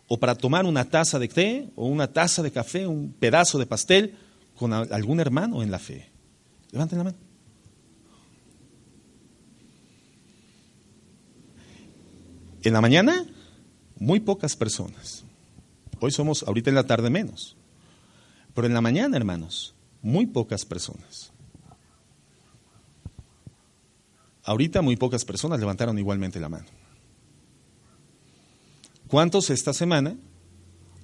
o 0.07 0.19
para 0.19 0.35
tomar 0.35 0.65
una 0.65 0.89
taza 0.89 1.19
de 1.19 1.27
té 1.29 1.69
o 1.75 1.87
una 1.87 2.11
taza 2.11 2.43
de 2.43 2.51
café, 2.51 2.87
un 2.87 3.13
pedazo 3.13 3.57
de 3.57 3.65
pastel 3.65 4.17
con 4.55 4.73
algún 4.73 5.19
hermano 5.19 5.63
en 5.63 5.71
la 5.71 5.79
fe? 5.79 6.09
Levanten 6.71 6.97
la 6.97 7.03
mano. 7.05 7.17
En 12.63 12.73
la 12.73 12.81
mañana, 12.81 13.25
muy 13.97 14.19
pocas 14.19 14.55
personas. 14.55 15.20
Hoy 16.03 16.09
somos, 16.09 16.41
ahorita 16.41 16.71
en 16.71 16.75
la 16.75 16.87
tarde 16.87 17.11
menos. 17.11 17.55
Pero 18.55 18.65
en 18.65 18.73
la 18.73 18.81
mañana, 18.81 19.15
hermanos, 19.15 19.75
muy 20.01 20.25
pocas 20.25 20.65
personas. 20.65 21.31
Ahorita 24.43 24.81
muy 24.81 24.95
pocas 24.95 25.23
personas 25.23 25.59
levantaron 25.59 25.99
igualmente 25.99 26.39
la 26.39 26.49
mano. 26.49 26.65
¿Cuántos 29.07 29.51
esta 29.51 29.73
semana 29.73 30.17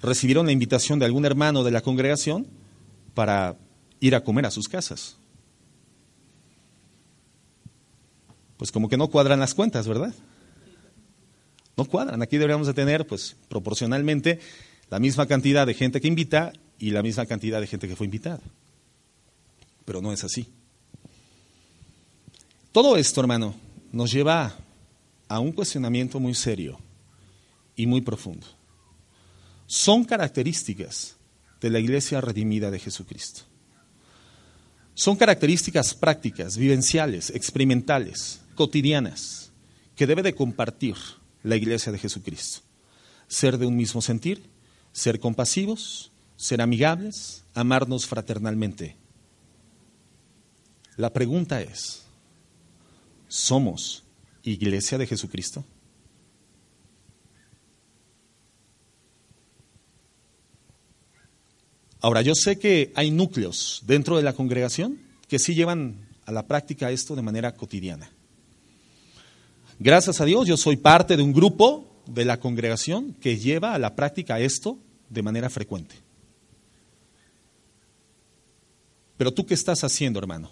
recibieron 0.01 0.47
la 0.47 0.51
invitación 0.51 0.97
de 0.97 1.05
algún 1.05 1.25
hermano 1.25 1.63
de 1.63 1.69
la 1.69 1.81
congregación 1.81 2.47
para 3.13 3.55
ir 3.99 4.15
a 4.15 4.23
comer 4.23 4.47
a 4.47 4.51
sus 4.51 4.67
casas? 4.67 5.17
Pues 8.57 8.71
como 8.71 8.89
que 8.89 8.97
no 8.97 9.09
cuadran 9.09 9.39
las 9.39 9.53
cuentas, 9.53 9.87
¿verdad? 9.87 10.15
No 11.77 11.85
cuadran. 11.85 12.23
Aquí 12.23 12.37
deberíamos 12.37 12.65
de 12.65 12.73
tener, 12.73 13.05
pues, 13.05 13.35
proporcionalmente 13.47 14.39
la 14.89 14.99
misma 14.99 15.25
cantidad 15.25 15.67
de 15.67 15.73
gente 15.73 15.99
que 16.01 16.07
invita 16.07 16.53
y 16.79 16.91
la 16.91 17.03
misma 17.03 17.25
cantidad 17.25 17.59
de 17.59 17.67
gente 17.67 17.87
que 17.87 17.95
fue 17.95 18.05
invitada. 18.05 18.41
Pero 19.85 20.01
no 20.01 20.11
es 20.11 20.23
así. 20.23 20.47
Todo 22.71 22.97
esto, 22.97 23.21
hermano, 23.21 23.55
nos 23.91 24.11
lleva 24.11 24.55
a 25.27 25.39
un 25.39 25.51
cuestionamiento 25.51 26.19
muy 26.19 26.35
serio 26.35 26.79
y 27.75 27.87
muy 27.87 28.01
profundo. 28.01 28.45
Son 29.65 30.05
características 30.05 31.15
de 31.59 31.69
la 31.69 31.79
iglesia 31.79 32.21
redimida 32.21 32.71
de 32.71 32.79
Jesucristo. 32.79 33.41
Son 34.93 35.15
características 35.15 35.93
prácticas, 35.93 36.57
vivenciales, 36.57 37.29
experimentales, 37.31 38.41
cotidianas, 38.55 39.51
que 39.95 40.07
debe 40.07 40.23
de 40.23 40.33
compartir 40.33 40.95
la 41.43 41.55
iglesia 41.55 41.91
de 41.91 41.99
Jesucristo. 41.99 42.61
Ser 43.27 43.57
de 43.57 43.65
un 43.65 43.75
mismo 43.75 44.01
sentir, 44.01 44.49
ser 44.97 45.19
compasivos, 45.19 46.11
ser 46.37 46.59
amigables, 46.59 47.43
amarnos 47.53 48.07
fraternalmente. 48.07 48.95
La 50.95 51.13
pregunta 51.13 51.61
es, 51.61 52.01
¿somos 53.27 54.03
iglesia 54.41 54.97
de 54.97 55.05
Jesucristo? 55.05 55.63
Ahora, 62.01 62.23
yo 62.23 62.33
sé 62.33 62.57
que 62.57 62.91
hay 62.95 63.11
núcleos 63.11 63.83
dentro 63.85 64.17
de 64.17 64.23
la 64.23 64.33
congregación 64.33 64.99
que 65.27 65.37
sí 65.37 65.53
llevan 65.53 66.07
a 66.25 66.31
la 66.31 66.47
práctica 66.47 66.89
esto 66.89 67.15
de 67.15 67.21
manera 67.21 67.53
cotidiana. 67.53 68.09
Gracias 69.77 70.21
a 70.21 70.25
Dios, 70.25 70.47
yo 70.47 70.57
soy 70.57 70.75
parte 70.75 71.15
de 71.15 71.21
un 71.21 71.33
grupo 71.33 72.01
de 72.07 72.25
la 72.25 72.39
congregación 72.39 73.13
que 73.21 73.37
lleva 73.37 73.75
a 73.75 73.79
la 73.79 73.95
práctica 73.95 74.39
esto 74.39 74.79
de 75.09 75.21
manera 75.21 75.49
frecuente. 75.49 75.95
Pero 79.17 79.33
tú 79.33 79.45
qué 79.45 79.53
estás 79.53 79.83
haciendo, 79.83 80.19
hermano, 80.19 80.51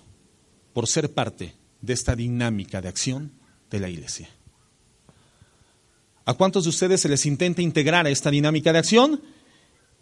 por 0.74 0.88
ser 0.88 1.14
parte 1.14 1.54
de 1.82 1.94
esta 1.94 2.16
dinámica 2.16 2.82
de 2.82 2.90
acción 2.90 3.32
de 3.70 3.80
la 3.80 3.90
iglesia. 3.90 4.30
¿A 6.26 6.34
cuántos 6.34 6.64
de 6.64 6.72
ustedes 6.72 7.02
se 7.02 7.10
les 7.10 7.26
intenta 7.28 7.62
integrar 7.62 8.08
a 8.08 8.10
esta 8.10 8.32
dinámica 8.32 8.74
de 8.74 8.80
acción? 8.80 9.22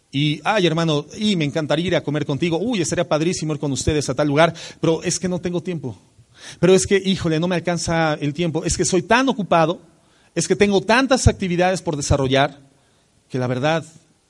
Y, 0.10 0.40
ay 0.46 0.66
hermano, 0.66 1.06
y 1.18 1.36
me 1.36 1.44
encantaría 1.44 1.88
ir 1.88 1.96
a 1.96 2.04
comer 2.04 2.26
contigo, 2.26 2.58
uy, 2.58 2.82
estaría 2.82 3.08
padrísimo 3.08 3.54
ir 3.54 3.60
con 3.60 3.72
ustedes 3.72 4.08
a 4.10 4.14
tal 4.14 4.28
lugar, 4.28 4.54
pero 4.80 5.04
es 5.04 5.20
que 5.20 5.28
no 5.28 5.42
tengo 5.42 5.62
tiempo. 5.62 5.98
Pero 6.60 6.74
es 6.74 6.88
que, 6.88 6.98
híjole, 6.98 7.40
no 7.40 7.48
me 7.48 7.56
alcanza 7.56 8.14
el 8.14 8.34
tiempo, 8.34 8.64
es 8.64 8.78
que 8.78 8.86
soy 8.86 9.02
tan 9.02 9.28
ocupado, 9.28 9.82
es 10.36 10.48
que 10.48 10.56
tengo 10.56 10.82
tantas 10.82 11.28
actividades 11.28 11.82
por 11.82 11.98
desarrollar, 11.98 12.60
que 13.28 13.40
la 13.40 13.48
verdad 13.48 13.84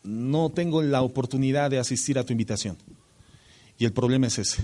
no 0.03 0.49
tengo 0.49 0.81
la 0.81 1.01
oportunidad 1.01 1.69
de 1.69 1.79
asistir 1.79 2.19
a 2.19 2.25
tu 2.25 2.33
invitación. 2.33 2.77
Y 3.77 3.85
el 3.85 3.93
problema 3.93 4.27
es 4.27 4.37
ese. 4.37 4.63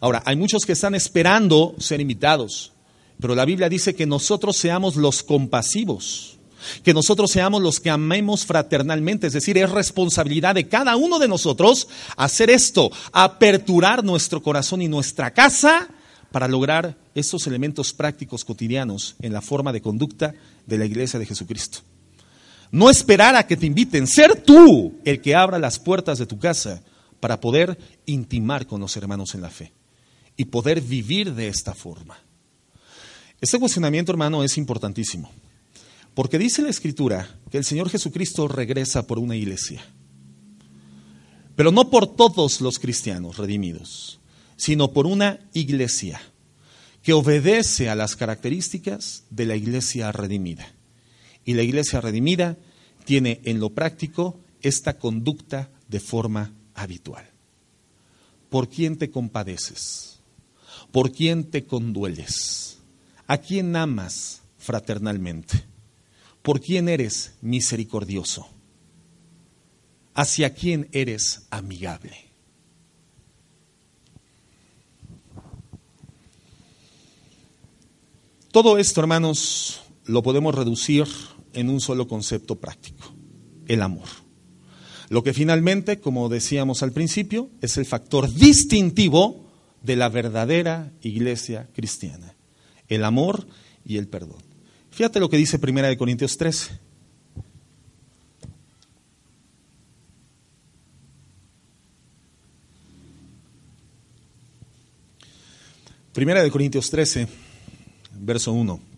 Ahora, 0.00 0.22
hay 0.24 0.36
muchos 0.36 0.66
que 0.66 0.72
están 0.72 0.94
esperando 0.94 1.74
ser 1.78 2.00
invitados, 2.00 2.72
pero 3.20 3.34
la 3.34 3.44
Biblia 3.44 3.68
dice 3.68 3.94
que 3.94 4.06
nosotros 4.06 4.56
seamos 4.56 4.96
los 4.96 5.22
compasivos 5.22 6.34
que 6.82 6.94
nosotros 6.94 7.30
seamos 7.30 7.62
los 7.62 7.80
que 7.80 7.90
amemos 7.90 8.46
fraternalmente, 8.46 9.26
es 9.26 9.32
decir, 9.32 9.58
es 9.58 9.70
responsabilidad 9.70 10.54
de 10.54 10.68
cada 10.68 10.96
uno 10.96 11.18
de 11.18 11.28
nosotros 11.28 11.88
hacer 12.16 12.50
esto, 12.50 12.90
aperturar 13.12 14.04
nuestro 14.04 14.42
corazón 14.42 14.82
y 14.82 14.88
nuestra 14.88 15.32
casa 15.32 15.88
para 16.30 16.48
lograr 16.48 16.96
estos 17.14 17.46
elementos 17.46 17.92
prácticos 17.92 18.44
cotidianos 18.44 19.16
en 19.20 19.32
la 19.32 19.40
forma 19.40 19.72
de 19.72 19.82
conducta 19.82 20.34
de 20.66 20.78
la 20.78 20.84
iglesia 20.84 21.18
de 21.18 21.26
Jesucristo. 21.26 21.80
No 22.74 22.90
esperar 22.90 23.36
a 23.36 23.46
que 23.46 23.56
te 23.56 23.66
inviten, 23.66 24.08
ser 24.08 24.42
tú 24.42 24.98
el 25.04 25.20
que 25.20 25.36
abra 25.36 25.60
las 25.60 25.78
puertas 25.78 26.18
de 26.18 26.26
tu 26.26 26.40
casa 26.40 26.82
para 27.20 27.40
poder 27.40 27.78
intimar 28.04 28.66
con 28.66 28.80
los 28.80 28.96
hermanos 28.96 29.36
en 29.36 29.42
la 29.42 29.50
fe 29.50 29.72
y 30.36 30.46
poder 30.46 30.80
vivir 30.80 31.34
de 31.34 31.46
esta 31.46 31.72
forma. 31.72 32.18
Este 33.40 33.60
cuestionamiento, 33.60 34.10
hermano, 34.10 34.42
es 34.42 34.58
importantísimo. 34.58 35.30
Porque 36.14 36.36
dice 36.36 36.62
la 36.62 36.68
Escritura 36.68 37.38
que 37.48 37.58
el 37.58 37.64
Señor 37.64 37.90
Jesucristo 37.90 38.48
regresa 38.48 39.06
por 39.06 39.20
una 39.20 39.36
iglesia. 39.36 39.86
Pero 41.54 41.70
no 41.70 41.90
por 41.90 42.16
todos 42.16 42.60
los 42.60 42.80
cristianos 42.80 43.36
redimidos, 43.36 44.18
sino 44.56 44.92
por 44.92 45.06
una 45.06 45.38
iglesia 45.52 46.20
que 47.04 47.12
obedece 47.12 47.88
a 47.88 47.94
las 47.94 48.16
características 48.16 49.22
de 49.30 49.46
la 49.46 49.54
iglesia 49.54 50.10
redimida. 50.10 50.73
Y 51.44 51.54
la 51.54 51.62
iglesia 51.62 52.00
redimida 52.00 52.56
tiene 53.04 53.40
en 53.44 53.60
lo 53.60 53.70
práctico 53.70 54.40
esta 54.62 54.98
conducta 54.98 55.70
de 55.88 56.00
forma 56.00 56.52
habitual. 56.74 57.28
¿Por 58.48 58.68
quién 58.68 58.96
te 58.96 59.10
compadeces? 59.10 60.20
¿Por 60.90 61.12
quién 61.12 61.50
te 61.50 61.66
condueles? 61.66 62.78
¿A 63.26 63.38
quién 63.38 63.74
amas 63.76 64.42
fraternalmente? 64.58 65.64
¿Por 66.42 66.60
quién 66.60 66.88
eres 66.88 67.34
misericordioso? 67.40 68.46
¿Hacia 70.14 70.54
quién 70.54 70.88
eres 70.92 71.46
amigable? 71.50 72.16
Todo 78.52 78.78
esto, 78.78 79.00
hermanos, 79.00 79.80
lo 80.04 80.22
podemos 80.22 80.54
reducir 80.54 81.06
en 81.54 81.70
un 81.70 81.80
solo 81.80 82.06
concepto 82.08 82.56
práctico, 82.56 83.14
el 83.66 83.82
amor. 83.82 84.08
Lo 85.08 85.22
que 85.22 85.34
finalmente, 85.34 86.00
como 86.00 86.28
decíamos 86.28 86.82
al 86.82 86.92
principio, 86.92 87.50
es 87.60 87.76
el 87.76 87.84
factor 87.84 88.32
distintivo 88.32 89.50
de 89.82 89.96
la 89.96 90.08
verdadera 90.08 90.92
iglesia 91.02 91.68
cristiana, 91.74 92.34
el 92.88 93.04
amor 93.04 93.46
y 93.84 93.98
el 93.98 94.08
perdón. 94.08 94.42
Fíjate 94.90 95.20
lo 95.20 95.28
que 95.28 95.36
dice 95.36 95.58
Primera 95.58 95.88
de 95.88 95.96
Corintios 95.96 96.36
13. 96.36 96.80
Primera 106.14 106.44
de 106.44 106.50
Corintios 106.50 106.90
13, 106.90 107.26
verso 108.20 108.52
1. 108.52 108.93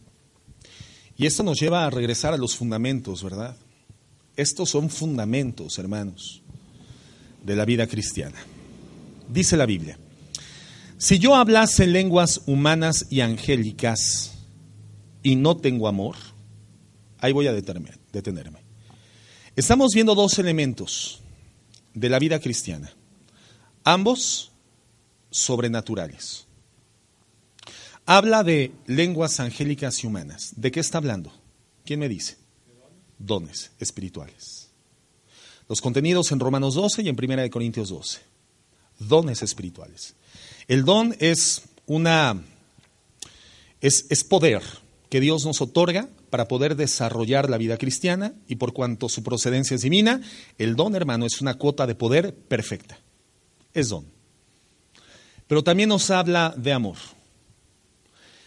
Y 1.17 1.27
esto 1.27 1.43
nos 1.43 1.59
lleva 1.59 1.87
a 1.87 1.91
regresar 1.91 2.35
a 2.35 2.37
los 2.37 2.57
fundamentos, 2.57 3.23
¿verdad? 3.23 3.57
Estos 4.37 4.71
son 4.71 4.91
fundamentos, 4.91 5.79
hermanos, 5.79 6.43
de 7.43 7.57
la 7.57 7.65
vida 7.65 7.87
cristiana. 7.87 8.39
Dice 9.29 9.57
la 9.57 9.67
Biblia, 9.67 9.99
si 10.99 11.19
yo 11.19 11.35
hablase 11.35 11.87
lenguas 11.87 12.43
humanas 12.47 13.07
y 13.11 13.21
angélicas, 13.21 14.33
y 15.23 15.35
no 15.35 15.57
tengo 15.57 15.89
amor, 15.89 16.15
ahí 17.19 17.33
voy 17.33 17.49
a 17.49 17.53
detenerme. 17.53 18.59
Estamos 19.57 19.93
viendo 19.93 20.15
dos 20.15 20.39
elementos 20.39 21.21
de 21.95 22.09
la 22.09 22.19
vida 22.19 22.39
cristiana, 22.39 22.93
ambos 23.83 24.53
sobrenaturales. 25.31 26.46
Habla 28.07 28.45
de 28.45 28.73
lenguas 28.87 29.41
angélicas 29.41 30.03
y 30.03 30.07
humanas. 30.07 30.53
¿De 30.57 30.71
qué 30.71 30.79
está 30.79 30.99
hablando? 30.99 31.33
¿Quién 31.85 31.99
me 31.99 32.09
dice? 32.09 32.37
Dones 33.19 33.73
espirituales. 33.81 34.71
Los 35.69 35.81
contenidos 35.81 36.31
en 36.31 36.39
Romanos 36.39 36.75
12 36.75 37.03
y 37.03 37.09
en 37.09 37.17
1 37.21 37.51
Corintios 37.51 37.89
12. 37.89 38.21
Dones 39.01 39.43
espirituales. 39.43 40.15
El 40.69 40.85
don 40.85 41.17
es 41.19 41.63
una 41.87 42.41
es, 43.81 44.07
es 44.09 44.23
poder, 44.23 44.63
que 45.11 45.21
Dios 45.21 45.45
nos 45.45 45.61
otorga 45.61 46.09
para 46.31 46.49
poder 46.49 46.77
desarrollar 46.77 47.51
la 47.51 47.59
vida 47.59 47.77
cristiana 47.77 48.35
y 48.47 48.57
por 48.57 48.73
cuanto 48.73 49.09
su 49.09 49.23
procedencia 49.23 49.75
es 49.75 49.83
divina, 49.83 50.21
el 50.59 50.77
don, 50.77 50.95
hermano, 50.95 51.27
es 51.27 51.41
una 51.41 51.55
cuota 51.55 51.87
de 51.87 51.95
poder 51.95 52.35
perfecta. 52.35 52.99
Es 53.75 53.89
don. 53.89 54.07
Pero 55.47 55.63
también 55.63 55.89
nos 55.89 56.11
habla 56.11 56.55
de 56.57 56.73
amor. 56.73 56.97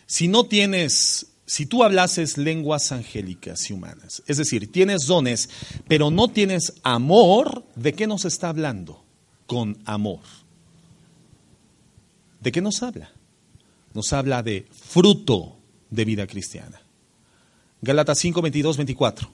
Si 0.10 0.28
no 0.28 0.48
tienes, 0.48 1.28
si 1.46 1.68
tú 1.68 1.84
hablases 1.84 2.40
lenguas 2.40 2.92
angélicas 2.92 3.70
y 3.70 3.74
humanas, 3.74 4.24
es 4.26 4.38
decir, 4.38 4.72
tienes 4.72 5.06
dones, 5.06 5.52
pero 5.88 6.10
no 6.10 6.30
tienes 6.30 6.74
amor, 6.82 7.64
¿de 7.76 7.94
qué 7.94 8.08
nos 8.08 8.26
está 8.26 8.50
hablando? 8.50 9.04
Con 9.46 9.78
amor. 9.86 10.22
¿De 12.42 12.52
qué 12.52 12.60
nos 12.60 12.82
habla? 12.82 13.12
Nos 13.94 14.12
habla 14.12 14.42
de 14.42 14.68
fruto 14.72 15.60
de 15.92 16.06
vida 16.06 16.26
cristiana. 16.26 16.82
Gálatas 17.80 18.18
5, 18.18 18.42
22, 18.42 18.78
24. 18.78 19.30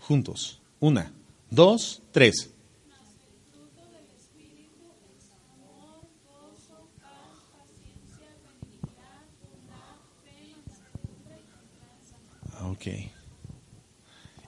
Juntos. 0.00 0.60
Una, 0.78 1.10
dos, 1.48 2.02
tres. 2.12 2.50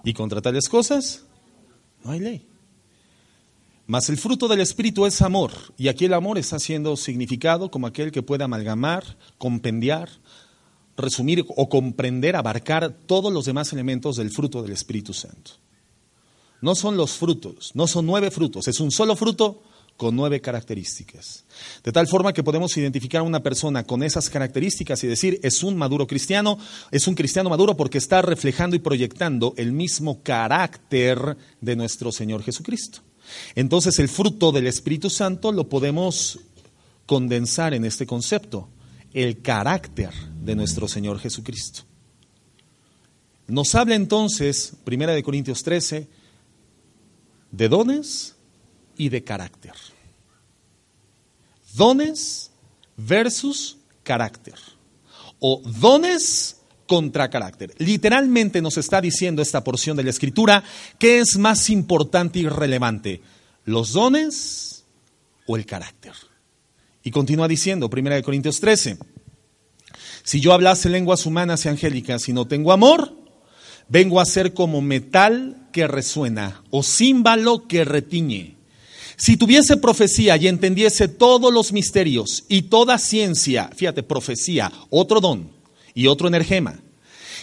¿Y 0.05 0.12
contra 0.12 0.41
tales 0.41 0.68
cosas? 0.68 1.24
No 2.05 2.12
hay 2.12 2.20
ley. 2.20 2.47
Mas 3.87 4.09
el 4.09 4.16
fruto 4.16 4.49
del 4.49 4.61
Espíritu 4.61 5.07
es 5.07 5.22
amor, 5.22 5.53
y 5.78 5.89
aquí 5.89 6.07
el 6.07 6.14
amor 6.14 6.39
está 6.39 6.59
siendo 6.59 6.97
significado 6.97 7.70
como 7.70 7.87
aquel 7.87 8.11
que 8.11 8.22
puede 8.22 8.43
amalgamar, 8.43 9.16
compendiar, 9.39 10.11
resumir 10.97 11.45
o 11.49 11.68
comprender, 11.68 12.34
abarcar 12.34 12.97
todos 13.07 13.32
los 13.32 13.45
demás 13.45 13.72
elementos 13.72 14.16
del 14.16 14.30
fruto 14.30 14.62
del 14.62 14.72
Espíritu 14.72 15.12
Santo. 15.12 15.53
No 16.61 16.74
son 16.74 16.97
los 16.97 17.12
frutos, 17.12 17.70
no 17.74 17.87
son 17.87 18.07
nueve 18.07 18.32
frutos, 18.32 18.66
es 18.66 18.80
un 18.80 18.91
solo 18.91 19.14
fruto 19.14 19.62
con 19.97 20.14
nueve 20.14 20.40
características. 20.40 21.44
De 21.82 21.92
tal 21.92 22.07
forma 22.07 22.32
que 22.32 22.42
podemos 22.42 22.76
identificar 22.76 23.20
a 23.20 23.24
una 23.24 23.42
persona 23.42 23.84
con 23.84 24.03
esas 24.03 24.28
características 24.28 25.03
y 25.03 25.07
decir, 25.07 25.40
es 25.42 25.62
un 25.62 25.76
maduro 25.76 26.07
cristiano, 26.07 26.59
es 26.90 27.09
un 27.09 27.14
cristiano 27.14 27.49
maduro 27.49 27.76
porque 27.76 27.99
está 27.99 28.22
reflejando 28.22 28.76
y 28.76 28.80
proyectando 28.80 29.55
el 29.57 29.72
mismo 29.72 30.22
carácter 30.22 31.36
de 31.61 31.76
nuestro 31.76 32.12
Señor 32.12 32.42
Jesucristo. 32.42 33.01
Entonces 33.55 33.99
el 33.99 34.09
fruto 34.09 34.53
del 34.53 34.66
Espíritu 34.66 35.11
Santo 35.11 35.51
lo 35.51 35.68
podemos 35.68 36.38
condensar 37.07 37.74
en 37.74 37.84
este 37.84 38.07
concepto, 38.07 38.68
el 39.12 39.40
carácter 39.40 40.11
de 40.42 40.55
nuestro 40.55 40.88
Señor 40.88 41.18
Jesucristo. 41.18 41.82
Nos 43.49 43.74
habla 43.74 43.94
entonces, 43.94 44.72
Primera 44.84 45.12
de 45.12 45.22
Corintios 45.22 45.62
13, 45.62 46.09
de 47.53 47.68
dones 47.68 48.36
y 48.97 49.09
de 49.09 49.24
carácter. 49.24 49.74
Dones 51.74 52.51
versus 52.97 53.78
carácter. 54.03 54.55
O 55.38 55.61
dones 55.64 56.57
contra 56.86 57.28
carácter. 57.28 57.74
Literalmente 57.78 58.62
nos 58.62 58.78
está 58.78 59.01
diciendo 59.01 59.42
esta 59.42 59.62
porción 59.62 59.97
de 59.97 60.05
la 60.05 60.11
escritura 60.11 60.62
qué 60.99 61.18
es 61.18 61.36
más 61.36 61.68
importante 61.68 62.38
y 62.38 62.49
relevante, 62.49 63.20
los 63.64 63.92
dones 63.92 64.84
o 65.47 65.57
el 65.57 65.66
carácter. 65.66 66.12
Y 67.03 67.11
continúa 67.11 67.49
diciendo, 67.49 67.90
1 67.92 68.22
Corintios 68.22 68.61
13, 68.61 68.99
si 70.22 70.40
yo 70.40 70.53
hablase 70.53 70.88
lenguas 70.88 71.26
humanas 71.26 71.64
y 71.64 71.68
angélicas 71.68 72.28
y 72.28 72.32
no 72.32 72.47
tengo 72.47 72.72
amor, 72.72 73.14
vengo 73.88 74.20
a 74.20 74.24
ser 74.24 74.55
como 74.55 74.80
metal 74.80 75.68
que 75.72 75.86
resuena 75.86 76.62
o 76.70 76.82
címbalo 76.82 77.68
que 77.68 77.84
retiñe. 77.84 78.55
Si 79.17 79.39
tuviese 79.39 79.79
profecía 79.79 80.37
y 80.37 80.47
entendiese 80.47 81.09
todos 81.09 81.53
los 81.53 81.73
misterios 81.73 82.45
y 82.49 82.62
toda 82.62 82.99
ciencia, 82.99 83.71
fíjate, 83.75 84.03
profecía, 84.03 84.71
otro 84.91 85.21
don, 85.21 85.51
y 85.95 86.07
otro 86.07 86.29
energema, 86.29 86.79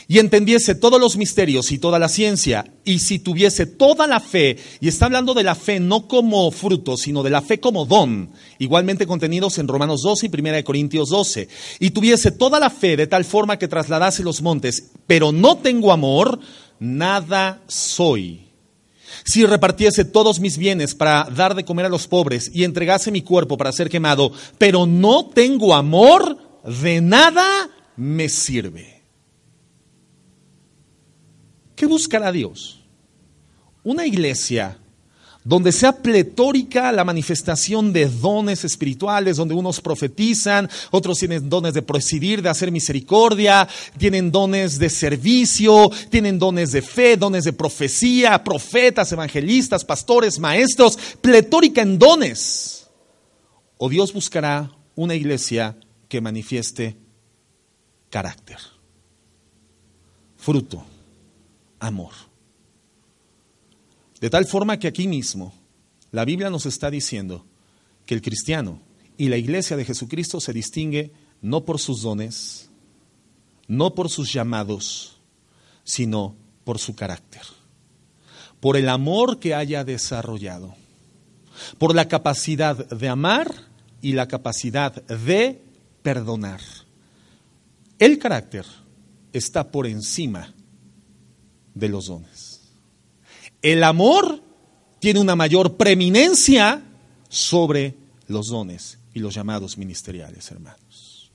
y 0.08 0.20
entendiese 0.20 0.76
todos 0.76 1.00
los 1.00 1.18
misterios 1.18 1.72
y 1.72 1.80
toda 1.80 1.98
la 1.98 2.10
ciencia, 2.10 2.72
y 2.86 3.00
si 3.00 3.18
tuviese 3.18 3.66
toda 3.66 4.06
la 4.06 4.20
fe, 4.20 4.58
y 4.82 4.88
está 4.88 5.06
hablando 5.06 5.34
de 5.34 5.44
la 5.44 5.56
fe 5.56 5.80
no 5.80 6.08
como 6.08 6.52
fruto, 6.52 6.96
sino 6.96 7.24
de 7.24 7.32
la 7.32 7.42
fe 7.42 7.60
como 7.60 7.88
don, 7.88 8.30
igualmente 8.60 9.08
contenidos 9.08 9.58
en 9.58 9.68
Romanos 9.68 10.04
12 10.04 10.28
y 10.28 10.40
1 10.40 10.64
Corintios 10.64 11.10
12, 11.10 11.48
y 11.80 11.90
tuviese 11.90 12.32
toda 12.32 12.60
la 12.60 12.70
fe 12.70 12.96
de 12.96 13.08
tal 13.08 13.26
forma 13.26 13.58
que 13.58 13.68
trasladase 13.68 14.22
los 14.22 14.44
montes, 14.44 14.92
pero 15.08 15.32
no 15.32 15.58
tengo 15.58 15.92
amor, 15.92 16.40
nada 16.80 17.64
soy. 17.68 18.43
Si 19.24 19.46
repartiese 19.46 20.06
todos 20.06 20.40
mis 20.40 20.58
bienes 20.58 20.96
para 20.96 21.26
dar 21.26 21.56
de 21.56 21.66
comer 21.66 21.86
a 21.86 21.90
los 21.90 22.08
pobres 22.08 22.50
y 22.54 22.64
entregase 22.64 23.12
mi 23.12 23.22
cuerpo 23.22 23.58
para 23.58 23.72
ser 23.72 23.90
quemado, 23.90 24.32
pero 24.58 24.86
no 24.86 25.30
tengo 25.30 25.74
amor, 25.74 26.38
de 26.64 27.02
nada 27.02 27.70
me 27.96 28.30
sirve. 28.30 29.04
¿Qué 31.76 31.86
buscará 31.86 32.32
Dios? 32.32 32.82
Una 33.84 34.06
iglesia 34.06 34.78
donde 35.44 35.72
sea 35.72 35.92
pletórica 35.92 36.92
la 36.92 37.04
manifestación 37.04 37.92
de 37.92 38.08
dones 38.08 38.64
espirituales, 38.64 39.38
donde 39.38 39.54
unos 39.54 39.82
profetizan, 39.82 40.70
otros 40.92 41.20
tienen 41.20 41.50
dones 41.50 41.74
de 41.74 41.82
presidir, 41.82 42.42
de 42.42 42.50
hacer 42.50 42.72
misericordia, 42.72 43.68
tienen 43.98 44.32
dones 44.32 44.80
de 44.80 44.90
servicio, 44.90 45.92
tienen 46.10 46.40
dones 46.40 46.72
de 46.72 46.82
fe, 46.82 47.18
dones 47.18 47.44
de 47.44 47.54
profecía, 47.54 48.44
profetas, 48.44 49.12
evangelistas, 49.12 49.84
pastores, 49.84 50.40
maestros, 50.40 50.98
pletórica 51.20 51.82
en 51.82 52.00
dones. 52.00 52.88
O 53.78 53.90
Dios 53.90 54.14
buscará 54.14 54.72
una 54.96 55.16
iglesia 55.16 55.76
que 56.08 56.22
manifieste 56.22 56.96
carácter, 58.10 58.60
fruto, 60.38 60.86
amor. 61.80 62.33
De 64.24 64.30
tal 64.30 64.46
forma 64.46 64.80
que 64.80 64.88
aquí 64.88 65.06
mismo 65.06 65.54
la 66.12 66.24
Biblia 66.24 66.50
nos 66.50 66.66
está 66.66 66.90
diciendo 66.90 67.46
que 68.06 68.14
el 68.16 68.22
cristiano 68.22 68.80
y 69.18 69.28
la 69.28 69.36
iglesia 69.36 69.76
de 69.76 69.84
Jesucristo 69.84 70.40
se 70.40 70.54
distingue 70.54 71.12
no 71.42 71.66
por 71.66 71.78
sus 71.78 72.04
dones, 72.04 72.70
no 73.68 73.94
por 73.94 74.10
sus 74.10 74.32
llamados, 74.32 75.18
sino 75.84 76.38
por 76.64 76.80
su 76.80 76.96
carácter, 76.96 77.42
por 78.62 78.78
el 78.78 78.88
amor 78.88 79.40
que 79.40 79.56
haya 79.56 79.84
desarrollado, 79.84 80.74
por 81.78 81.94
la 81.94 82.08
capacidad 82.08 82.78
de 82.78 83.10
amar 83.10 83.54
y 84.02 84.14
la 84.14 84.30
capacidad 84.30 85.04
de 85.04 85.62
perdonar. 86.02 86.62
El 88.00 88.20
carácter 88.20 88.66
está 89.34 89.70
por 89.70 89.86
encima 89.86 90.54
de 91.74 91.90
los 91.90 92.06
dones. 92.06 92.53
El 93.64 93.84
amor 93.84 94.42
tiene 95.00 95.22
una 95.22 95.36
mayor 95.36 95.78
preeminencia 95.78 96.84
sobre 97.30 97.96
los 98.28 98.50
dones 98.50 99.00
y 99.14 99.20
los 99.20 99.34
llamados 99.34 99.78
ministeriales, 99.78 100.52
hermanos. 100.52 101.32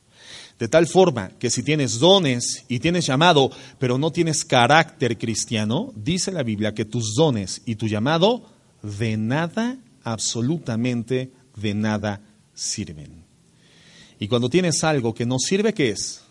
De 0.58 0.68
tal 0.68 0.86
forma 0.86 1.30
que 1.38 1.50
si 1.50 1.62
tienes 1.62 1.98
dones 1.98 2.64
y 2.68 2.80
tienes 2.80 3.06
llamado, 3.06 3.50
pero 3.78 3.96
no 3.96 4.10
tienes 4.10 4.44
carácter 4.44 5.16
cristiano, 5.16 5.92
dice 5.96 6.30
la 6.30 6.42
Biblia 6.42 6.74
que 6.74 6.84
tus 6.84 7.14
dones 7.14 7.62
y 7.64 7.76
tu 7.76 7.86
llamado 7.86 8.44
de 8.82 9.16
nada, 9.16 9.78
absolutamente 10.02 11.32
de 11.56 11.74
nada 11.74 12.20
sirven. 12.54 13.24
Y 14.18 14.28
cuando 14.28 14.50
tienes 14.50 14.84
algo 14.84 15.14
que 15.14 15.24
no 15.24 15.38
sirve, 15.38 15.72
¿qué 15.72 15.90
es? 15.90 16.22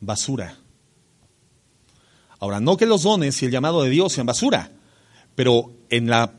Basura. 0.00 0.56
Ahora, 2.40 2.60
no 2.60 2.76
que 2.76 2.86
los 2.86 3.02
dones 3.02 3.42
y 3.42 3.46
el 3.46 3.50
llamado 3.50 3.82
de 3.82 3.90
Dios 3.90 4.12
sean 4.12 4.26
basura, 4.26 4.70
pero 5.34 5.72
en 5.90 6.08
la, 6.08 6.32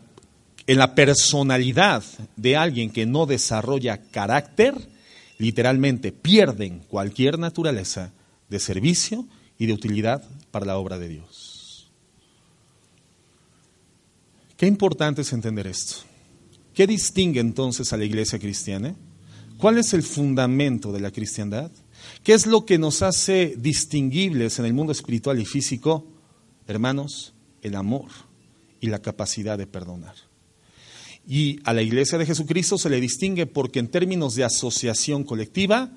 en 0.68 0.78
la 0.78 0.96
personalidad 0.96 2.04
de 2.36 2.56
alguien 2.56 2.92
que 2.92 3.06
no 3.06 3.26
desarrolla 3.26 4.02
carácter, 4.12 4.76
literalmente 5.38 6.12
pierden 6.12 6.80
cualquier 6.88 7.40
naturaleza 7.40 8.12
de 8.50 8.60
servicio 8.60 9.26
y 9.58 9.66
de 9.66 9.74
utilidad 9.74 10.24
para 10.52 10.66
la 10.66 10.78
obra 10.78 10.98
de 10.98 11.10
Dios. 11.10 11.90
Qué 14.58 14.68
importante 14.68 15.22
es 15.22 15.32
entender 15.32 15.68
esto. 15.68 15.98
¿Qué 16.74 16.86
distingue 16.88 17.40
entonces 17.40 17.92
a 17.94 17.98
la 17.98 18.06
iglesia 18.06 18.40
cristiana? 18.40 18.96
¿Cuál 19.58 19.78
es 19.78 19.94
el 19.94 20.04
fundamento 20.04 20.92
de 20.92 21.00
la 21.00 21.12
cristiandad? 21.12 21.72
¿Qué 22.24 22.34
es 22.34 22.46
lo 22.46 22.66
que 22.66 22.78
nos 22.78 23.02
hace 23.02 23.56
distinguibles 23.58 24.60
en 24.60 24.66
el 24.66 24.74
mundo 24.74 24.92
espiritual 24.92 25.40
y 25.40 25.46
físico? 25.46 26.06
Hermanos, 26.68 27.34
el 27.62 27.76
amor 27.76 28.10
y 28.82 28.88
la 28.88 29.00
capacidad 29.00 29.58
de 29.58 29.68
perdonar. 29.68 30.16
Y 31.28 31.60
a 31.64 31.74
la 31.74 31.82
iglesia 31.82 32.18
de 32.18 32.26
Jesucristo 32.26 32.78
se 32.78 32.90
le 32.90 33.00
distingue 33.00 33.46
porque 33.46 33.80
en 33.80 33.90
términos 33.90 34.36
de 34.36 34.44
asociación 34.44 35.24
colectiva 35.24 35.92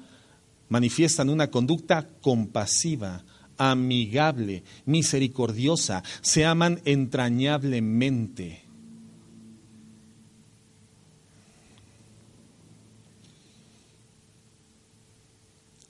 manifiestan 0.68 1.30
una 1.30 1.50
conducta 1.50 2.08
compasiva, 2.20 3.24
amigable, 3.56 4.64
misericordiosa, 4.84 6.02
se 6.20 6.44
aman 6.44 6.80
entrañablemente. 6.84 8.62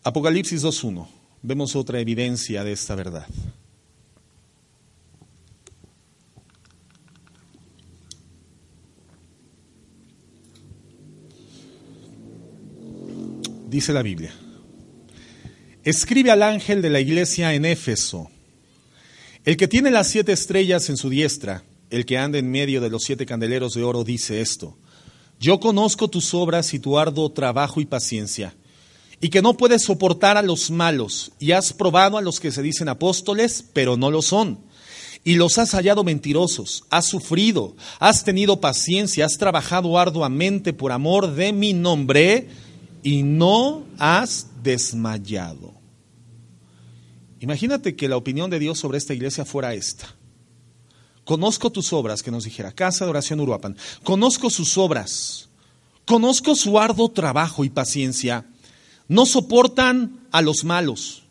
Apocalipsis 0.05 0.65
2.1. 0.65 1.07
Vemos 1.43 1.77
otra 1.77 2.01
evidencia 2.01 2.65
de 2.65 2.73
esta 2.73 2.97
verdad. 2.97 3.27
Dice 13.69 13.93
la 13.93 14.03
Biblia. 14.03 14.35
Escribe 15.85 16.31
al 16.33 16.43
ángel 16.43 16.83
de 16.83 16.91
la 16.91 17.01
iglesia 17.01 17.55
en 17.55 17.65
Éfeso, 17.65 18.29
el 19.45 19.57
que 19.57 19.69
tiene 19.69 19.91
las 19.91 20.09
siete 20.09 20.33
estrellas 20.33 20.89
en 20.91 20.97
su 20.97 21.11
diestra, 21.11 21.65
el 21.91 22.07
que 22.07 22.19
anda 22.19 22.39
en 22.39 22.51
medio 22.51 22.81
de 22.81 22.91
los 22.91 23.05
siete 23.05 23.25
candeleros 23.25 23.75
de 23.75 23.83
oro, 23.83 24.05
dice 24.05 24.41
esto. 24.41 24.77
Yo 25.41 25.59
conozco 25.59 26.09
tus 26.09 26.35
obras 26.35 26.75
y 26.75 26.81
tu 26.81 26.99
arduo 26.99 27.31
trabajo 27.33 27.81
y 27.81 27.87
paciencia 27.87 28.55
y 29.23 29.31
que 29.31 29.41
no 29.41 29.57
puedes 29.57 29.85
soportar 29.85 30.37
a 30.37 30.43
los 30.43 30.73
malos, 30.73 31.31
y 31.39 31.53
has 31.53 31.73
probado 31.73 32.19
a 32.19 32.23
los 32.23 32.41
que 32.41 32.51
se 32.51 32.61
dicen 32.61 32.89
apóstoles, 32.89 33.65
pero 33.73 33.97
no 33.97 34.11
lo 34.11 34.21
son, 34.21 34.59
y 35.23 35.37
los 35.37 35.59
has 35.59 35.71
hallado 35.71 36.03
mentirosos, 36.03 36.83
has 36.91 37.07
sufrido, 37.07 37.77
has 38.01 38.25
tenido 38.25 38.61
paciencia, 38.61 39.25
has 39.25 39.39
trabajado 39.39 39.97
arduamente 39.97 40.73
por 40.73 40.91
amor 40.91 41.37
de 41.37 41.53
mi 41.53 41.73
nombre 41.73 42.49
y 43.05 43.23
no 43.23 43.85
has 43.97 44.49
desmayado. 44.65 45.73
Imagínate 47.39 47.95
que 47.95 48.09
la 48.09 48.17
opinión 48.17 48.51
de 48.51 48.59
Dios 48.59 48.81
sobre 48.81 48.99
esta 48.99 49.15
iglesia 49.15 49.45
fuera 49.45 49.73
esta. 49.73 50.17
Conozco 51.25 51.71
tus 51.71 51.93
obras, 51.93 52.25
que 52.25 52.33
nos 52.33 52.43
dijera, 52.43 52.73
Casa 52.73 53.05
de 53.05 53.11
Oración 53.11 53.39
Uruapan. 53.39 53.77
Conozco 54.03 54.51
sus 54.51 54.77
obras. 54.77 55.49
Conozco 56.05 56.57
su 56.57 56.81
arduo 56.81 57.09
trabajo 57.13 57.65
y 57.65 57.71
paciencia. 57.71 58.47
No 59.13 59.27
soportan 59.27 60.27
a 60.31 60.43
los 60.43 60.65
malos. 60.65 61.25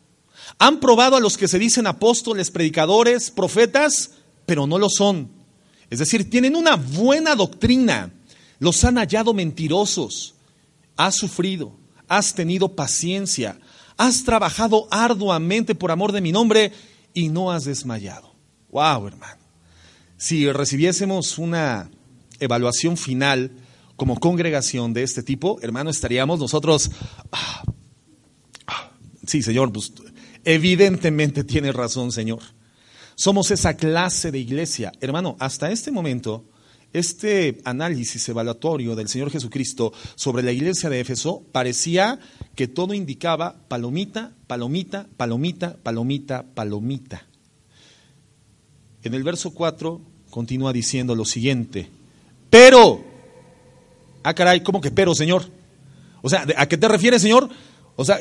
Han 0.59 0.79
probado 0.79 1.15
a 1.15 1.19
los 1.19 1.37
que 1.37 1.47
se 1.47 1.59
dicen 1.59 1.87
apóstoles, 1.87 2.51
predicadores, 2.51 3.31
profetas, 3.31 4.11
pero 4.45 4.67
no 4.67 4.77
lo 4.77 4.89
son. 4.89 5.29
Es 5.89 5.99
decir, 5.99 6.29
tienen 6.29 6.55
una 6.55 6.75
buena 6.75 7.35
doctrina. 7.35 8.11
Los 8.59 8.83
han 8.83 8.97
hallado 8.97 9.33
mentirosos. 9.33 10.35
Has 10.95 11.15
sufrido, 11.15 11.73
has 12.07 12.33
tenido 12.33 12.75
paciencia, 12.75 13.59
has 13.97 14.23
trabajado 14.23 14.87
arduamente 14.91 15.73
por 15.73 15.89
amor 15.89 16.11
de 16.11 16.21
mi 16.21 16.31
nombre 16.31 16.71
y 17.13 17.29
no 17.29 17.51
has 17.51 17.65
desmayado. 17.65 18.35
Wow, 18.69 19.07
hermano 19.07 19.41
si 20.21 20.51
recibiésemos 20.51 21.39
una 21.39 21.89
evaluación 22.39 22.95
final 22.95 23.53
como 23.95 24.19
congregación 24.19 24.93
de 24.93 25.01
este 25.01 25.23
tipo, 25.23 25.57
hermano, 25.63 25.89
estaríamos 25.89 26.39
nosotros, 26.39 26.91
ah, 27.31 27.63
sí, 29.31 29.41
Señor, 29.41 29.71
pues, 29.71 29.93
evidentemente 30.43 31.45
tiene 31.45 31.71
razón, 31.71 32.11
Señor. 32.11 32.41
Somos 33.15 33.49
esa 33.51 33.75
clase 33.77 34.29
de 34.29 34.39
iglesia. 34.39 34.91
Hermano, 34.99 35.37
hasta 35.39 35.71
este 35.71 35.89
momento, 35.89 36.43
este 36.91 37.61
análisis 37.63 38.27
evaluatorio 38.27 38.93
del 38.93 39.07
Señor 39.07 39.31
Jesucristo 39.31 39.93
sobre 40.15 40.43
la 40.43 40.51
iglesia 40.51 40.89
de 40.89 40.99
Éfeso 40.99 41.43
parecía 41.53 42.19
que 42.55 42.67
todo 42.67 42.93
indicaba 42.93 43.55
palomita, 43.69 44.33
palomita, 44.47 45.07
palomita, 45.15 45.77
palomita, 45.81 46.43
palomita. 46.53 47.25
En 49.03 49.13
el 49.13 49.23
verso 49.23 49.51
4 49.51 50.01
continúa 50.29 50.73
diciendo 50.73 51.15
lo 51.15 51.23
siguiente, 51.23 51.89
pero, 52.49 53.01
ah 54.23 54.33
caray, 54.33 54.61
¿cómo 54.61 54.81
que 54.81 54.91
pero, 54.91 55.15
Señor? 55.15 55.49
O 56.21 56.29
sea, 56.29 56.45
¿a 56.57 56.67
qué 56.67 56.77
te 56.77 56.87
refieres, 56.89 57.21
Señor? 57.21 57.49
O 57.95 58.03
sea, 58.03 58.19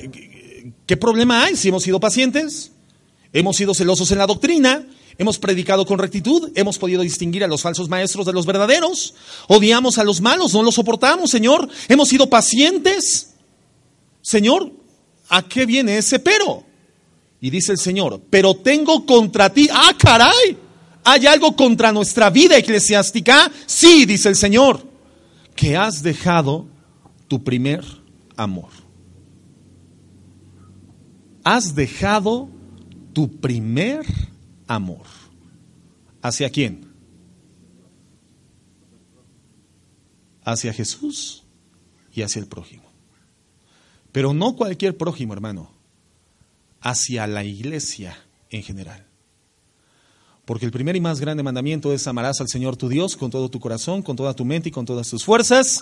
¿qué 0.86 0.96
problema 0.96 1.44
hay 1.44 1.56
si 1.56 1.68
hemos 1.68 1.82
sido 1.82 2.00
pacientes? 2.00 2.72
Hemos 3.32 3.56
sido 3.56 3.74
celosos 3.74 4.10
en 4.10 4.18
la 4.18 4.26
doctrina, 4.26 4.86
hemos 5.18 5.38
predicado 5.38 5.86
con 5.86 5.98
rectitud, 5.98 6.50
hemos 6.54 6.78
podido 6.78 7.02
distinguir 7.02 7.44
a 7.44 7.46
los 7.46 7.62
falsos 7.62 7.88
maestros 7.88 8.26
de 8.26 8.32
los 8.32 8.46
verdaderos, 8.46 9.14
odiamos 9.48 9.98
a 9.98 10.04
los 10.04 10.20
malos, 10.20 10.52
no 10.52 10.62
los 10.62 10.74
soportamos, 10.74 11.30
Señor, 11.30 11.68
hemos 11.88 12.08
sido 12.08 12.28
pacientes. 12.28 13.34
Señor, 14.22 14.72
¿a 15.28 15.42
qué 15.42 15.64
viene 15.66 15.98
ese 15.98 16.18
pero? 16.18 16.64
Y 17.40 17.50
dice 17.50 17.72
el 17.72 17.78
Señor, 17.78 18.20
pero 18.30 18.54
tengo 18.54 19.06
contra 19.06 19.52
ti, 19.52 19.68
ah, 19.72 19.94
caray, 19.96 20.58
¿Hay 21.04 21.26
algo 21.26 21.56
contra 21.56 21.92
nuestra 21.92 22.30
vida 22.30 22.56
eclesiástica? 22.56 23.50
Sí, 23.66 24.04
dice 24.04 24.28
el 24.28 24.36
Señor, 24.36 24.86
que 25.56 25.76
has 25.76 26.02
dejado 26.02 26.66
tu 27.28 27.42
primer 27.42 27.84
amor. 28.36 28.68
Has 31.44 31.74
dejado 31.74 32.48
tu 33.12 33.40
primer 33.40 34.04
amor. 34.66 35.06
¿Hacia 36.22 36.50
quién? 36.50 36.90
Hacia 40.44 40.72
Jesús 40.72 41.44
y 42.12 42.22
hacia 42.22 42.40
el 42.40 42.46
prójimo. 42.46 42.84
Pero 44.12 44.34
no 44.34 44.56
cualquier 44.56 44.96
prójimo, 44.96 45.32
hermano, 45.32 45.70
hacia 46.80 47.26
la 47.26 47.44
iglesia 47.44 48.16
en 48.50 48.62
general. 48.62 49.06
Porque 50.44 50.66
el 50.66 50.72
primer 50.72 50.96
y 50.96 51.00
más 51.00 51.20
grande 51.20 51.42
mandamiento 51.42 51.92
es 51.92 52.06
amarás 52.06 52.40
al 52.40 52.48
Señor 52.48 52.76
tu 52.76 52.88
Dios 52.88 53.16
con 53.16 53.30
todo 53.30 53.48
tu 53.48 53.60
corazón, 53.60 54.02
con 54.02 54.16
toda 54.16 54.34
tu 54.34 54.44
mente 54.44 54.70
y 54.70 54.72
con 54.72 54.84
todas 54.84 55.08
tus 55.08 55.24
fuerzas 55.24 55.80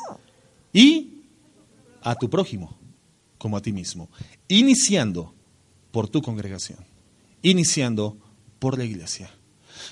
y 0.73 1.23
a 2.03 2.15
tu 2.15 2.29
prójimo 2.29 2.77
como 3.39 3.57
a 3.57 3.63
ti 3.63 3.73
mismo. 3.73 4.11
Iniciando 4.49 5.35
por 5.91 6.09
tu 6.09 6.23
congregación, 6.23 6.79
iniciando 7.43 8.17
por 8.59 8.79
la 8.79 8.85
iglesia, 8.85 9.31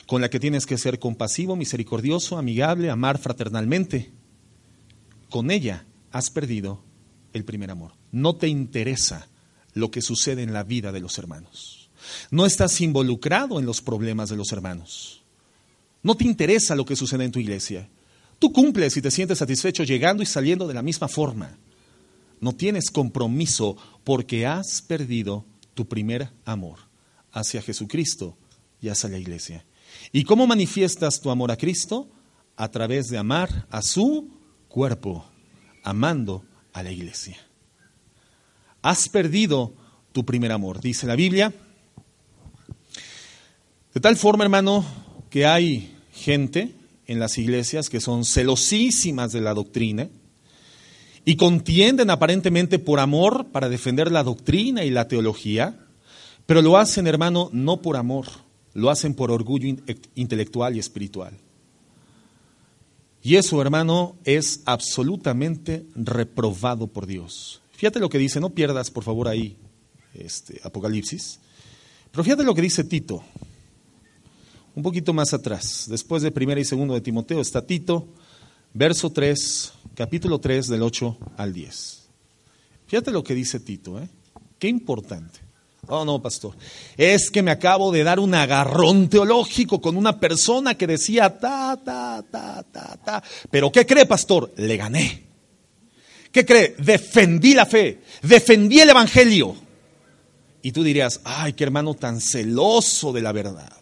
con 0.06 0.20
la 0.20 0.30
que 0.30 0.40
tienes 0.40 0.66
que 0.66 0.78
ser 0.78 0.98
compasivo, 0.98 1.56
misericordioso, 1.56 2.38
amigable, 2.38 2.90
amar 2.90 3.18
fraternalmente. 3.18 4.12
Con 5.30 5.50
ella 5.50 5.86
has 6.12 6.30
perdido 6.30 6.82
el 7.32 7.44
primer 7.44 7.70
amor. 7.70 7.92
No 8.12 8.36
te 8.36 8.48
interesa 8.48 9.28
lo 9.74 9.90
que 9.90 10.02
sucede 10.02 10.42
en 10.42 10.52
la 10.52 10.64
vida 10.64 10.92
de 10.92 11.00
los 11.00 11.18
hermanos. 11.18 11.90
No 12.30 12.46
estás 12.46 12.80
involucrado 12.80 13.58
en 13.58 13.66
los 13.66 13.82
problemas 13.82 14.30
de 14.30 14.36
los 14.36 14.52
hermanos. 14.52 15.22
No 16.02 16.16
te 16.16 16.24
interesa 16.24 16.76
lo 16.76 16.84
que 16.84 16.96
sucede 16.96 17.24
en 17.24 17.32
tu 17.32 17.40
iglesia. 17.40 17.88
Tú 18.38 18.52
cumples 18.52 18.96
y 18.96 19.02
te 19.02 19.10
sientes 19.10 19.38
satisfecho 19.38 19.82
llegando 19.82 20.22
y 20.22 20.26
saliendo 20.26 20.68
de 20.68 20.74
la 20.74 20.82
misma 20.82 21.08
forma. 21.08 21.58
No 22.40 22.54
tienes 22.54 22.90
compromiso 22.90 23.76
porque 24.04 24.46
has 24.46 24.82
perdido 24.82 25.44
tu 25.76 25.86
primer 25.86 26.32
amor 26.44 26.78
hacia 27.30 27.62
Jesucristo 27.62 28.36
y 28.80 28.88
hacia 28.88 29.10
la 29.10 29.18
iglesia. 29.18 29.64
¿Y 30.10 30.24
cómo 30.24 30.48
manifiestas 30.48 31.20
tu 31.20 31.30
amor 31.30 31.52
a 31.52 31.56
Cristo? 31.56 32.08
A 32.56 32.70
través 32.70 33.08
de 33.08 33.18
amar 33.18 33.66
a 33.70 33.82
su 33.82 34.30
cuerpo, 34.68 35.24
amando 35.84 36.44
a 36.72 36.82
la 36.82 36.90
iglesia. 36.90 37.36
Has 38.82 39.08
perdido 39.08 39.74
tu 40.12 40.24
primer 40.24 40.50
amor, 40.50 40.80
dice 40.80 41.06
la 41.06 41.14
Biblia 41.14 41.52
de 43.96 44.00
tal 44.00 44.18
forma, 44.18 44.44
hermano, 44.44 44.84
que 45.30 45.46
hay 45.46 45.96
gente 46.12 46.74
en 47.06 47.18
las 47.18 47.38
iglesias 47.38 47.88
que 47.88 47.98
son 47.98 48.26
celosísimas 48.26 49.32
de 49.32 49.40
la 49.40 49.54
doctrina 49.54 50.10
y 51.28 51.34
contienden 51.36 52.08
aparentemente 52.08 52.78
por 52.78 53.00
amor 53.00 53.48
para 53.50 53.68
defender 53.68 54.12
la 54.12 54.22
doctrina 54.22 54.84
y 54.84 54.90
la 54.90 55.08
teología, 55.08 55.76
pero 56.46 56.62
lo 56.62 56.78
hacen, 56.78 57.08
hermano, 57.08 57.50
no 57.52 57.82
por 57.82 57.96
amor, 57.96 58.26
lo 58.74 58.90
hacen 58.90 59.12
por 59.12 59.32
orgullo 59.32 59.76
intelectual 60.14 60.76
y 60.76 60.78
espiritual. 60.78 61.36
Y 63.24 63.34
eso, 63.34 63.60
hermano, 63.60 64.14
es 64.24 64.60
absolutamente 64.66 65.84
reprobado 65.96 66.86
por 66.86 67.06
Dios. 67.06 67.60
Fíjate 67.72 67.98
lo 67.98 68.08
que 68.08 68.18
dice, 68.18 68.38
no 68.38 68.50
pierdas 68.50 68.92
por 68.92 69.02
favor 69.02 69.26
ahí 69.26 69.56
este, 70.14 70.60
Apocalipsis, 70.62 71.40
pero 72.12 72.22
fíjate 72.22 72.44
lo 72.44 72.54
que 72.54 72.62
dice 72.62 72.84
Tito, 72.84 73.24
un 74.76 74.82
poquito 74.84 75.12
más 75.12 75.34
atrás, 75.34 75.86
después 75.88 76.22
de 76.22 76.30
primera 76.30 76.60
y 76.60 76.64
segundo 76.64 76.94
de 76.94 77.00
Timoteo, 77.00 77.40
está 77.40 77.66
Tito, 77.66 78.06
verso 78.76 79.10
3, 79.10 79.72
capítulo 79.94 80.38
3, 80.38 80.68
del 80.68 80.82
8 80.82 81.18
al 81.38 81.52
10. 81.52 82.08
Fíjate 82.86 83.10
lo 83.10 83.24
que 83.24 83.34
dice 83.34 83.58
Tito, 83.58 83.98
¿eh? 83.98 84.08
Qué 84.58 84.68
importante. 84.68 85.40
Oh, 85.88 86.04
no, 86.04 86.20
pastor. 86.20 86.54
Es 86.96 87.30
que 87.30 87.42
me 87.42 87.50
acabo 87.50 87.90
de 87.90 88.04
dar 88.04 88.18
un 88.18 88.34
agarrón 88.34 89.08
teológico 89.08 89.80
con 89.80 89.96
una 89.96 90.20
persona 90.20 90.74
que 90.74 90.86
decía 90.86 91.38
ta, 91.38 91.80
ta, 91.82 92.22
ta, 92.30 92.62
ta, 92.64 92.96
ta. 93.02 93.22
Pero 93.50 93.70
¿qué 93.72 93.86
cree, 93.86 94.04
pastor? 94.04 94.52
Le 94.56 94.76
gané. 94.76 95.24
¿Qué 96.30 96.44
cree? 96.44 96.74
Defendí 96.78 97.54
la 97.54 97.66
fe, 97.66 98.02
defendí 98.22 98.80
el 98.80 98.90
evangelio. 98.90 99.56
Y 100.60 100.72
tú 100.72 100.82
dirías, 100.82 101.20
ay, 101.24 101.52
qué 101.54 101.64
hermano 101.64 101.94
tan 101.94 102.20
celoso 102.20 103.12
de 103.12 103.22
la 103.22 103.32
verdad. 103.32 103.75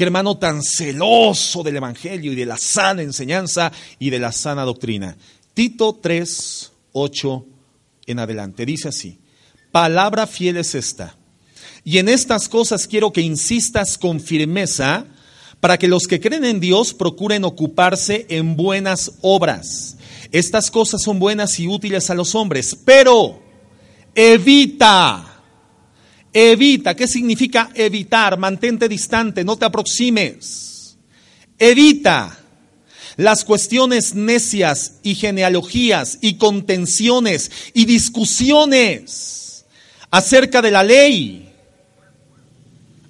Qué 0.00 0.04
hermano 0.04 0.38
tan 0.38 0.62
celoso 0.62 1.62
del 1.62 1.76
Evangelio 1.76 2.32
y 2.32 2.34
de 2.34 2.46
la 2.46 2.56
sana 2.56 3.02
enseñanza 3.02 3.70
y 3.98 4.08
de 4.08 4.18
la 4.18 4.32
sana 4.32 4.62
doctrina. 4.64 5.14
Tito 5.52 5.98
3, 6.00 6.72
8 6.92 7.46
en 8.06 8.18
adelante. 8.18 8.64
Dice 8.64 8.88
así, 8.88 9.18
palabra 9.70 10.26
fiel 10.26 10.56
es 10.56 10.74
esta. 10.74 11.16
Y 11.84 11.98
en 11.98 12.08
estas 12.08 12.48
cosas 12.48 12.86
quiero 12.86 13.12
que 13.12 13.20
insistas 13.20 13.98
con 13.98 14.20
firmeza 14.20 15.04
para 15.60 15.76
que 15.76 15.86
los 15.86 16.06
que 16.06 16.18
creen 16.18 16.46
en 16.46 16.60
Dios 16.60 16.94
procuren 16.94 17.44
ocuparse 17.44 18.24
en 18.30 18.56
buenas 18.56 19.12
obras. 19.20 19.98
Estas 20.32 20.70
cosas 20.70 21.02
son 21.02 21.18
buenas 21.18 21.60
y 21.60 21.68
útiles 21.68 22.08
a 22.08 22.14
los 22.14 22.34
hombres, 22.34 22.74
pero 22.86 23.42
evita 24.14 25.29
Evita, 26.32 26.94
¿qué 26.94 27.08
significa 27.08 27.70
evitar? 27.74 28.38
Mantente 28.38 28.88
distante, 28.88 29.44
no 29.44 29.56
te 29.56 29.64
aproximes. 29.64 30.96
Evita 31.58 32.38
las 33.16 33.44
cuestiones 33.44 34.14
necias 34.14 35.00
y 35.02 35.14
genealogías 35.14 36.18
y 36.20 36.34
contenciones 36.34 37.50
y 37.74 37.84
discusiones 37.84 39.66
acerca 40.10 40.62
de 40.62 40.70
la 40.70 40.82
ley, 40.82 41.52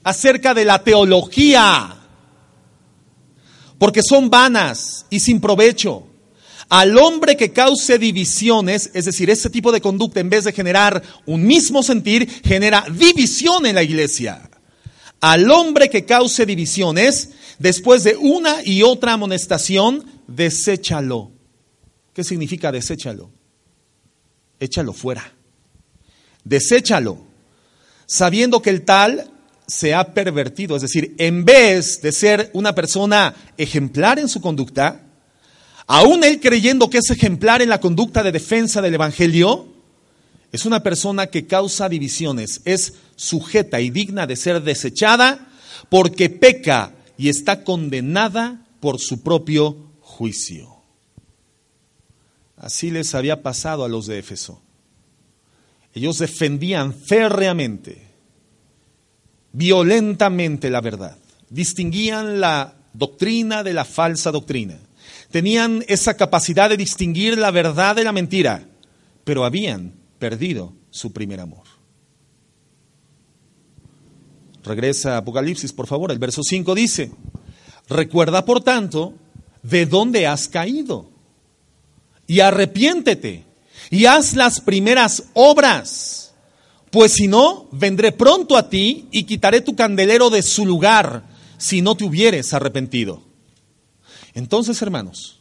acerca 0.03 0.55
de 0.55 0.65
la 0.65 0.83
teología. 0.83 1.97
porque 3.79 4.03
son 4.03 4.29
vanas 4.29 5.07
y 5.09 5.21
sin 5.21 5.41
provecho. 5.41 6.10
Al 6.71 6.97
hombre 6.99 7.37
que 7.37 7.53
cause 7.53 7.99
divisiones, 7.99 8.93
es 8.95 9.05
decir, 9.05 9.29
ese 9.29 9.51
tipo 9.51 9.73
de 9.73 9.81
conducta, 9.81 10.21
en 10.21 10.31
vez 10.31 10.45
de 10.45 10.53
generar 10.53 11.03
un 11.27 11.45
mismo 11.45 11.83
sentir, 11.83 12.31
genera 12.45 12.87
división 12.89 13.67
en 13.67 13.75
la 13.75 13.83
iglesia. 13.83 14.49
Al 15.21 15.51
hombre 15.51 15.91
que 15.91 16.05
cause 16.05 16.47
divisiones, 16.47 17.31
después 17.59 18.05
de 18.05 18.17
una 18.17 18.63
y 18.65 18.85
otra 18.85 19.15
amonestación, 19.15 20.07
deséchalo. 20.29 21.33
¿Qué 22.15 22.23
significa 22.23 22.71
deséchalo? 22.71 23.33
Échalo 24.61 24.93
fuera. 24.93 25.35
Deséchalo, 26.45 27.19
sabiendo 28.07 28.63
que 28.63 28.71
el 28.71 28.85
tal 28.85 29.29
se 29.67 29.93
ha 29.93 30.15
pervertido. 30.15 30.77
Es 30.77 30.83
decir, 30.83 31.17
en 31.19 31.45
vez 31.45 32.01
de 32.01 32.13
ser 32.13 32.49
una 32.53 32.77
persona 32.77 33.35
ejemplar 33.57 34.21
en 34.21 34.29
su 34.29 34.41
conducta, 34.41 35.10
aún 35.91 36.23
él 36.23 36.39
creyendo 36.39 36.89
que 36.89 36.99
es 36.99 37.11
ejemplar 37.11 37.63
en 37.63 37.69
la 37.69 37.81
conducta 37.81 38.23
de 38.23 38.31
defensa 38.31 38.81
del 38.81 38.95
Evangelio, 38.95 39.67
es 40.53 40.65
una 40.65 40.85
persona 40.85 41.27
que 41.27 41.49
causa 41.49 41.89
divisiones, 41.89 42.61
es 42.65 42.95
sujeta 43.17 43.81
y 43.81 43.91
digna 43.91 44.29
de 44.29 44.37
ser 44.37 44.63
desechada 44.63 45.49
porque 45.89 46.31
peca 46.31 46.95
y 47.19 47.29
está 47.29 47.65
condenada 47.65 48.65
por 48.79 49.01
su 49.01 49.23
propio 49.23 49.91
juicio. 50.01 50.77
Así 52.57 52.93
les 52.93 53.17
había 53.17 53.43
pasado 53.43 53.85
a 53.85 53.89
los 53.89 54.07
de 54.07 54.21
Éfeso. 54.21 54.63
Ellos 55.93 56.19
defendían 56.19 56.95
férreamente, 56.95 58.01
violentamente 59.53 60.71
la 60.71 60.83
verdad, 60.83 61.19
distinguían 61.49 62.41
la 62.41 62.77
doctrina 62.93 63.65
de 63.65 63.73
la 63.73 63.85
falsa 63.85 64.31
doctrina 64.31 64.79
Tenían 65.31 65.85
esa 65.87 66.17
capacidad 66.17 66.69
de 66.69 66.77
distinguir 66.77 67.39
la 67.39 67.51
verdad 67.51 67.95
de 67.95 68.05
la 68.05 68.13
mentira, 68.13 68.67
pero 69.25 69.45
habían 69.45 69.95
perdido 70.19 70.73
su 70.91 71.13
primer 71.13 71.41
amor. 71.41 71.63
Regresa 74.63 75.15
a 75.15 75.19
Apocalipsis, 75.19 75.73
por 75.73 75.87
favor. 75.87 76.11
El 76.11 76.19
verso 76.19 76.43
5 76.43 76.75
dice, 76.75 77.13
recuerda 77.89 78.45
por 78.45 78.63
tanto 78.63 79.15
de 79.63 79.87
dónde 79.87 80.27
has 80.27 80.49
caído 80.49 81.11
y 82.27 82.41
arrepiéntete 82.41 83.45
y 83.91 84.07
haz 84.07 84.35
las 84.35 84.61
primeras 84.61 85.25
obras, 85.35 86.35
pues 86.91 87.13
si 87.13 87.29
no, 87.29 87.69
vendré 87.73 88.13
pronto 88.13 88.57
a 88.57 88.69
ti 88.69 89.09
y 89.11 89.25
quitaré 89.25 89.61
tu 89.61 89.75
candelero 89.75 90.29
de 90.29 90.43
su 90.43 90.67
lugar 90.67 91.25
si 91.57 91.83
no 91.83 91.97
te 91.97 92.05
hubieres 92.05 92.53
arrepentido. 92.53 93.30
Entonces, 94.35 94.81
hermanos, 94.83 95.41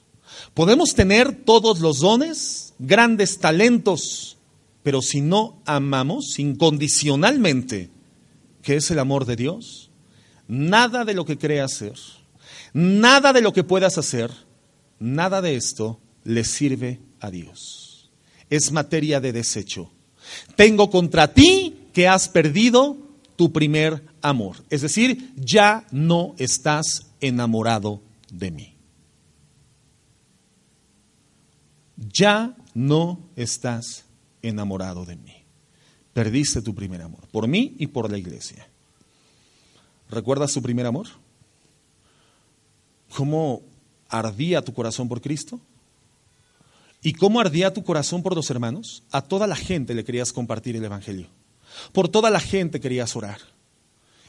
podemos 0.53 0.95
tener 0.95 1.43
todos 1.43 1.79
los 1.79 1.99
dones, 1.99 2.73
grandes 2.79 3.39
talentos, 3.39 4.37
pero 4.83 5.01
si 5.01 5.21
no 5.21 5.61
amamos 5.65 6.39
incondicionalmente, 6.39 7.89
que 8.61 8.75
es 8.75 8.89
el 8.91 8.99
amor 8.99 9.25
de 9.25 9.35
Dios, 9.35 9.89
nada 10.47 11.05
de 11.05 11.13
lo 11.13 11.25
que 11.25 11.37
creas 11.37 11.73
hacer, 11.73 11.93
nada 12.73 13.33
de 13.33 13.41
lo 13.41 13.53
que 13.53 13.63
puedas 13.63 13.97
hacer, 13.97 14.31
nada 14.99 15.41
de 15.41 15.55
esto 15.55 15.99
le 16.23 16.43
sirve 16.43 16.99
a 17.19 17.29
Dios. 17.29 18.09
Es 18.49 18.71
materia 18.71 19.19
de 19.19 19.31
desecho. 19.31 19.91
Tengo 20.55 20.89
contra 20.89 21.33
ti 21.33 21.87
que 21.93 22.07
has 22.07 22.29
perdido 22.29 22.97
tu 23.35 23.51
primer 23.51 24.03
amor. 24.21 24.57
Es 24.69 24.81
decir, 24.81 25.33
ya 25.37 25.85
no 25.91 26.35
estás 26.37 27.07
enamorado 27.21 28.01
de 28.31 28.51
mí. 28.51 28.68
Ya 31.99 32.55
no 32.73 33.19
estás 33.35 34.05
enamorado 34.41 35.05
de 35.05 35.15
mí. 35.17 35.43
Perdiste 36.13 36.61
tu 36.61 36.73
primer 36.73 37.01
amor, 37.01 37.27
por 37.31 37.47
mí 37.47 37.75
y 37.77 37.87
por 37.87 38.09
la 38.09 38.17
iglesia. 38.17 38.67
¿Recuerdas 40.09 40.53
tu 40.53 40.61
primer 40.61 40.85
amor? 40.85 41.07
¿Cómo 43.15 43.61
ardía 44.07 44.61
tu 44.61 44.73
corazón 44.73 45.07
por 45.07 45.21
Cristo? 45.21 45.59
¿Y 47.01 47.13
cómo 47.13 47.39
ardía 47.39 47.73
tu 47.73 47.83
corazón 47.83 48.23
por 48.23 48.35
los 48.35 48.49
hermanos? 48.49 49.03
A 49.11 49.21
toda 49.21 49.47
la 49.47 49.55
gente 49.55 49.93
le 49.93 50.03
querías 50.03 50.33
compartir 50.33 50.75
el 50.75 50.83
Evangelio. 50.83 51.27
Por 51.93 52.09
toda 52.09 52.29
la 52.29 52.39
gente 52.39 52.79
querías 52.79 53.15
orar. 53.15 53.39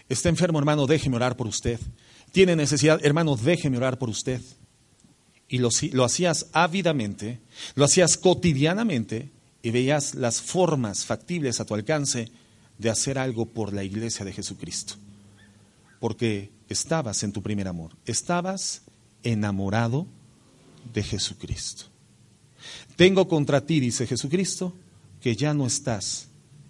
Está 0.09 0.29
enfermo, 0.29 0.59
hermano, 0.59 0.87
déjeme 0.87 1.17
orar 1.17 1.37
por 1.37 1.47
usted. 1.47 1.81
Tiene 2.33 2.55
necesidad, 2.57 3.05
hermano, 3.05 3.37
déjeme 3.37 3.77
orar 3.77 3.99
por 3.99 4.09
usted 4.09 4.41
y 5.51 5.59
lo, 5.59 6.05
hacías 6.05 6.47
ávidamente, 6.53 7.41
lo 7.75 7.85
hacías 7.85 8.17
cotidianamente 8.17 9.31
y 9.63 9.71
veías 9.73 10.15
las 10.15 10.41
formas 10.41 11.05
factibles 11.05 11.59
a 11.59 11.65
tu 11.65 11.75
alcance 11.75 12.29
de 12.79 12.89
hacer 12.89 13.19
algo 13.19 13.47
por 13.47 13.73
la 13.73 13.83
iglesia 13.83 14.25
de 14.25 14.33
Jesucristo. 14.33 14.95
Porque 15.99 16.53
estabas 16.69 17.25
en 17.25 17.33
tu 17.33 17.43
primer 17.43 17.67
amor, 17.67 17.91
estabas 18.07 18.83
enamorado 19.25 20.07
de 20.95 21.03
Jesucristo. 21.03 21.87
Tengo 22.95 23.27
contra 23.27 23.67
ti, 23.67 23.81
dice 23.81 24.07
Jesucristo, 24.07 24.73
que 25.21 25.35
ya 25.35 25.53
no 25.53 25.67
estás 25.67 26.29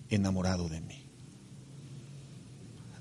enamorado 0.09 0.71
de 0.71 0.81
mí. 0.81 1.05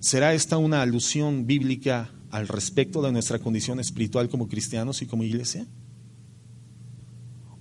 ¿Será 0.02 0.34
esta 0.34 0.58
una 0.58 0.82
alusión 0.82 1.48
bíblica 1.48 2.12
al 2.32 2.48
respecto 2.48 3.02
de 3.02 3.12
nuestra 3.12 3.40
condición 3.40 3.80
espiritual 3.80 4.30
como 4.30 4.48
cristianos 4.48 5.02
y 5.02 5.06
como 5.06 5.24
iglesia? 5.24 5.66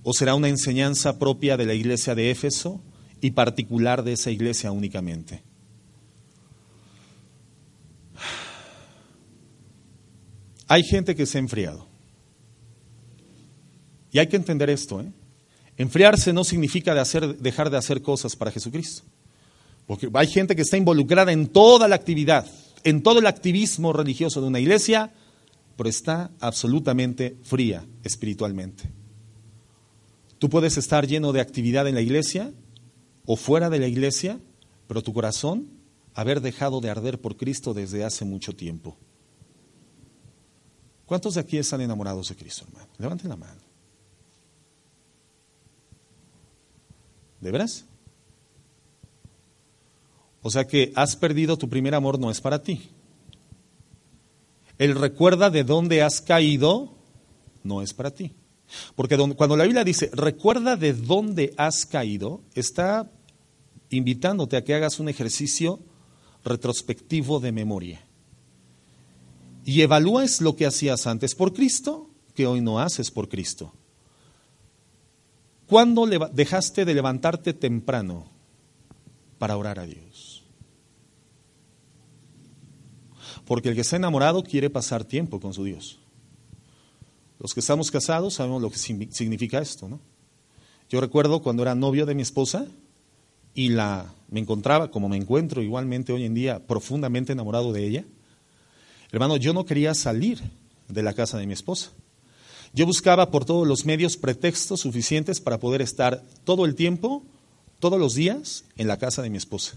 ¿O 0.03 0.13
será 0.13 0.35
una 0.35 0.49
enseñanza 0.49 1.19
propia 1.19 1.57
de 1.57 1.65
la 1.65 1.73
iglesia 1.73 2.15
de 2.15 2.31
Éfeso 2.31 2.81
y 3.21 3.31
particular 3.31 4.03
de 4.03 4.13
esa 4.13 4.31
iglesia 4.31 4.71
únicamente? 4.71 5.43
Hay 10.67 10.83
gente 10.83 11.15
que 11.15 11.25
se 11.25 11.37
ha 11.37 11.41
enfriado. 11.41 11.87
Y 14.11 14.19
hay 14.19 14.27
que 14.27 14.35
entender 14.35 14.69
esto. 14.69 15.01
¿eh? 15.01 15.11
Enfriarse 15.77 16.31
no 16.31 16.43
significa 16.43 16.93
dejar 16.93 17.69
de 17.69 17.77
hacer 17.77 18.01
cosas 18.01 18.35
para 18.35 18.51
Jesucristo. 18.51 19.03
Porque 19.87 20.07
hay 20.13 20.27
gente 20.27 20.55
que 20.55 20.61
está 20.61 20.77
involucrada 20.77 21.31
en 21.31 21.47
toda 21.47 21.87
la 21.87 21.95
actividad, 21.95 22.45
en 22.83 23.03
todo 23.03 23.19
el 23.19 23.27
activismo 23.27 23.93
religioso 23.93 24.41
de 24.41 24.47
una 24.47 24.59
iglesia, 24.59 25.13
pero 25.75 25.89
está 25.89 26.31
absolutamente 26.39 27.37
fría 27.43 27.85
espiritualmente. 28.03 28.89
Tú 30.37 30.49
puedes 30.49 30.77
estar 30.77 31.07
lleno 31.07 31.31
de 31.31 31.41
actividad 31.41 31.87
en 31.87 31.95
la 31.95 32.01
iglesia 32.01 32.51
o 33.25 33.35
fuera 33.35 33.69
de 33.69 33.79
la 33.79 33.87
iglesia, 33.87 34.39
pero 34.87 35.01
tu 35.01 35.13
corazón 35.13 35.69
haber 36.13 36.41
dejado 36.41 36.81
de 36.81 36.89
arder 36.89 37.19
por 37.19 37.37
Cristo 37.37 37.73
desde 37.73 38.03
hace 38.03 38.25
mucho 38.25 38.55
tiempo. 38.55 38.97
¿Cuántos 41.05 41.35
de 41.35 41.41
aquí 41.41 41.57
están 41.57 41.81
enamorados 41.81 42.29
de 42.29 42.35
Cristo, 42.35 42.65
hermano? 42.67 42.87
Levanten 42.97 43.29
la 43.29 43.35
mano. 43.35 43.61
¿De 47.41 47.51
veras? 47.51 47.85
O 50.41 50.49
sea 50.49 50.65
que 50.65 50.91
has 50.95 51.15
perdido 51.15 51.57
tu 51.57 51.69
primer 51.69 51.95
amor, 51.95 52.19
no 52.19 52.31
es 52.31 52.41
para 52.41 52.63
ti. 52.63 52.89
El 54.77 54.95
recuerda 54.95 55.49
de 55.49 55.63
dónde 55.63 56.01
has 56.01 56.21
caído, 56.21 56.95
no 57.63 57.81
es 57.81 57.93
para 57.93 58.11
ti. 58.11 58.33
Porque 58.95 59.17
cuando 59.35 59.57
la 59.57 59.65
Biblia 59.65 59.83
dice, 59.83 60.09
recuerda 60.13 60.75
de 60.75 60.93
dónde 60.93 61.53
has 61.57 61.85
caído, 61.85 62.41
está 62.53 63.11
invitándote 63.89 64.55
a 64.55 64.63
que 64.63 64.75
hagas 64.75 64.99
un 64.99 65.09
ejercicio 65.09 65.79
retrospectivo 66.45 67.39
de 67.39 67.51
memoria. 67.51 68.05
Y 69.65 69.81
evalúes 69.81 70.41
lo 70.41 70.55
que 70.55 70.65
hacías 70.65 71.07
antes 71.07 71.35
por 71.35 71.53
Cristo, 71.53 72.09
que 72.33 72.47
hoy 72.47 72.61
no 72.61 72.79
haces 72.79 73.11
por 73.11 73.27
Cristo. 73.27 73.73
¿Cuándo 75.67 76.07
dejaste 76.07 76.85
de 76.85 76.93
levantarte 76.93 77.53
temprano 77.53 78.31
para 79.37 79.57
orar 79.57 79.79
a 79.79 79.85
Dios? 79.85 80.28
Porque 83.49 83.69
el 83.69 83.73
que 83.73 83.81
está 83.81 83.95
enamorado 83.95 84.43
quiere 84.43 84.69
pasar 84.69 85.03
tiempo 85.03 85.39
con 85.39 85.55
su 85.55 85.63
Dios. 85.63 85.97
Los 87.39 87.55
que 87.55 87.61
estamos 87.61 87.89
casados 87.89 88.35
sabemos 88.35 88.61
lo 88.61 88.69
que 88.69 88.77
significa 88.77 89.57
esto, 89.57 89.89
¿no? 89.89 89.99
Yo 90.87 91.01
recuerdo 91.01 91.41
cuando 91.41 91.63
era 91.63 91.73
novio 91.73 92.05
de 92.05 92.13
mi 92.13 92.21
esposa 92.21 92.67
y 93.55 93.69
la 93.69 94.13
me 94.29 94.39
encontraba 94.39 94.91
como 94.91 95.09
me 95.09 95.17
encuentro 95.17 95.63
igualmente 95.63 96.13
hoy 96.13 96.25
en 96.25 96.35
día 96.35 96.67
profundamente 96.67 97.33
enamorado 97.33 97.73
de 97.73 97.87
ella. 97.87 98.05
Hermano, 99.11 99.35
yo 99.35 99.51
no 99.51 99.65
quería 99.65 99.95
salir 99.95 100.39
de 100.87 101.01
la 101.01 101.15
casa 101.15 101.39
de 101.39 101.47
mi 101.47 101.53
esposa. 101.53 101.89
Yo 102.71 102.85
buscaba 102.85 103.31
por 103.31 103.45
todos 103.45 103.67
los 103.67 103.83
medios 103.83 104.15
pretextos 104.15 104.81
suficientes 104.81 105.41
para 105.41 105.59
poder 105.59 105.81
estar 105.81 106.23
todo 106.43 106.65
el 106.65 106.75
tiempo, 106.75 107.23
todos 107.79 107.99
los 107.99 108.13
días, 108.13 108.65
en 108.75 108.87
la 108.87 108.97
casa 108.97 109.23
de 109.23 109.31
mi 109.31 109.37
esposa. 109.37 109.75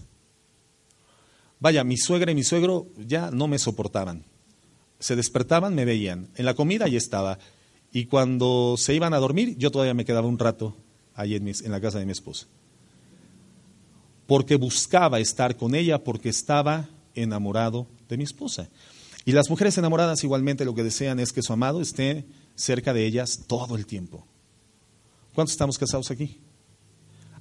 Vaya, 1.63 1.85
mi 1.85 1.95
suegra 1.95 2.29
y 2.29 2.35
mi 2.35 2.43
suegro 2.43 2.87
ya 2.97 3.31
no 3.31 3.47
me 3.47 3.57
soportaban. 3.57 4.25
Se 4.99 5.15
despertaban, 5.15 5.73
me 5.73 5.85
veían. 5.85 6.27
En 6.35 6.43
la 6.43 6.55
comida 6.55 6.89
ya 6.89 6.97
estaba. 6.97 7.39
Y 7.93 8.07
cuando 8.07 8.75
se 8.77 8.93
iban 8.93 9.13
a 9.13 9.17
dormir, 9.17 9.55
yo 9.57 9.71
todavía 9.71 9.93
me 9.93 10.03
quedaba 10.03 10.27
un 10.27 10.37
rato 10.37 10.75
ahí 11.15 11.35
en, 11.35 11.47
en 11.47 11.71
la 11.71 11.79
casa 11.79 11.99
de 11.99 12.05
mi 12.05 12.11
esposa. 12.11 12.47
Porque 14.27 14.57
buscaba 14.57 15.21
estar 15.21 15.55
con 15.55 15.73
ella, 15.73 16.03
porque 16.03 16.27
estaba 16.27 16.89
enamorado 17.15 17.87
de 18.09 18.17
mi 18.17 18.25
esposa. 18.25 18.67
Y 19.23 19.31
las 19.31 19.49
mujeres 19.49 19.77
enamoradas 19.77 20.21
igualmente 20.25 20.65
lo 20.65 20.75
que 20.75 20.83
desean 20.83 21.21
es 21.21 21.31
que 21.31 21.41
su 21.41 21.53
amado 21.53 21.79
esté 21.79 22.25
cerca 22.55 22.93
de 22.93 23.05
ellas 23.05 23.43
todo 23.47 23.77
el 23.77 23.85
tiempo. 23.85 24.27
¿Cuántos 25.33 25.53
estamos 25.53 25.77
casados 25.77 26.11
aquí? 26.11 26.41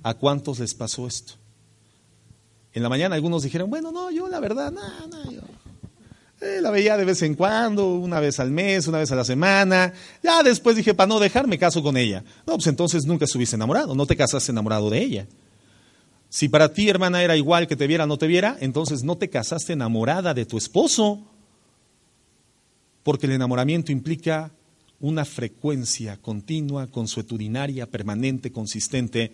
¿A 0.05 0.15
cuántos 0.15 0.61
les 0.61 0.75
pasó 0.75 1.09
esto? 1.09 1.42
En 2.75 2.83
la 2.83 2.89
mañana 2.89 3.15
algunos 3.15 3.43
dijeron, 3.43 3.69
bueno, 3.69 3.93
no, 3.93 4.11
yo 4.11 4.29
la 4.29 4.41
verdad, 4.41 4.73
no, 4.73 5.07
no, 5.07 5.43
eh, 6.43 6.61
la 6.61 6.73
veía 6.73 6.97
de 6.97 7.05
vez 7.05 7.23
en 7.23 7.37
cuando, 7.37 7.95
una 7.95 8.19
vez 8.19 8.41
al 8.41 8.51
mes, 8.51 8.89
una 8.89 8.99
vez 8.99 9.13
a 9.13 9.15
la 9.15 9.25
semana. 9.25 9.93
Ya 10.25 10.43
después 10.43 10.75
dije, 10.75 10.93
para 10.93 11.07
no 11.07 11.21
dejar, 11.21 11.47
me 11.47 11.57
caso 11.57 11.85
con 11.85 11.97
ella. 11.97 12.25
No, 12.47 12.55
pues 12.55 12.67
entonces 12.67 13.07
nunca 13.07 13.27
estuviste 13.27 13.55
enamorado, 13.55 13.95
no 13.95 14.07
te 14.07 14.17
casaste 14.17 14.51
enamorado 14.51 14.91
de 14.91 15.01
ella. 15.01 15.27
Si 16.29 16.49
para 16.49 16.73
ti, 16.73 16.89
hermana, 16.89 17.23
era 17.23 17.37
igual 17.37 17.69
que 17.69 17.77
te 17.77 17.87
viera 17.87 18.05
o 18.05 18.07
no 18.09 18.19
te 18.19 18.27
viera, 18.27 18.57
entonces 18.59 19.05
no 19.05 19.17
te 19.17 19.31
casaste 19.31 19.75
enamorada 19.75 20.35
de 20.35 20.45
tu 20.45 20.59
esposo. 20.59 21.21
Porque 23.05 23.27
el 23.27 23.33
enamoramiento 23.33 23.93
implica 23.93 24.51
una 24.99 25.25
frecuencia 25.25 26.17
continua, 26.17 26.89
consuetudinaria, 26.89 27.87
permanente, 27.87 28.51
consistente, 28.51 29.33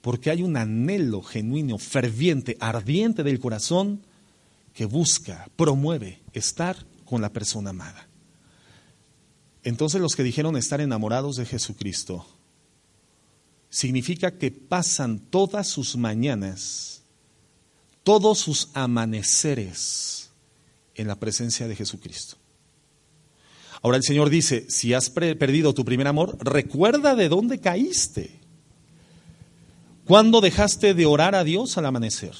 porque 0.00 0.30
hay 0.30 0.42
un 0.42 0.56
anhelo 0.56 1.22
genuino, 1.22 1.78
ferviente, 1.78 2.56
ardiente 2.60 3.22
del 3.22 3.40
corazón 3.40 4.00
que 4.74 4.84
busca, 4.84 5.48
promueve 5.56 6.20
estar 6.32 6.86
con 7.04 7.20
la 7.20 7.32
persona 7.32 7.70
amada. 7.70 8.08
Entonces 9.64 10.00
los 10.00 10.14
que 10.14 10.22
dijeron 10.22 10.56
estar 10.56 10.80
enamorados 10.80 11.36
de 11.36 11.46
Jesucristo, 11.46 12.26
significa 13.70 14.38
que 14.38 14.50
pasan 14.50 15.18
todas 15.18 15.68
sus 15.68 15.96
mañanas, 15.96 17.02
todos 18.02 18.38
sus 18.38 18.68
amaneceres 18.74 20.30
en 20.94 21.08
la 21.08 21.16
presencia 21.16 21.68
de 21.68 21.76
Jesucristo. 21.76 22.36
Ahora 23.82 23.96
el 23.96 24.02
Señor 24.02 24.30
dice, 24.30 24.66
si 24.68 24.94
has 24.94 25.10
perdido 25.10 25.74
tu 25.74 25.84
primer 25.84 26.06
amor, 26.06 26.36
recuerda 26.40 27.14
de 27.14 27.28
dónde 27.28 27.60
caíste. 27.60 28.37
¿Cuándo 30.08 30.40
dejaste 30.40 30.94
de 30.94 31.04
orar 31.04 31.34
a 31.34 31.44
Dios 31.44 31.76
al 31.76 31.84
amanecer? 31.84 32.32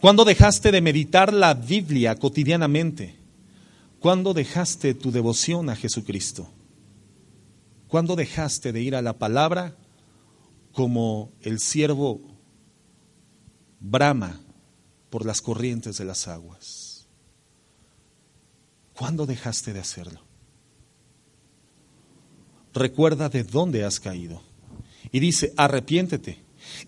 ¿Cuándo 0.00 0.24
dejaste 0.24 0.72
de 0.72 0.80
meditar 0.80 1.34
la 1.34 1.52
Biblia 1.52 2.16
cotidianamente? 2.16 3.18
¿Cuándo 4.00 4.32
dejaste 4.32 4.94
tu 4.94 5.12
devoción 5.12 5.68
a 5.68 5.76
Jesucristo? 5.76 6.48
¿Cuándo 7.88 8.16
dejaste 8.16 8.72
de 8.72 8.80
ir 8.80 8.96
a 8.96 9.02
la 9.02 9.18
palabra 9.18 9.76
como 10.72 11.30
el 11.42 11.60
siervo 11.60 12.22
brama 13.78 14.40
por 15.10 15.26
las 15.26 15.42
corrientes 15.42 15.98
de 15.98 16.06
las 16.06 16.26
aguas? 16.26 17.06
¿Cuándo 18.94 19.26
dejaste 19.26 19.74
de 19.74 19.80
hacerlo? 19.80 20.20
Recuerda 22.72 23.28
de 23.28 23.44
dónde 23.44 23.84
has 23.84 24.00
caído. 24.00 24.53
Y 25.14 25.20
dice, 25.20 25.54
arrepiéntete 25.56 26.42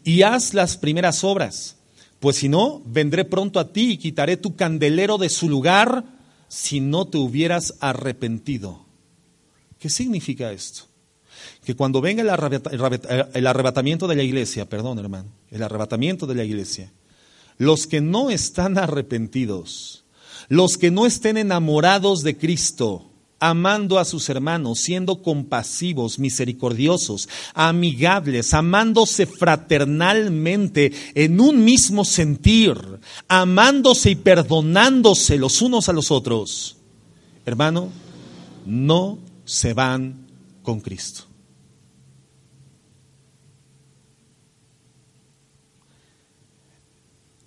y 0.04 0.22
haz 0.22 0.52
las 0.52 0.76
primeras 0.76 1.22
obras 1.24 1.76
pues 2.20 2.36
si 2.36 2.48
no, 2.48 2.82
vendré 2.86 3.24
pronto 3.24 3.60
a 3.60 3.72
ti 3.72 3.92
y 3.92 3.98
quitaré 3.98 4.36
tu 4.36 4.56
candelero 4.56 5.18
de 5.18 5.28
su 5.28 5.48
lugar 5.48 6.04
si 6.48 6.80
no 6.80 7.06
te 7.06 7.18
hubieras 7.18 7.74
arrepentido. 7.80 8.84
¿Qué 9.78 9.90
significa 9.90 10.50
esto? 10.52 10.84
Que 11.64 11.76
cuando 11.76 12.00
venga 12.00 12.22
el 12.22 13.46
arrebatamiento 13.46 14.08
de 14.08 14.16
la 14.16 14.22
iglesia, 14.22 14.68
perdón 14.68 14.98
hermano, 14.98 15.28
el 15.50 15.62
arrebatamiento 15.62 16.26
de 16.26 16.34
la 16.34 16.44
iglesia, 16.44 16.92
los 17.58 17.86
que 17.86 18.00
no 18.00 18.30
están 18.30 18.78
arrepentidos, 18.78 20.04
los 20.48 20.78
que 20.78 20.90
no 20.90 21.06
estén 21.06 21.36
enamorados 21.36 22.22
de 22.22 22.36
Cristo, 22.36 23.10
amando 23.38 23.98
a 23.98 24.04
sus 24.04 24.28
hermanos, 24.28 24.80
siendo 24.80 25.22
compasivos, 25.22 26.18
misericordiosos, 26.18 27.28
amigables, 27.54 28.54
amándose 28.54 29.26
fraternalmente 29.26 30.92
en 31.14 31.40
un 31.40 31.64
mismo 31.64 32.04
sentir, 32.04 32.76
amándose 33.28 34.10
y 34.10 34.16
perdonándose 34.16 35.36
los 35.36 35.60
unos 35.60 35.88
a 35.88 35.92
los 35.92 36.10
otros, 36.10 36.76
hermano, 37.44 37.90
no 38.64 39.18
se 39.44 39.74
van 39.74 40.26
con 40.62 40.80
Cristo. 40.80 41.24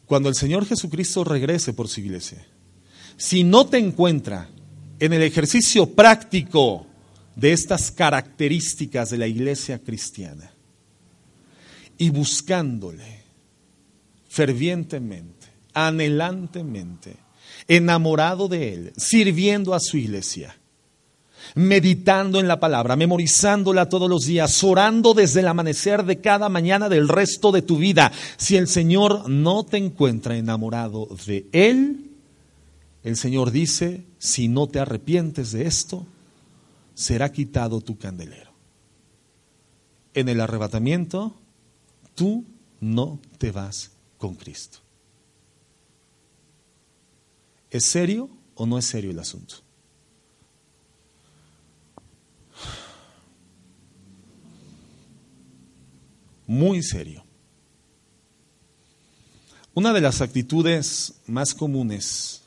Cuando 0.06 0.30
el 0.30 0.36
Señor 0.36 0.66
Jesucristo 0.66 1.24
regrese 1.24 1.72
por 1.74 1.88
su 1.88 2.00
iglesia, 2.00 2.44
si 3.16 3.44
no 3.44 3.68
te 3.68 3.78
encuentra 3.78 4.50
en 5.00 5.14
el 5.14 5.24
ejercicio 5.24 5.88
práctico 5.88 6.86
de 7.36 7.54
estas 7.54 7.92
características 7.92 9.10
de 9.10 9.18
la 9.18 9.28
iglesia 9.28 9.80
cristiana 9.80 10.52
y 11.98 12.10
buscándole 12.10 13.24
fervientemente, 14.28 15.48
anhelantemente, 15.74 17.16
enamorado 17.68 18.48
de 18.48 18.74
Él, 18.74 18.94
sirviendo 18.98 19.74
a 19.74 19.80
su 19.80 19.98
iglesia, 19.98 20.56
meditando 21.56 22.40
en 22.40 22.48
la 22.48 22.60
palabra, 22.60 22.96
memorizándola 22.96 23.90
todos 23.90 24.10
los 24.10 24.26
días, 24.26 24.64
orando 24.64 25.14
desde 25.14 25.40
el 25.40 25.48
amanecer 25.48 26.04
de 26.04 26.20
cada 26.20 26.50
mañana 26.50 26.90
del 26.90 27.08
resto 27.08 27.52
de 27.52 27.62
tu 27.62 27.78
vida. 27.78 28.12
Si 28.38 28.56
el 28.56 28.68
Señor 28.68 29.30
no 29.30 29.64
te 29.66 29.78
encuentra 29.78 30.38
enamorado 30.38 31.08
de 31.26 31.48
Él, 31.52 32.09
el 33.10 33.18
Señor 33.18 33.50
dice, 33.52 34.06
si 34.20 34.48
no 34.48 34.68
te 34.68 34.80
arrepientes 34.80 35.52
de 35.52 35.66
esto, 35.66 36.06
será 36.94 37.32
quitado 37.32 37.82
tu 37.82 37.98
candelero. 37.98 38.52
En 40.14 40.30
el 40.30 40.40
arrebatamiento, 40.40 41.36
tú 42.14 42.46
no 42.80 43.20
te 43.40 43.52
vas 43.52 43.92
con 44.18 44.36
Cristo. 44.36 44.80
¿Es 47.72 47.86
serio 47.86 48.30
o 48.54 48.68
no 48.68 48.78
es 48.78 48.86
serio 48.86 49.10
el 49.10 49.20
asunto? 49.20 49.56
Muy 56.46 56.84
serio. 56.84 57.24
Una 59.74 59.94
de 59.94 60.02
las 60.02 60.22
actitudes 60.22 61.22
más 61.26 61.56
comunes 61.56 62.44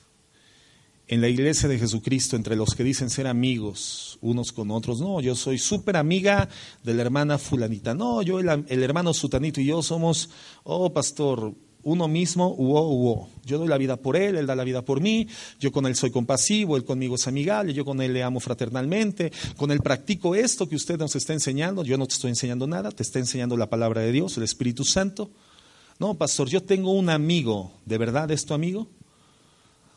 en 1.13 1.21
la 1.21 1.29
iglesia 1.29 1.69
de 1.69 1.79
Jesucristo 1.79 2.37
entre 2.37 2.57
los 2.57 2.75
que 2.75 2.83
dicen 2.83 3.11
ser 3.11 3.27
amigos 3.27 4.17
unos 4.23 4.51
con 4.51 4.71
otros. 4.71 4.99
No, 4.99 5.21
yo 5.21 5.35
soy 5.35 5.59
súper 5.59 5.99
amiga 5.99 6.49
de 6.83 6.95
la 6.95 7.03
hermana 7.03 7.37
fulanita. 7.37 7.93
No, 7.93 8.23
yo, 8.23 8.41
el, 8.41 8.83
hermano 8.83 9.13
sutanito 9.13 9.61
y 9.61 9.67
yo 9.67 9.83
somos, 9.83 10.31
oh 10.65 10.91
pastor, 10.91 11.53
uno 11.83 12.09
mismo, 12.09 12.55
uo, 12.57 12.89
uo. 12.89 13.29
Yo 13.45 13.59
doy 13.59 13.69
la 13.69 13.77
vida 13.77 13.99
por 13.99 14.17
él, 14.17 14.39
él 14.39 14.47
da 14.47 14.57
la 14.57 14.65
vida 14.65 14.87
por 14.87 15.03
mí, 15.03 15.29
yo 15.61 15.71
con 15.71 15.85
él 15.85 15.97
soy 15.97 16.11
compasivo, 16.11 16.79
él 16.79 16.85
conmigo 16.85 17.17
es 17.17 17.29
amigable, 17.29 17.75
yo 17.75 17.85
con 17.85 18.01
él 18.01 18.15
le 18.15 18.23
amo 18.23 18.41
fraternalmente, 18.41 19.33
con 19.59 19.71
él 19.71 19.81
practico 19.81 20.35
esto 20.35 20.67
que 20.67 20.77
usted 20.77 20.99
nos 20.99 21.15
está 21.15 21.35
enseñando, 21.35 21.85
yo 21.85 21.99
no 21.99 22.07
te 22.07 22.15
estoy 22.15 22.31
enseñando 22.31 22.67
nada, 22.67 22.91
te 22.91 23.03
está 23.03 23.19
enseñando 23.19 23.59
la 23.59 23.69
palabra 23.69 24.01
de 24.01 24.13
Dios, 24.13 24.39
el 24.39 24.45
Espíritu 24.45 24.83
Santo. 24.83 25.31
No, 25.99 26.15
pastor, 26.15 26.49
yo 26.49 26.63
tengo 26.63 26.93
un 26.93 27.11
amigo, 27.11 27.71
¿de 27.85 27.99
verdad 27.99 28.31
es 28.31 28.47
tu 28.47 28.55
amigo? 28.55 28.89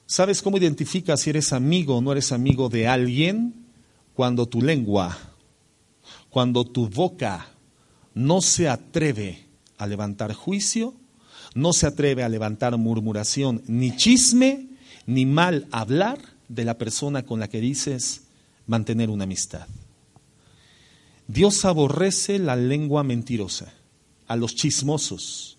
¿Sabes 0.08 0.42
cómo 0.42 0.58
identificas 0.58 1.22
si 1.22 1.32
eres 1.32 1.52
amigo 1.52 1.98
o 1.98 2.02
no 2.02 2.12
eres 2.12 2.32
amigo 2.32 2.70
de 2.70 2.88
alguien? 2.88 3.66
Cuando 4.14 4.48
tu 4.48 4.62
lengua, 4.62 5.18
cuando 6.30 6.64
tu 6.64 6.88
boca 6.88 7.48
no 8.14 8.42
se 8.42 8.70
atreve 8.70 9.46
a 9.78 9.88
levantar 9.88 10.34
juicio, 10.34 10.94
no 11.54 11.74
se 11.74 11.88
atreve 11.88 12.24
a 12.24 12.30
levantar 12.30 12.78
murmuración, 12.78 13.64
ni 13.68 13.96
chisme, 13.96 14.68
ni 15.08 15.26
mal 15.26 15.68
hablar 15.72 16.20
de 16.48 16.66
la 16.66 16.78
persona 16.78 17.24
con 17.24 17.40
la 17.40 17.48
que 17.48 17.60
dices 17.60 18.24
mantener 18.68 19.10
una 19.10 19.24
amistad. 19.24 19.68
Dios 21.28 21.66
aborrece 21.66 22.38
la 22.38 22.56
lengua 22.56 23.04
mentirosa, 23.04 23.74
a 24.28 24.36
los 24.36 24.56
chismosos. 24.56 25.58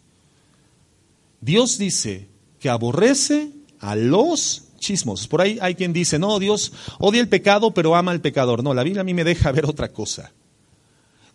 Dios 1.41 1.79
dice 1.79 2.29
que 2.61 2.71
aborrece 2.71 3.56
a 3.87 3.95
los 3.95 4.65
chismos. 4.79 5.29
Por 5.29 5.41
ahí 5.41 5.59
hay 5.61 5.77
quien 5.77 5.93
dice, 5.93 6.19
no, 6.19 6.41
Dios 6.41 6.73
odia 6.99 7.21
el 7.21 7.29
pecado, 7.29 7.73
pero 7.73 7.95
ama 7.95 8.11
al 8.11 8.21
pecador. 8.21 8.65
No, 8.65 8.75
la 8.75 8.83
Biblia 8.83 9.03
a 9.03 9.05
mí 9.05 9.15
me 9.15 9.23
deja 9.23 9.53
ver 9.53 9.65
otra 9.65 9.93
cosa. 9.93 10.33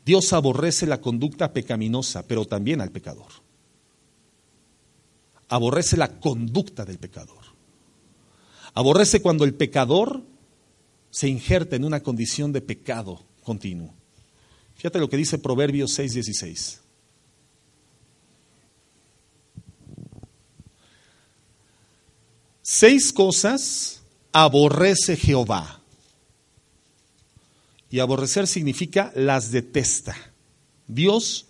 Dios 0.06 0.34
aborrece 0.34 0.86
la 0.86 1.00
conducta 1.00 1.54
pecaminosa, 1.54 2.28
pero 2.28 2.46
también 2.46 2.82
al 2.82 2.92
pecador. 2.92 3.32
Aborrece 5.48 5.96
la 5.96 6.20
conducta 6.20 6.84
del 6.84 6.98
pecador. 6.98 7.40
Aborrece 8.74 9.22
cuando 9.22 9.46
el 9.46 9.54
pecador 9.54 10.22
se 11.10 11.30
injerta 11.30 11.78
en 11.78 11.86
una 11.86 12.02
condición 12.02 12.52
de 12.52 12.62
pecado 12.62 13.22
continuo. 13.44 13.94
Fíjate 14.76 15.00
lo 15.00 15.10
que 15.10 15.18
dice 15.18 15.38
Proverbios 15.38 15.98
6:16. 15.98 16.81
Seis 22.74 23.12
cosas 23.12 24.02
aborrece 24.32 25.18
Jehová. 25.18 25.82
Y 27.90 28.00
aborrecer 28.00 28.48
significa 28.48 29.12
las 29.14 29.52
detesta. 29.52 30.16
Dios 30.88 31.48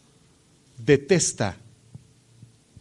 detesta 0.79 1.57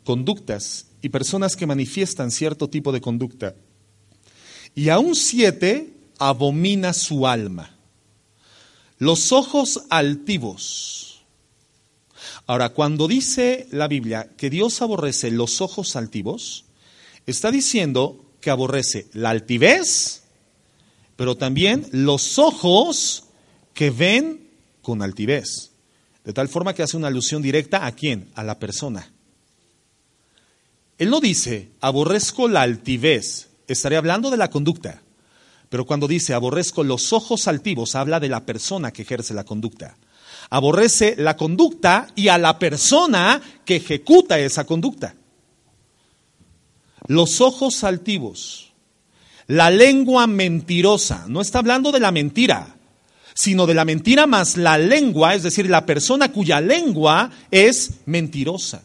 conductas 0.04 0.86
y 1.02 1.10
personas 1.10 1.54
que 1.54 1.66
manifiestan 1.66 2.30
cierto 2.30 2.70
tipo 2.70 2.92
de 2.92 3.02
conducta. 3.02 3.54
Y 4.74 4.88
aún 4.88 5.16
siete 5.16 5.92
abomina 6.18 6.94
su 6.94 7.26
alma. 7.26 7.76
Los 8.96 9.32
ojos 9.32 9.82
altivos. 9.90 11.26
Ahora, 12.46 12.70
cuando 12.70 13.06
dice 13.06 13.68
la 13.70 13.86
Biblia 13.86 14.30
que 14.38 14.48
Dios 14.48 14.80
aborrece 14.80 15.30
los 15.30 15.60
ojos 15.60 15.94
altivos, 15.94 16.64
está 17.26 17.50
diciendo 17.50 18.28
que 18.40 18.50
aborrece 18.50 19.08
la 19.12 19.30
altivez, 19.30 20.22
pero 21.16 21.36
también 21.36 21.86
los 21.92 22.38
ojos 22.38 23.24
que 23.74 23.90
ven 23.90 24.48
con 24.82 25.02
altivez. 25.02 25.70
De 26.24 26.32
tal 26.32 26.48
forma 26.48 26.74
que 26.74 26.82
hace 26.82 26.96
una 26.96 27.08
alusión 27.08 27.42
directa 27.42 27.86
a 27.86 27.92
quién? 27.92 28.30
A 28.34 28.44
la 28.44 28.58
persona. 28.58 29.10
Él 30.98 31.08
no 31.08 31.20
dice, 31.20 31.70
aborrezco 31.80 32.46
la 32.46 32.62
altivez, 32.62 33.48
estaré 33.66 33.96
hablando 33.96 34.30
de 34.30 34.36
la 34.36 34.50
conducta. 34.50 35.02
Pero 35.70 35.86
cuando 35.86 36.08
dice, 36.08 36.34
aborrezco 36.34 36.84
los 36.84 37.12
ojos 37.12 37.48
altivos, 37.48 37.94
habla 37.94 38.20
de 38.20 38.28
la 38.28 38.44
persona 38.44 38.92
que 38.92 39.02
ejerce 39.02 39.32
la 39.32 39.44
conducta. 39.44 39.96
Aborrece 40.50 41.14
la 41.16 41.36
conducta 41.36 42.08
y 42.16 42.28
a 42.28 42.36
la 42.36 42.58
persona 42.58 43.40
que 43.64 43.76
ejecuta 43.76 44.38
esa 44.38 44.64
conducta. 44.64 45.14
Los 47.06 47.40
ojos 47.40 47.84
altivos, 47.84 48.72
la 49.46 49.70
lengua 49.70 50.26
mentirosa, 50.26 51.24
no 51.28 51.40
está 51.40 51.58
hablando 51.58 51.92
de 51.92 52.00
la 52.00 52.12
mentira, 52.12 52.76
sino 53.34 53.66
de 53.66 53.74
la 53.74 53.84
mentira 53.84 54.26
más 54.26 54.56
la 54.56 54.78
lengua, 54.78 55.34
es 55.34 55.42
decir, 55.42 55.68
la 55.68 55.86
persona 55.86 56.30
cuya 56.32 56.60
lengua 56.60 57.30
es 57.50 57.92
mentirosa. 58.06 58.82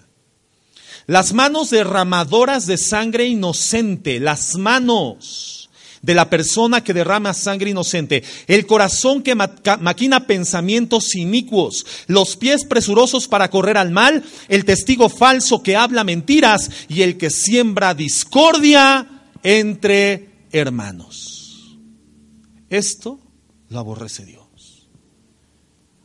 Las 1.07 1.34
manos 1.34 1.70
derramadoras 1.70 2.66
de 2.66 2.78
sangre 2.78 3.26
inocente, 3.26 4.20
las 4.20 4.55
manos 4.55 5.64
de 6.05 6.13
la 6.13 6.29
persona 6.29 6.83
que 6.83 6.93
derrama 6.93 7.33
sangre 7.33 7.71
inocente, 7.71 8.23
el 8.45 8.67
corazón 8.67 9.23
que 9.23 9.33
maquina 9.33 10.27
pensamientos 10.27 11.15
inicuos, 11.15 11.85
los 12.05 12.37
pies 12.37 12.63
presurosos 12.63 13.27
para 13.27 13.49
correr 13.49 13.77
al 13.77 13.89
mal, 13.89 14.23
el 14.47 14.65
testigo 14.65 15.09
falso 15.09 15.63
que 15.63 15.75
habla 15.75 16.03
mentiras 16.03 16.69
y 16.87 17.01
el 17.01 17.17
que 17.17 17.31
siembra 17.31 17.95
discordia 17.95 19.23
entre 19.41 20.29
hermanos. 20.51 21.75
Esto 22.69 23.19
lo 23.69 23.79
aborrece 23.79 24.25
Dios. 24.25 24.87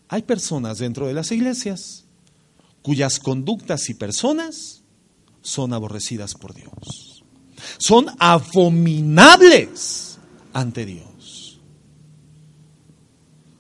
Hay 0.08 0.22
personas 0.22 0.78
dentro 0.78 1.06
de 1.06 1.14
las 1.14 1.30
iglesias 1.30 2.06
cuyas 2.80 3.20
conductas 3.20 3.90
y 3.90 3.94
personas 3.94 4.82
son 5.42 5.74
aborrecidas 5.74 6.34
por 6.34 6.54
Dios. 6.54 7.09
Son 7.78 8.06
abominables 8.18 10.18
ante 10.52 10.84
Dios. 10.84 11.60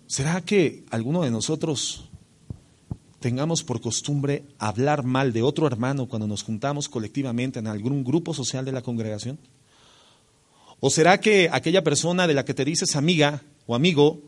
¿Será 0.06 0.40
que 0.40 0.84
alguno 0.90 1.22
de 1.22 1.30
nosotros 1.30 2.10
tengamos 3.20 3.62
por 3.62 3.80
costumbre 3.80 4.44
hablar 4.58 5.04
mal 5.04 5.32
de 5.32 5.42
otro 5.42 5.66
hermano 5.66 6.08
cuando 6.08 6.26
nos 6.26 6.42
juntamos 6.42 6.88
colectivamente 6.88 7.58
en 7.58 7.68
algún 7.68 8.02
grupo 8.02 8.34
social 8.34 8.64
de 8.64 8.72
la 8.72 8.82
congregación? 8.82 9.38
¿O 10.80 10.90
será 10.90 11.20
que 11.20 11.48
aquella 11.52 11.84
persona 11.84 12.26
de 12.26 12.34
la 12.34 12.44
que 12.44 12.54
te 12.54 12.64
dices 12.64 12.96
amiga 12.96 13.42
o 13.66 13.74
amigo 13.74 14.20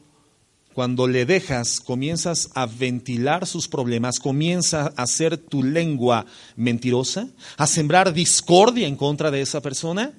cuando 0.72 1.06
le 1.06 1.26
dejas, 1.26 1.80
comienzas 1.80 2.50
a 2.54 2.66
ventilar 2.66 3.46
sus 3.46 3.68
problemas, 3.68 4.18
comienza 4.18 4.92
a 4.96 5.02
hacer 5.02 5.36
tu 5.36 5.62
lengua 5.62 6.26
mentirosa, 6.56 7.28
a 7.56 7.66
sembrar 7.66 8.12
discordia 8.12 8.86
en 8.86 8.96
contra 8.96 9.30
de 9.30 9.40
esa 9.40 9.60
persona, 9.60 10.12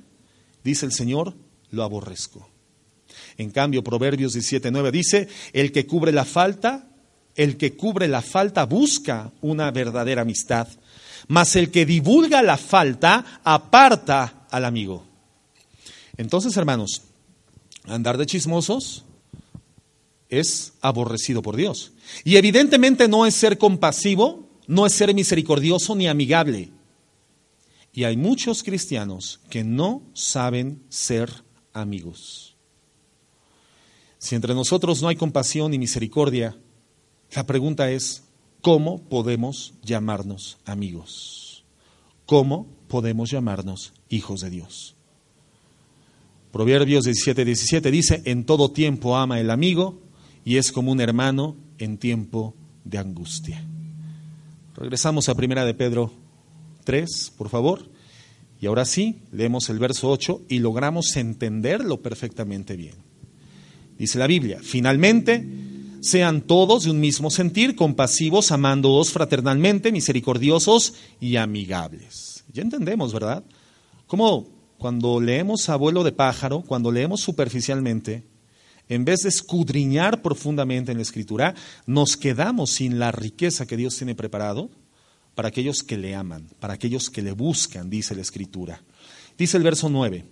dice 0.63 0.85
el 0.85 0.91
Señor, 0.91 1.33
lo 1.71 1.83
aborrezco. 1.83 2.49
En 3.37 3.51
cambio, 3.51 3.83
Proverbios 3.83 4.35
17:9 4.35 4.91
dice, 4.91 5.27
el 5.53 5.71
que 5.71 5.87
cubre 5.87 6.11
la 6.11 6.25
falta, 6.25 6.87
el 7.35 7.57
que 7.57 7.75
cubre 7.75 8.07
la 8.07 8.21
falta 8.21 8.65
busca 8.65 9.31
una 9.41 9.71
verdadera 9.71 10.21
amistad, 10.21 10.67
mas 11.27 11.55
el 11.55 11.71
que 11.71 11.85
divulga 11.85 12.43
la 12.43 12.57
falta 12.57 13.41
aparta 13.43 14.45
al 14.51 14.65
amigo. 14.65 15.05
Entonces, 16.17 16.55
hermanos, 16.57 17.01
andar 17.85 18.17
de 18.17 18.25
chismosos 18.25 19.03
es 20.39 20.73
aborrecido 20.81 21.41
por 21.41 21.55
Dios. 21.55 21.93
Y 22.23 22.37
evidentemente 22.37 23.07
no 23.07 23.25
es 23.25 23.35
ser 23.35 23.57
compasivo, 23.57 24.49
no 24.67 24.85
es 24.85 24.93
ser 24.93 25.13
misericordioso 25.13 25.95
ni 25.95 26.07
amigable. 26.07 26.71
Y 27.93 28.05
hay 28.05 28.17
muchos 28.17 28.63
cristianos 28.63 29.39
que 29.49 29.63
no 29.63 30.01
saben 30.13 30.83
ser 30.89 31.29
amigos. 31.73 32.55
Si 34.17 34.35
entre 34.35 34.53
nosotros 34.53 35.01
no 35.01 35.09
hay 35.09 35.15
compasión 35.15 35.71
ni 35.71 35.77
misericordia, 35.77 36.57
la 37.35 37.45
pregunta 37.45 37.91
es, 37.91 38.23
¿cómo 38.61 39.03
podemos 39.03 39.73
llamarnos 39.83 40.57
amigos? 40.65 41.65
¿Cómo 42.25 42.67
podemos 42.87 43.29
llamarnos 43.29 43.93
hijos 44.09 44.41
de 44.41 44.49
Dios? 44.49 44.95
Proverbios 46.51 47.03
17, 47.03 47.45
17 47.45 47.91
dice, 47.91 48.21
en 48.25 48.45
todo 48.45 48.71
tiempo 48.71 49.17
ama 49.17 49.39
el 49.39 49.49
amigo 49.49 49.99
y 50.45 50.57
es 50.57 50.71
como 50.71 50.91
un 50.91 51.01
hermano 51.01 51.55
en 51.77 51.97
tiempo 51.97 52.55
de 52.83 52.97
angustia. 52.97 53.63
Regresamos 54.75 55.29
a 55.29 55.35
Primera 55.35 55.65
de 55.65 55.73
Pedro 55.73 56.11
3, 56.83 57.33
por 57.37 57.49
favor. 57.49 57.89
Y 58.59 58.65
ahora 58.65 58.85
sí, 58.85 59.19
leemos 59.31 59.69
el 59.69 59.79
verso 59.79 60.09
8 60.09 60.43
y 60.49 60.59
logramos 60.59 61.15
entenderlo 61.15 62.01
perfectamente 62.01 62.75
bien. 62.75 62.95
Dice 63.97 64.17
la 64.17 64.27
Biblia, 64.27 64.59
finalmente, 64.61 65.47
sean 66.01 66.41
todos 66.41 66.85
de 66.85 66.91
un 66.91 66.99
mismo 66.99 67.29
sentir, 67.29 67.75
compasivos, 67.75 68.51
amándoos 68.51 69.11
fraternalmente, 69.11 69.91
misericordiosos 69.91 70.95
y 71.19 71.35
amigables. 71.35 72.43
Ya 72.51 72.61
entendemos, 72.61 73.13
¿verdad? 73.13 73.43
Como 74.07 74.47
cuando 74.77 75.21
leemos 75.21 75.69
abuelo 75.69 76.03
de 76.03 76.11
pájaro, 76.11 76.61
cuando 76.61 76.91
leemos 76.91 77.21
superficialmente, 77.21 78.23
en 78.89 79.05
vez 79.05 79.21
de 79.21 79.29
escudriñar 79.29 80.21
profundamente 80.21 80.91
en 80.91 80.97
la 80.97 81.03
escritura, 81.03 81.55
nos 81.85 82.17
quedamos 82.17 82.71
sin 82.71 82.99
la 82.99 83.11
riqueza 83.11 83.65
que 83.65 83.77
Dios 83.77 83.97
tiene 83.97 84.15
preparado 84.15 84.69
para 85.35 85.47
aquellos 85.47 85.83
que 85.83 85.97
le 85.97 86.15
aman, 86.15 86.47
para 86.59 86.73
aquellos 86.73 87.09
que 87.09 87.21
le 87.21 87.31
buscan, 87.31 87.89
dice 87.89 88.15
la 88.15 88.21
escritura. 88.21 88.81
Dice 89.37 89.57
el 89.57 89.63
verso 89.63 89.89
9, 89.89 90.25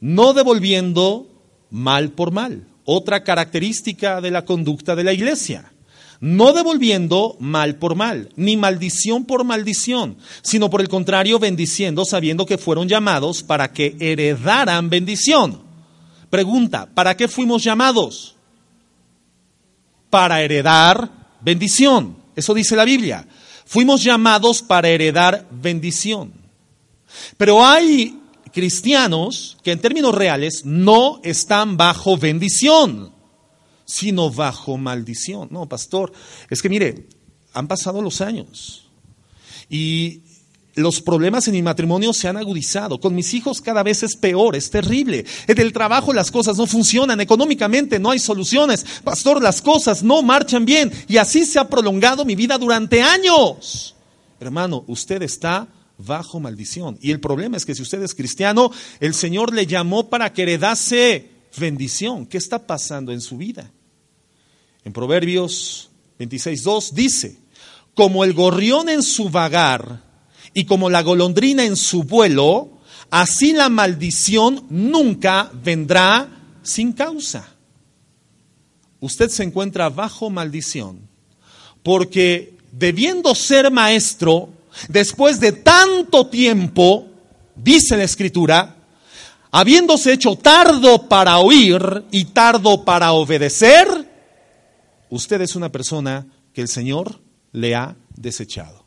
no 0.00 0.32
devolviendo 0.32 1.28
mal 1.70 2.12
por 2.12 2.32
mal, 2.32 2.66
otra 2.84 3.22
característica 3.22 4.20
de 4.20 4.30
la 4.30 4.44
conducta 4.44 4.96
de 4.96 5.04
la 5.04 5.12
iglesia. 5.12 5.72
No 6.18 6.54
devolviendo 6.54 7.36
mal 7.40 7.76
por 7.76 7.94
mal, 7.94 8.30
ni 8.36 8.56
maldición 8.56 9.26
por 9.26 9.44
maldición, 9.44 10.16
sino 10.40 10.70
por 10.70 10.80
el 10.80 10.88
contrario 10.88 11.38
bendiciendo 11.38 12.06
sabiendo 12.06 12.46
que 12.46 12.56
fueron 12.56 12.88
llamados 12.88 13.42
para 13.42 13.70
que 13.72 13.96
heredaran 14.00 14.88
bendición. 14.88 15.65
Pregunta, 16.30 16.86
¿para 16.86 17.16
qué 17.16 17.28
fuimos 17.28 17.62
llamados? 17.62 18.36
Para 20.10 20.42
heredar 20.42 21.10
bendición. 21.40 22.16
Eso 22.34 22.54
dice 22.54 22.76
la 22.76 22.84
Biblia. 22.84 23.26
Fuimos 23.64 24.02
llamados 24.02 24.62
para 24.62 24.88
heredar 24.88 25.46
bendición. 25.50 26.32
Pero 27.36 27.64
hay 27.64 28.20
cristianos 28.52 29.56
que 29.62 29.72
en 29.72 29.80
términos 29.80 30.14
reales 30.14 30.62
no 30.64 31.20
están 31.22 31.76
bajo 31.76 32.16
bendición, 32.16 33.12
sino 33.84 34.30
bajo 34.30 34.76
maldición. 34.76 35.48
No, 35.50 35.68
pastor, 35.68 36.12
es 36.50 36.62
que 36.62 36.68
mire, 36.68 37.06
han 37.52 37.68
pasado 37.68 38.02
los 38.02 38.20
años 38.20 38.88
y 39.68 40.22
los 40.76 41.00
problemas 41.00 41.48
en 41.48 41.54
mi 41.54 41.62
matrimonio 41.62 42.12
se 42.12 42.28
han 42.28 42.36
agudizado. 42.36 43.00
Con 43.00 43.14
mis 43.14 43.32
hijos 43.32 43.62
cada 43.62 43.82
vez 43.82 44.02
es 44.02 44.14
peor, 44.14 44.54
es 44.54 44.70
terrible. 44.70 45.24
En 45.46 45.58
el 45.58 45.72
trabajo 45.72 46.12
las 46.12 46.30
cosas 46.30 46.58
no 46.58 46.66
funcionan, 46.66 47.20
económicamente 47.20 47.98
no 47.98 48.10
hay 48.10 48.18
soluciones. 48.18 48.84
Pastor, 49.02 49.42
las 49.42 49.62
cosas 49.62 50.02
no 50.02 50.22
marchan 50.22 50.66
bien. 50.66 50.92
Y 51.08 51.16
así 51.16 51.46
se 51.46 51.58
ha 51.58 51.68
prolongado 51.68 52.26
mi 52.26 52.34
vida 52.34 52.58
durante 52.58 53.02
años. 53.02 53.94
Hermano, 54.38 54.84
usted 54.86 55.22
está 55.22 55.66
bajo 55.96 56.40
maldición. 56.40 56.98
Y 57.00 57.10
el 57.10 57.20
problema 57.20 57.56
es 57.56 57.64
que 57.64 57.74
si 57.74 57.80
usted 57.80 58.02
es 58.02 58.14
cristiano, 58.14 58.70
el 59.00 59.14
Señor 59.14 59.54
le 59.54 59.66
llamó 59.66 60.10
para 60.10 60.34
que 60.34 60.42
heredase 60.42 61.30
bendición. 61.56 62.26
¿Qué 62.26 62.36
está 62.36 62.66
pasando 62.66 63.12
en 63.12 63.22
su 63.22 63.38
vida? 63.38 63.72
En 64.84 64.92
Proverbios 64.92 65.90
26.2 66.18 66.92
dice, 66.92 67.38
como 67.94 68.24
el 68.24 68.34
gorrión 68.34 68.90
en 68.90 69.02
su 69.02 69.30
vagar 69.30 70.05
y 70.56 70.64
como 70.64 70.88
la 70.88 71.02
golondrina 71.02 71.64
en 71.64 71.76
su 71.76 72.04
vuelo, 72.04 72.70
así 73.10 73.52
la 73.52 73.68
maldición 73.68 74.64
nunca 74.70 75.50
vendrá 75.52 76.30
sin 76.62 76.94
causa. 76.94 77.46
Usted 78.98 79.28
se 79.28 79.42
encuentra 79.42 79.90
bajo 79.90 80.30
maldición 80.30 81.10
porque 81.82 82.56
debiendo 82.72 83.34
ser 83.34 83.70
maestro, 83.70 84.48
después 84.88 85.40
de 85.40 85.52
tanto 85.52 86.28
tiempo, 86.28 87.06
dice 87.54 87.98
la 87.98 88.04
escritura, 88.04 88.76
habiéndose 89.50 90.14
hecho 90.14 90.36
tardo 90.36 91.06
para 91.06 91.36
oír 91.36 92.04
y 92.10 92.24
tardo 92.24 92.82
para 92.82 93.12
obedecer, 93.12 93.86
usted 95.10 95.42
es 95.42 95.54
una 95.54 95.70
persona 95.70 96.26
que 96.54 96.62
el 96.62 96.68
Señor 96.68 97.20
le 97.52 97.74
ha 97.74 97.94
desechado. 98.16 98.85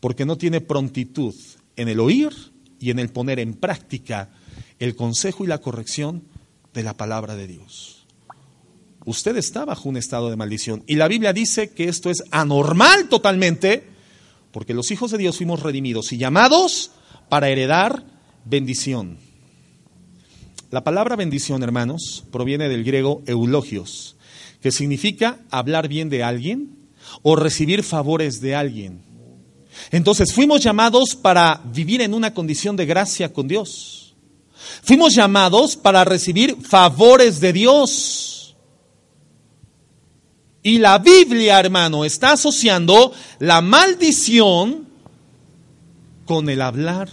Porque 0.00 0.24
no 0.24 0.36
tiene 0.36 0.60
prontitud 0.60 1.34
en 1.76 1.88
el 1.88 2.00
oír 2.00 2.30
y 2.78 2.90
en 2.90 2.98
el 2.98 3.10
poner 3.10 3.38
en 3.38 3.54
práctica 3.54 4.30
el 4.78 4.96
consejo 4.96 5.44
y 5.44 5.46
la 5.46 5.58
corrección 5.58 6.24
de 6.72 6.82
la 6.82 6.96
palabra 6.96 7.36
de 7.36 7.46
Dios. 7.46 8.06
Usted 9.04 9.36
está 9.36 9.64
bajo 9.64 9.88
un 9.88 9.96
estado 9.96 10.30
de 10.30 10.36
maldición. 10.36 10.82
Y 10.86 10.96
la 10.96 11.08
Biblia 11.08 11.32
dice 11.32 11.70
que 11.70 11.88
esto 11.88 12.10
es 12.10 12.22
anormal 12.30 13.08
totalmente, 13.08 13.84
porque 14.52 14.74
los 14.74 14.90
hijos 14.90 15.10
de 15.10 15.18
Dios 15.18 15.36
fuimos 15.36 15.62
redimidos 15.62 16.12
y 16.12 16.18
llamados 16.18 16.90
para 17.28 17.48
heredar 17.48 18.04
bendición. 18.44 19.18
La 20.70 20.84
palabra 20.84 21.16
bendición, 21.16 21.62
hermanos, 21.62 22.24
proviene 22.30 22.68
del 22.68 22.84
griego 22.84 23.22
eulogios, 23.26 24.16
que 24.60 24.70
significa 24.70 25.40
hablar 25.50 25.88
bien 25.88 26.10
de 26.10 26.22
alguien 26.22 26.76
o 27.22 27.36
recibir 27.36 27.82
favores 27.82 28.40
de 28.40 28.54
alguien. 28.54 29.09
Entonces 29.90 30.32
fuimos 30.32 30.62
llamados 30.62 31.14
para 31.14 31.60
vivir 31.64 32.00
en 32.00 32.14
una 32.14 32.32
condición 32.34 32.76
de 32.76 32.86
gracia 32.86 33.32
con 33.32 33.48
Dios. 33.48 34.14
Fuimos 34.82 35.14
llamados 35.14 35.76
para 35.76 36.04
recibir 36.04 36.56
favores 36.62 37.40
de 37.40 37.52
Dios. 37.52 38.56
Y 40.62 40.78
la 40.78 40.98
Biblia, 40.98 41.58
hermano, 41.58 42.04
está 42.04 42.32
asociando 42.32 43.12
la 43.38 43.60
maldición 43.60 44.88
con 46.26 46.48
el 46.48 46.60
hablar 46.60 47.08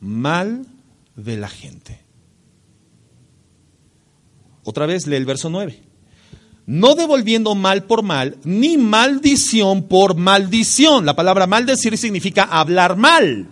mal 0.00 0.66
de 1.14 1.36
la 1.36 1.48
gente. 1.48 2.00
Otra 4.64 4.86
vez 4.86 5.06
lee 5.06 5.16
el 5.16 5.24
verso 5.24 5.48
9. 5.48 5.87
No 6.68 6.94
devolviendo 6.94 7.54
mal 7.54 7.84
por 7.84 8.02
mal, 8.02 8.36
ni 8.44 8.76
maldición 8.76 9.84
por 9.84 10.16
maldición. 10.16 11.06
La 11.06 11.16
palabra 11.16 11.46
maldecir 11.46 11.96
significa 11.96 12.42
hablar 12.42 12.94
mal. 12.98 13.48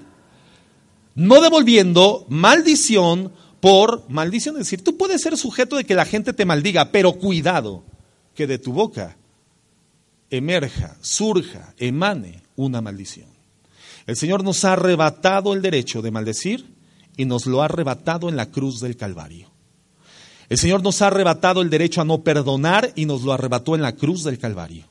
No 1.15 1.41
devolviendo 1.41 2.27
maldición 2.29 3.33
por 3.59 4.05
maldición. 4.11 4.57
Es 4.57 4.65
decir, 4.67 4.85
tú 4.85 4.99
puedes 4.99 5.23
ser 5.23 5.39
sujeto 5.39 5.77
de 5.77 5.85
que 5.85 5.95
la 5.95 6.05
gente 6.05 6.35
te 6.35 6.45
maldiga, 6.45 6.93
pero 6.93 7.15
cuidado, 7.15 7.85
que 8.35 8.47
de 8.47 8.59
tu 8.59 8.75
boca 8.75 9.17
emerja, 10.29 10.99
surja, 11.01 11.73
emane 11.79 12.43
una 12.55 12.83
maldición. 12.83 13.31
El 14.07 14.17
Señor 14.17 14.45
nos 14.45 14.63
ha 14.67 14.75
arrebatado 14.75 15.55
el 15.55 15.63
derecho 15.63 16.03
de 16.03 16.11
maldecir 16.11 16.67
y 17.17 17.25
nos 17.25 17.47
lo 17.47 17.63
ha 17.63 17.65
arrebatado 17.65 18.29
en 18.29 18.37
la 18.37 18.51
cruz 18.51 18.81
del 18.81 18.99
Calvario. 18.99 19.56
El 20.49 20.59
Señor 20.59 20.83
nos 20.83 21.03
ha 21.03 21.09
arrebatado 21.09 21.61
el 21.61 21.71
derecho 21.71 22.01
a 22.01 22.05
no 22.05 22.23
perdonar 22.23 22.93
y 22.95 23.07
nos 23.07 23.23
lo 23.23 23.33
arrebató 23.33 23.75
en 23.75 23.83
la 23.83 23.97
cruz 23.97 24.25
del 24.25 24.39
Calvario. 24.39 24.85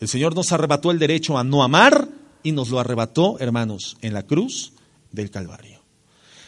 El 0.00 0.08
Señor 0.08 0.34
nos 0.34 0.52
arrebató 0.52 0.90
el 0.90 0.98
derecho 0.98 1.38
a 1.38 1.44
no 1.44 1.62
amar 1.62 2.08
y 2.42 2.52
nos 2.52 2.68
lo 2.68 2.78
arrebató, 2.78 3.38
hermanos, 3.40 3.96
en 4.00 4.14
la 4.14 4.22
cruz 4.22 4.72
del 5.10 5.30
Calvario. 5.30 5.80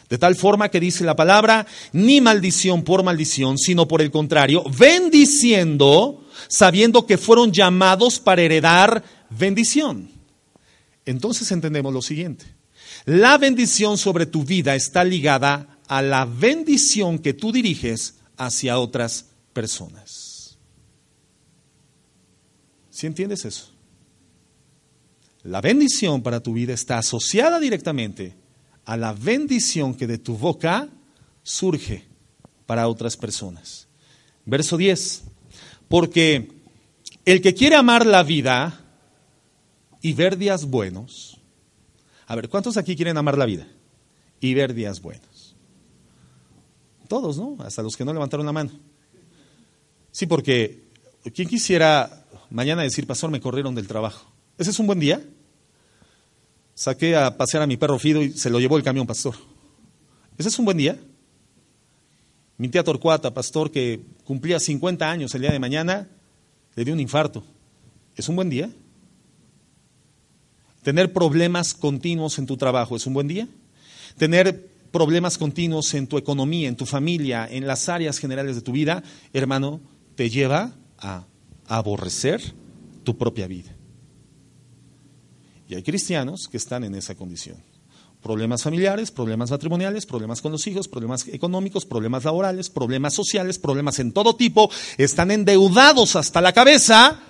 De 0.08 0.18
tal 0.18 0.36
forma 0.36 0.68
que 0.68 0.78
dice 0.78 1.04
la 1.04 1.16
palabra, 1.16 1.66
ni 1.92 2.20
maldición 2.20 2.84
por 2.84 3.02
maldición, 3.02 3.58
sino 3.58 3.88
por 3.88 4.00
el 4.00 4.12
contrario, 4.12 4.62
bendiciendo, 4.78 6.24
sabiendo 6.48 7.06
que 7.06 7.18
fueron 7.18 7.50
llamados 7.50 8.20
para 8.20 8.42
heredar 8.42 9.02
bendición. 9.30 10.10
Entonces 11.06 11.50
entendemos 11.50 11.92
lo 11.92 12.02
siguiente. 12.02 12.46
La 13.04 13.36
bendición 13.38 13.98
sobre 13.98 14.26
tu 14.26 14.44
vida 14.44 14.74
está 14.76 15.02
ligada 15.02 15.75
a 15.88 16.02
la 16.02 16.24
bendición 16.24 17.18
que 17.18 17.34
tú 17.34 17.52
diriges 17.52 18.16
hacia 18.36 18.78
otras 18.78 19.26
personas. 19.52 20.58
¿Sí 22.90 23.06
entiendes 23.06 23.44
eso? 23.44 23.72
La 25.42 25.60
bendición 25.60 26.22
para 26.22 26.40
tu 26.40 26.54
vida 26.54 26.72
está 26.72 26.98
asociada 26.98 27.60
directamente 27.60 28.34
a 28.84 28.96
la 28.96 29.12
bendición 29.12 29.94
que 29.94 30.06
de 30.06 30.18
tu 30.18 30.36
boca 30.36 30.88
surge 31.42 32.04
para 32.66 32.88
otras 32.88 33.16
personas. 33.16 33.86
Verso 34.44 34.76
10. 34.76 35.22
Porque 35.88 36.48
el 37.24 37.40
que 37.40 37.54
quiere 37.54 37.76
amar 37.76 38.06
la 38.06 38.22
vida 38.22 38.80
y 40.02 40.12
ver 40.14 40.36
días 40.36 40.64
buenos, 40.64 41.40
a 42.26 42.34
ver, 42.34 42.48
¿cuántos 42.48 42.76
aquí 42.76 42.96
quieren 42.96 43.16
amar 43.16 43.38
la 43.38 43.46
vida 43.46 43.68
y 44.40 44.54
ver 44.54 44.74
días 44.74 45.00
buenos? 45.00 45.35
Todos, 47.06 47.38
¿no? 47.38 47.56
Hasta 47.60 47.82
los 47.82 47.96
que 47.96 48.04
no 48.04 48.12
levantaron 48.12 48.46
la 48.46 48.52
mano. 48.52 48.70
Sí, 50.10 50.26
porque 50.26 50.84
¿quién 51.34 51.48
quisiera 51.48 52.26
mañana 52.50 52.82
decir, 52.82 53.06
pastor, 53.06 53.30
me 53.30 53.40
corrieron 53.40 53.74
del 53.74 53.86
trabajo? 53.86 54.32
¿Ese 54.58 54.70
es 54.70 54.78
un 54.78 54.86
buen 54.86 54.98
día? 54.98 55.22
Saqué 56.74 57.16
a 57.16 57.36
pasear 57.36 57.62
a 57.62 57.66
mi 57.66 57.76
perro 57.76 57.98
Fido 57.98 58.22
y 58.22 58.32
se 58.32 58.50
lo 58.50 58.60
llevó 58.60 58.76
el 58.76 58.82
camión, 58.82 59.06
pastor. 59.06 59.34
¿Ese 60.38 60.48
es 60.48 60.58
un 60.58 60.64
buen 60.64 60.76
día? 60.76 60.98
Mi 62.58 62.68
tía 62.68 62.84
Torcuata, 62.84 63.32
pastor, 63.34 63.70
que 63.70 64.00
cumplía 64.24 64.58
50 64.58 65.10
años 65.10 65.34
el 65.34 65.42
día 65.42 65.52
de 65.52 65.58
mañana, 65.58 66.08
le 66.74 66.84
dio 66.84 66.94
un 66.94 67.00
infarto. 67.00 67.44
¿Es 68.16 68.28
un 68.28 68.36
buen 68.36 68.48
día? 68.48 68.70
Tener 70.82 71.12
problemas 71.12 71.74
continuos 71.74 72.38
en 72.38 72.46
tu 72.46 72.56
trabajo 72.56 72.96
es 72.96 73.06
un 73.06 73.14
buen 73.14 73.28
día. 73.28 73.48
Tener 74.16 74.70
problemas 74.96 75.36
continuos 75.36 75.92
en 75.92 76.06
tu 76.06 76.16
economía, 76.16 76.68
en 76.68 76.74
tu 76.74 76.86
familia, 76.86 77.46
en 77.50 77.66
las 77.66 77.90
áreas 77.90 78.16
generales 78.16 78.56
de 78.56 78.62
tu 78.62 78.72
vida, 78.72 79.02
hermano, 79.34 79.82
te 80.14 80.30
lleva 80.30 80.72
a 80.96 81.26
aborrecer 81.66 82.40
tu 83.04 83.18
propia 83.18 83.46
vida. 83.46 83.76
Y 85.68 85.74
hay 85.74 85.82
cristianos 85.82 86.48
que 86.50 86.56
están 86.56 86.82
en 86.82 86.94
esa 86.94 87.14
condición. 87.14 87.58
Problemas 88.22 88.62
familiares, 88.62 89.10
problemas 89.10 89.50
matrimoniales, 89.50 90.06
problemas 90.06 90.40
con 90.40 90.50
los 90.50 90.66
hijos, 90.66 90.88
problemas 90.88 91.28
económicos, 91.28 91.84
problemas 91.84 92.24
laborales, 92.24 92.70
problemas 92.70 93.12
sociales, 93.12 93.58
problemas 93.58 93.98
en 93.98 94.12
todo 94.12 94.34
tipo, 94.34 94.70
están 94.96 95.30
endeudados 95.30 96.16
hasta 96.16 96.40
la 96.40 96.54
cabeza. 96.54 97.20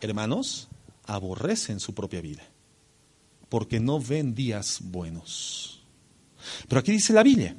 Hermanos, 0.00 0.68
aborrecen 1.06 1.80
su 1.80 1.92
propia 1.92 2.20
vida 2.20 2.44
porque 3.48 3.80
no 3.80 3.98
ven 3.98 4.32
días 4.32 4.78
buenos. 4.80 5.75
Pero 6.68 6.80
aquí 6.80 6.92
dice 6.92 7.12
la 7.12 7.22
Biblia, 7.22 7.56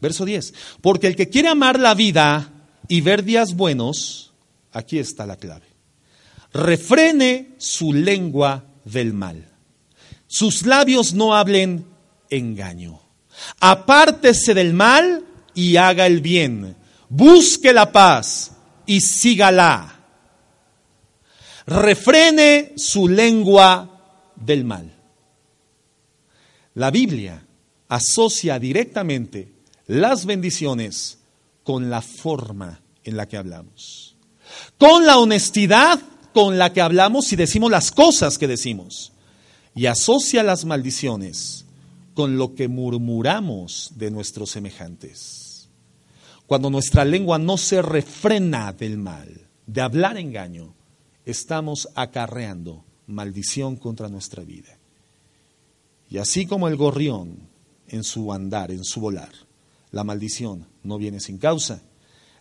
verso 0.00 0.24
10, 0.24 0.54
porque 0.80 1.06
el 1.06 1.16
que 1.16 1.28
quiere 1.28 1.48
amar 1.48 1.78
la 1.78 1.94
vida 1.94 2.52
y 2.88 3.00
ver 3.00 3.24
días 3.24 3.54
buenos, 3.54 4.32
aquí 4.72 4.98
está 4.98 5.26
la 5.26 5.36
clave. 5.36 5.66
Refrene 6.52 7.54
su 7.58 7.92
lengua 7.92 8.64
del 8.84 9.12
mal. 9.12 9.48
Sus 10.26 10.66
labios 10.66 11.14
no 11.14 11.34
hablen 11.34 11.86
engaño. 12.28 13.00
Apártese 13.60 14.54
del 14.54 14.74
mal 14.74 15.24
y 15.54 15.76
haga 15.76 16.06
el 16.06 16.20
bien. 16.20 16.76
Busque 17.08 17.72
la 17.72 17.90
paz 17.92 18.52
y 18.86 19.00
sígala. 19.00 19.96
Refrene 21.66 22.72
su 22.76 23.08
lengua 23.08 24.32
del 24.36 24.64
mal. 24.64 24.92
La 26.74 26.90
Biblia 26.90 27.44
asocia 27.90 28.58
directamente 28.60 29.52
las 29.88 30.24
bendiciones 30.24 31.18
con 31.64 31.90
la 31.90 32.00
forma 32.00 32.80
en 33.02 33.16
la 33.16 33.26
que 33.26 33.36
hablamos, 33.36 34.16
con 34.78 35.04
la 35.04 35.18
honestidad 35.18 36.00
con 36.32 36.56
la 36.56 36.72
que 36.72 36.80
hablamos 36.80 37.32
y 37.32 37.36
decimos 37.36 37.68
las 37.70 37.90
cosas 37.90 38.38
que 38.38 38.46
decimos, 38.46 39.12
y 39.74 39.86
asocia 39.86 40.44
las 40.44 40.64
maldiciones 40.64 41.64
con 42.14 42.38
lo 42.38 42.54
que 42.54 42.68
murmuramos 42.68 43.92
de 43.96 44.12
nuestros 44.12 44.50
semejantes. 44.50 45.68
Cuando 46.46 46.70
nuestra 46.70 47.04
lengua 47.04 47.38
no 47.40 47.56
se 47.56 47.82
refrena 47.82 48.72
del 48.72 48.98
mal, 48.98 49.48
de 49.66 49.80
hablar 49.80 50.16
engaño, 50.16 50.74
estamos 51.24 51.88
acarreando 51.96 52.84
maldición 53.08 53.74
contra 53.74 54.08
nuestra 54.08 54.44
vida. 54.44 54.78
Y 56.08 56.18
así 56.18 56.46
como 56.46 56.68
el 56.68 56.76
gorrión 56.76 57.49
en 57.90 58.04
su 58.04 58.32
andar, 58.32 58.70
en 58.70 58.84
su 58.84 59.00
volar, 59.00 59.32
la 59.90 60.04
maldición 60.04 60.66
no 60.82 60.98
viene 60.98 61.20
sin 61.20 61.38
causa, 61.38 61.82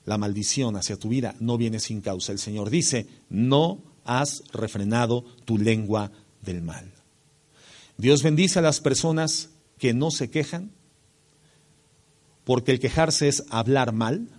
la 0.05 0.17
maldición 0.17 0.75
hacia 0.75 0.97
tu 0.97 1.09
vida 1.09 1.35
no 1.39 1.57
viene 1.57 1.79
sin 1.79 2.01
causa. 2.01 2.31
El 2.31 2.39
Señor 2.39 2.69
dice, 2.69 3.07
no 3.29 3.83
has 4.05 4.43
refrenado 4.53 5.23
tu 5.45 5.57
lengua 5.57 6.11
del 6.41 6.61
mal. 6.61 6.91
Dios 7.97 8.23
bendice 8.23 8.59
a 8.59 8.61
las 8.61 8.79
personas 8.79 9.49
que 9.77 9.93
no 9.93 10.09
se 10.09 10.29
quejan, 10.29 10.71
porque 12.43 12.71
el 12.71 12.79
quejarse 12.79 13.27
es 13.27 13.43
hablar 13.49 13.91
mal. 13.91 14.29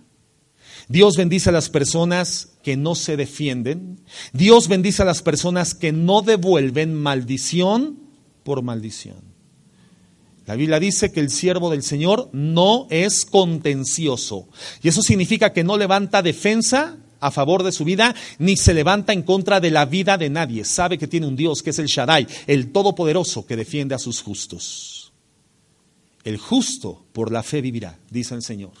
Dios 0.89 1.15
bendice 1.15 1.49
a 1.49 1.53
las 1.53 1.69
personas 1.69 2.49
que 2.63 2.75
no 2.75 2.95
se 2.95 3.15
defienden. 3.15 4.01
Dios 4.33 4.67
bendice 4.67 5.03
a 5.03 5.05
las 5.05 5.21
personas 5.21 5.73
que 5.73 5.91
no 5.91 6.21
devuelven 6.21 6.93
maldición 6.95 7.99
por 8.43 8.61
maldición. 8.61 9.30
La 10.51 10.57
Biblia 10.57 10.81
dice 10.81 11.13
que 11.13 11.21
el 11.21 11.29
siervo 11.29 11.69
del 11.69 11.81
Señor 11.81 12.27
no 12.33 12.85
es 12.89 13.23
contencioso. 13.23 14.49
Y 14.83 14.89
eso 14.89 15.01
significa 15.01 15.53
que 15.53 15.63
no 15.63 15.77
levanta 15.77 16.21
defensa 16.21 16.97
a 17.21 17.31
favor 17.31 17.63
de 17.63 17.71
su 17.71 17.85
vida, 17.85 18.13
ni 18.37 18.57
se 18.57 18.73
levanta 18.73 19.13
en 19.13 19.21
contra 19.21 19.61
de 19.61 19.71
la 19.71 19.85
vida 19.85 20.17
de 20.17 20.29
nadie. 20.29 20.65
Sabe 20.65 20.97
que 20.97 21.07
tiene 21.07 21.25
un 21.25 21.37
Dios 21.37 21.63
que 21.63 21.69
es 21.69 21.79
el 21.79 21.85
Shaddai, 21.85 22.27
el 22.47 22.73
Todopoderoso, 22.73 23.45
que 23.45 23.55
defiende 23.55 23.95
a 23.95 23.97
sus 23.97 24.21
justos. 24.21 25.13
El 26.25 26.37
justo 26.37 27.01
por 27.13 27.31
la 27.31 27.43
fe 27.43 27.61
vivirá, 27.61 27.97
dice 28.09 28.35
el 28.35 28.41
Señor. 28.41 28.73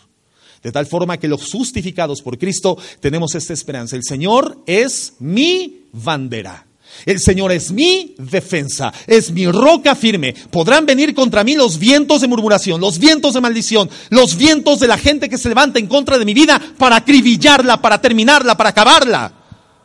De 0.61 0.73
tal 0.73 0.87
forma 0.87 1.19
que 1.19 1.29
los 1.29 1.49
justificados 1.49 2.21
por 2.21 2.37
Cristo 2.37 2.77
tenemos 2.99 3.33
esta 3.33 3.53
esperanza. 3.53 3.95
El 3.95 4.03
Señor 4.03 4.61
es 4.65 5.13
mi 5.19 5.85
bandera. 5.93 6.67
El 7.05 7.19
Señor 7.19 7.51
es 7.51 7.71
mi 7.71 8.15
defensa, 8.17 8.93
es 9.07 9.31
mi 9.31 9.47
roca 9.47 9.95
firme. 9.95 10.33
Podrán 10.49 10.85
venir 10.85 11.13
contra 11.13 11.43
mí 11.43 11.55
los 11.55 11.79
vientos 11.79 12.21
de 12.21 12.27
murmuración, 12.27 12.79
los 12.79 12.99
vientos 12.99 13.33
de 13.33 13.41
maldición, 13.41 13.89
los 14.09 14.35
vientos 14.35 14.79
de 14.79 14.87
la 14.87 14.97
gente 14.97 15.29
que 15.29 15.37
se 15.37 15.49
levanta 15.49 15.79
en 15.79 15.87
contra 15.87 16.17
de 16.17 16.25
mi 16.25 16.33
vida 16.33 16.61
para 16.77 16.97
acribillarla, 16.97 17.81
para 17.81 17.99
terminarla, 17.99 18.55
para 18.55 18.69
acabarla. 18.69 19.33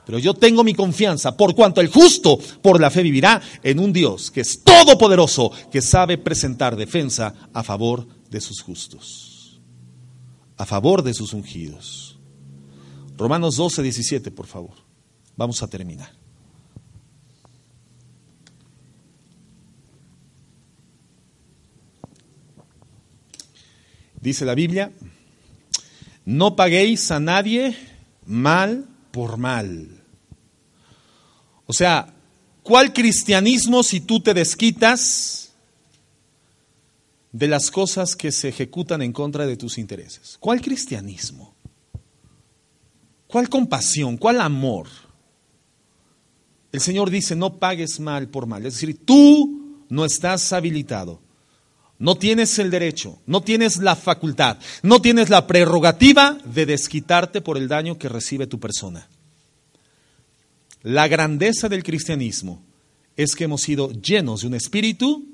Pero 0.07 0.19
yo 0.21 0.35
tengo 0.35 0.63
mi 0.63 0.73
confianza, 0.73 1.37
por 1.37 1.55
cuanto 1.55 1.81
el 1.81 1.89
justo 1.89 2.39
por 2.63 2.81
la 2.81 2.91
fe 2.91 3.03
vivirá 3.03 3.43
en 3.63 3.81
un 3.81 3.93
Dios 3.93 4.31
que 4.31 4.43
es 4.43 4.63
todopoderoso, 4.63 5.51
que 5.73 5.83
sabe 5.83 6.17
presentar 6.17 6.77
defensa 6.77 7.35
a 7.53 7.65
favor 7.65 8.07
de 8.31 8.41
sus 8.41 8.63
justos, 8.63 9.61
a 10.57 10.65
favor 10.65 11.03
de 11.03 11.13
sus 11.13 11.33
ungidos. 11.33 12.19
Romanos 13.17 13.57
12, 13.57 13.83
17, 13.83 14.31
por 14.31 14.47
favor. 14.47 14.75
Vamos 15.37 15.63
a 15.63 15.67
terminar. 15.67 16.26
Dice 24.27 24.45
la 24.45 24.57
Biblia, 24.57 24.91
no 26.25 26.57
paguéis 26.57 27.13
a 27.13 27.21
nadie 27.21 27.77
mal 28.25 28.89
por 29.13 29.37
mal. 29.37 30.03
O 31.65 31.73
sea, 31.73 32.13
¿cuál 32.65 32.93
cristianismo 32.93 33.85
si 33.85 34.01
tú 34.01 34.19
te 34.19 34.35
desquitas 34.35 35.53
de 37.31 37.47
las 37.47 37.71
cosas 37.71 38.17
que 38.17 38.33
se 38.33 38.49
ejecutan 38.49 39.01
en 39.01 39.13
contra 39.13 39.47
de 39.47 39.57
tus 39.57 39.79
intereses? 39.79 40.37
¿Cuál 40.41 40.61
cristianismo? 40.61 41.55
¿Cuál 43.29 43.49
compasión? 43.49 44.17
¿Cuál 44.17 44.41
amor? 44.41 44.89
El 46.73 46.81
Señor 46.81 47.11
dice, 47.11 47.37
no 47.37 47.61
pagues 47.61 48.01
mal 48.01 48.29
por 48.29 48.47
mal. 48.47 48.67
Es 48.67 48.75
decir, 48.75 49.05
tú 49.05 49.85
no 49.89 50.05
estás 50.05 50.53
habilitado 50.53 51.21
no 51.99 52.17
tienes 52.17 52.59
el 52.59 52.71
derecho, 52.71 53.19
no 53.27 53.41
tienes 53.41 53.79
la 53.79 53.97
facultad, 53.97 54.59
no 54.83 55.01
tienes 55.01 55.31
la 55.31 55.47
prerrogativa 55.47 56.39
de 56.45 56.67
desquitarte 56.67 57.41
por 57.41 57.57
el 57.57 57.69
daño 57.69 57.99
que 57.99 58.09
recibe 58.09 58.47
tu 58.47 58.61
persona. 58.61 59.09
La 60.83 61.09
grandeza 61.09 61.69
del 61.69 61.83
cristianismo 61.83 62.63
es 63.17 63.35
que 63.35 63.45
hemos 63.45 63.63
sido 63.63 63.91
llenos 63.93 64.43
de 64.43 64.47
un 64.49 64.55
espíritu 64.55 65.27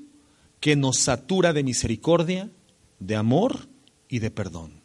que 0.59 0.75
nos 0.75 0.99
satura 0.99 1.51
de 1.51 1.63
misericordia, 1.63 2.49
de 2.99 3.15
amor 3.15 3.67
y 4.07 4.19
de 4.19 4.31
perdón. 4.31 4.81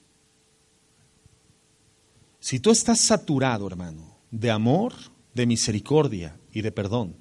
Si 2.40 2.58
tú 2.58 2.70
estás 2.70 3.00
saturado, 3.00 3.66
hermano, 3.66 4.16
de 4.30 4.50
amor, 4.50 4.94
de 5.34 5.46
misericordia 5.46 6.36
y 6.52 6.62
de 6.62 6.72
perdón, 6.72 7.14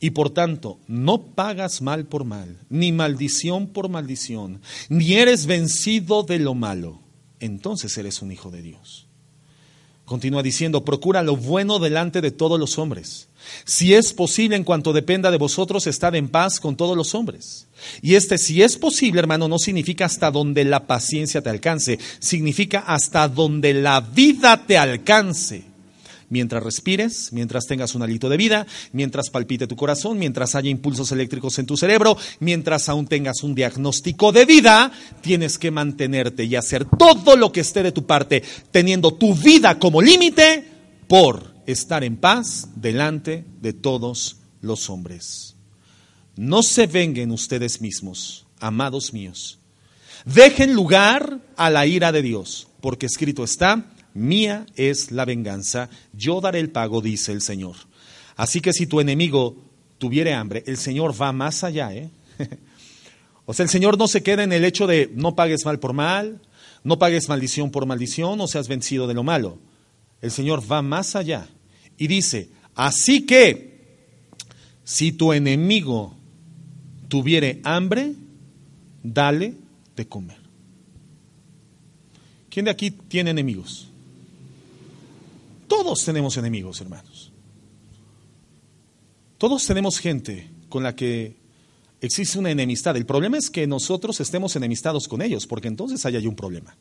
y 0.00 0.10
por 0.10 0.30
tanto 0.30 0.78
no 0.88 1.22
pagas 1.22 1.82
mal 1.82 2.06
por 2.06 2.24
mal, 2.24 2.58
ni 2.70 2.90
maldición 2.90 3.68
por 3.68 3.88
maldición, 3.88 4.60
ni 4.88 5.14
eres 5.14 5.46
vencido 5.46 6.22
de 6.22 6.38
lo 6.38 6.54
malo, 6.54 7.00
entonces 7.38 7.96
eres 7.98 8.22
un 8.22 8.32
hijo 8.32 8.50
de 8.50 8.62
Dios. 8.62 9.06
Continúa 10.06 10.42
diciendo, 10.42 10.84
procura 10.84 11.22
lo 11.22 11.36
bueno 11.36 11.78
delante 11.78 12.20
de 12.20 12.32
todos 12.32 12.58
los 12.58 12.78
hombres. 12.78 13.28
Si 13.64 13.94
es 13.94 14.12
posible, 14.12 14.56
en 14.56 14.64
cuanto 14.64 14.92
dependa 14.92 15.30
de 15.30 15.38
vosotros, 15.38 15.86
estad 15.86 16.16
en 16.16 16.28
paz 16.28 16.58
con 16.58 16.76
todos 16.76 16.96
los 16.96 17.14
hombres. 17.14 17.68
Y 18.02 18.16
este, 18.16 18.36
si 18.36 18.60
es 18.60 18.76
posible, 18.76 19.20
hermano, 19.20 19.46
no 19.46 19.60
significa 19.60 20.06
hasta 20.06 20.32
donde 20.32 20.64
la 20.64 20.88
paciencia 20.88 21.42
te 21.42 21.50
alcance, 21.50 22.00
significa 22.18 22.80
hasta 22.80 23.28
donde 23.28 23.72
la 23.72 24.00
vida 24.00 24.66
te 24.66 24.78
alcance 24.78 25.69
mientras 26.30 26.62
respires, 26.62 27.32
mientras 27.32 27.66
tengas 27.66 27.94
un 27.94 28.02
alito 28.02 28.28
de 28.30 28.38
vida, 28.38 28.66
mientras 28.92 29.28
palpite 29.28 29.66
tu 29.66 29.76
corazón, 29.76 30.18
mientras 30.18 30.54
haya 30.54 30.70
impulsos 30.70 31.12
eléctricos 31.12 31.58
en 31.58 31.66
tu 31.66 31.76
cerebro, 31.76 32.16
mientras 32.38 32.88
aún 32.88 33.06
tengas 33.06 33.42
un 33.42 33.54
diagnóstico 33.54 34.32
de 34.32 34.46
vida, 34.46 34.90
tienes 35.20 35.58
que 35.58 35.70
mantenerte 35.70 36.44
y 36.44 36.56
hacer 36.56 36.86
todo 36.86 37.36
lo 37.36 37.52
que 37.52 37.60
esté 37.60 37.82
de 37.82 37.92
tu 37.92 38.06
parte, 38.06 38.42
teniendo 38.70 39.12
tu 39.12 39.34
vida 39.34 39.78
como 39.78 40.00
límite 40.00 40.64
por 41.06 41.54
estar 41.66 42.04
en 42.04 42.16
paz 42.16 42.68
delante 42.76 43.44
de 43.60 43.72
todos 43.72 44.38
los 44.62 44.88
hombres. 44.88 45.56
No 46.36 46.62
se 46.62 46.86
venguen 46.86 47.32
ustedes 47.32 47.80
mismos, 47.80 48.46
amados 48.60 49.12
míos. 49.12 49.58
Dejen 50.24 50.74
lugar 50.74 51.40
a 51.56 51.70
la 51.70 51.86
ira 51.86 52.12
de 52.12 52.22
Dios, 52.22 52.68
porque 52.80 53.06
escrito 53.06 53.42
está, 53.42 53.84
Mía 54.14 54.66
es 54.76 55.12
la 55.12 55.24
venganza, 55.24 55.88
yo 56.12 56.40
daré 56.40 56.60
el 56.60 56.70
pago, 56.70 57.00
dice 57.00 57.32
el 57.32 57.40
Señor. 57.40 57.76
Así 58.36 58.60
que 58.60 58.72
si 58.72 58.86
tu 58.86 59.00
enemigo 59.00 59.56
tuviere 59.98 60.34
hambre, 60.34 60.64
el 60.66 60.76
Señor 60.76 61.20
va 61.20 61.32
más 61.32 61.62
allá. 61.62 61.94
¿eh? 61.94 62.10
o 63.46 63.54
sea, 63.54 63.64
el 63.64 63.70
Señor 63.70 63.98
no 63.98 64.08
se 64.08 64.22
queda 64.22 64.42
en 64.42 64.52
el 64.52 64.64
hecho 64.64 64.86
de 64.86 65.10
no 65.14 65.36
pagues 65.36 65.64
mal 65.64 65.78
por 65.78 65.92
mal, 65.92 66.40
no 66.82 66.98
pagues 66.98 67.28
maldición 67.28 67.70
por 67.70 67.86
maldición, 67.86 68.40
o 68.40 68.48
seas 68.48 68.66
vencido 68.66 69.06
de 69.06 69.14
lo 69.14 69.22
malo. 69.22 69.58
El 70.22 70.30
Señor 70.30 70.62
va 70.70 70.82
más 70.82 71.16
allá 71.16 71.48
y 71.96 72.06
dice, 72.06 72.48
así 72.74 73.26
que 73.26 73.70
si 74.84 75.12
tu 75.12 75.32
enemigo 75.32 76.16
tuviere 77.08 77.60
hambre, 77.64 78.14
dale 79.02 79.54
de 79.96 80.08
comer. 80.08 80.38
¿Quién 82.48 82.64
de 82.64 82.70
aquí 82.70 82.90
tiene 82.90 83.30
enemigos? 83.30 83.89
Todos 85.82 86.04
tenemos 86.04 86.36
enemigos, 86.36 86.78
hermanos. 86.82 87.32
Todos 89.38 89.66
tenemos 89.66 89.98
gente 89.98 90.50
con 90.68 90.82
la 90.82 90.94
que 90.94 91.36
existe 92.02 92.38
una 92.38 92.50
enemistad. 92.50 92.98
El 92.98 93.06
problema 93.06 93.38
es 93.38 93.48
que 93.48 93.66
nosotros 93.66 94.20
estemos 94.20 94.54
enemistados 94.56 95.08
con 95.08 95.22
ellos, 95.22 95.46
porque 95.46 95.68
entonces 95.68 96.04
hay 96.04 96.26
un 96.26 96.36
problema. 96.36 96.76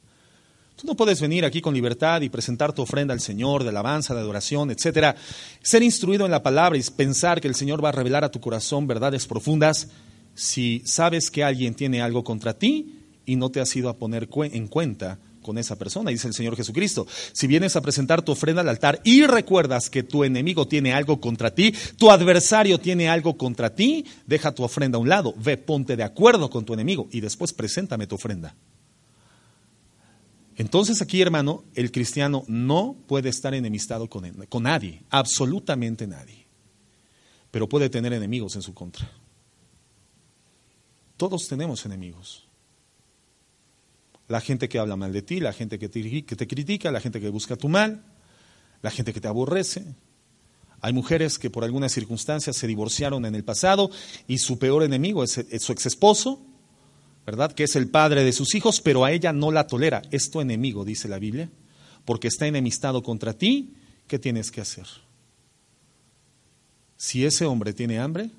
Tú 0.75 0.85
no 0.85 0.97
puedes 0.97 1.21
venir 1.21 1.45
aquí 1.45 1.61
con 1.61 1.73
libertad 1.73 2.19
y 2.19 2.27
presentar 2.27 2.73
tu 2.73 2.81
ofrenda 2.81 3.13
al 3.13 3.21
Señor 3.21 3.63
de 3.63 3.69
alabanza, 3.69 4.13
de 4.13 4.19
adoración, 4.19 4.69
etcétera, 4.69 5.15
ser 5.61 5.81
instruido 5.81 6.25
en 6.25 6.31
la 6.31 6.43
palabra 6.43 6.77
y 6.77 6.83
pensar 6.83 7.39
que 7.39 7.47
el 7.47 7.55
Señor 7.55 7.81
va 7.81 7.89
a 7.89 7.93
revelar 7.93 8.25
a 8.25 8.31
tu 8.31 8.41
corazón 8.41 8.85
verdades 8.85 9.27
profundas 9.27 9.87
si 10.35 10.81
sabes 10.83 11.31
que 11.31 11.45
alguien 11.45 11.73
tiene 11.73 12.01
algo 12.01 12.25
contra 12.25 12.53
ti 12.53 12.99
y 13.25 13.37
no 13.37 13.49
te 13.49 13.61
has 13.61 13.73
ido 13.77 13.87
a 13.87 13.95
poner 13.95 14.27
en 14.35 14.67
cuenta 14.67 15.19
con 15.49 15.57
esa 15.57 15.75
persona, 15.75 16.11
dice 16.11 16.27
el 16.27 16.35
Señor 16.35 16.55
Jesucristo. 16.55 17.07
Si 17.33 17.47
vienes 17.47 17.75
a 17.75 17.81
presentar 17.81 18.21
tu 18.21 18.33
ofrenda 18.33 18.61
al 18.61 18.69
altar 18.69 19.01
y 19.03 19.25
recuerdas 19.25 19.89
que 19.89 20.03
tu 20.03 20.23
enemigo 20.23 20.67
tiene 20.67 20.93
algo 20.93 21.19
contra 21.19 21.55
ti, 21.55 21.73
tu 21.97 22.11
adversario 22.11 22.79
tiene 22.79 23.09
algo 23.09 23.35
contra 23.35 23.73
ti, 23.73 24.05
deja 24.27 24.53
tu 24.53 24.63
ofrenda 24.63 24.97
a 24.97 25.01
un 25.01 25.09
lado, 25.09 25.33
ve, 25.37 25.57
ponte 25.57 25.95
de 25.95 26.03
acuerdo 26.03 26.51
con 26.51 26.65
tu 26.65 26.75
enemigo 26.75 27.07
y 27.11 27.19
después 27.19 27.51
preséntame 27.51 28.05
tu 28.05 28.13
ofrenda. 28.13 28.55
Entonces 30.55 31.01
aquí, 31.01 31.19
hermano, 31.19 31.63
el 31.73 31.91
cristiano 31.91 32.43
no 32.47 32.95
puede 33.07 33.29
estar 33.29 33.55
enemistado 33.55 34.07
con, 34.07 34.29
con 34.49 34.61
nadie, 34.61 35.01
absolutamente 35.09 36.05
nadie, 36.05 36.45
pero 37.49 37.67
puede 37.67 37.89
tener 37.89 38.13
enemigos 38.13 38.55
en 38.55 38.61
su 38.61 38.75
contra. 38.75 39.09
Todos 41.17 41.47
tenemos 41.47 41.87
enemigos 41.87 42.48
la 44.29 44.39
gente 44.41 44.69
que 44.69 44.77
habla 44.77 44.95
mal 44.95 45.11
de 45.11 45.23
ti, 45.23 45.39
la 45.39 45.51
gente 45.51 45.79
que 45.79 45.89
te, 45.89 46.47
critica, 46.47 46.91
la 46.91 47.01
gente 47.01 47.19
que 47.19 47.29
busca 47.29 47.55
tu 47.57 47.67
mal, 47.67 48.03
la 48.83 48.91
gente 48.91 49.11
que 49.11 49.19
te 49.19 49.27
aborrece. 49.27 49.83
Hay 50.81 50.93
mujeres 50.93 51.39
que 51.39 51.49
por 51.49 51.63
algunas 51.63 51.91
circunstancias 51.91 52.55
se 52.55 52.67
divorciaron 52.67 53.25
en 53.25 53.33
el 53.33 53.43
pasado 53.43 53.89
y 54.27 54.37
su 54.37 54.59
peor 54.59 54.83
enemigo 54.83 55.23
es, 55.23 55.43
su 55.59 55.71
ex 55.71 55.87
esposo, 55.87 56.39
¿verdad? 57.25 57.51
Que 57.51 57.63
es 57.63 57.75
el 57.75 57.89
padre 57.89 58.23
de 58.23 58.31
sus 58.31 58.53
hijos, 58.53 58.81
pero 58.81 59.03
a 59.03 59.11
ella 59.11 59.33
no 59.33 59.51
la 59.51 59.65
tolera. 59.65 60.03
Es 60.11 60.29
tu 60.29 60.41
enemigo, 60.41 60.85
dice 60.85 61.07
la 61.07 61.17
Biblia, 61.17 61.49
porque 62.05 62.27
está 62.27 62.45
enemistado 62.45 63.01
contra 63.01 63.33
ti. 63.33 63.73
¿Qué 64.07 64.19
tienes 64.19 64.51
que 64.51 64.61
hacer? 64.61 64.85
Si 66.97 67.25
ese 67.25 67.45
hombre 67.45 67.73
tiene 67.73 67.97
hambre, 67.97 68.29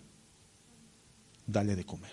dale 1.49 1.75
de 1.75 1.85
comer. 1.85 2.13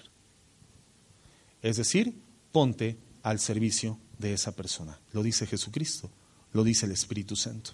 Es 1.62 1.78
decir, 1.78 2.16
ponte 2.52 2.98
al 3.30 3.40
servicio 3.40 4.00
de 4.18 4.34
esa 4.34 4.54
persona. 4.54 5.00
Lo 5.12 5.22
dice 5.22 5.46
Jesucristo, 5.46 6.10
lo 6.54 6.64
dice 6.64 6.86
el 6.86 6.94
Espíritu 6.94 7.36
Santo. 7.36 7.72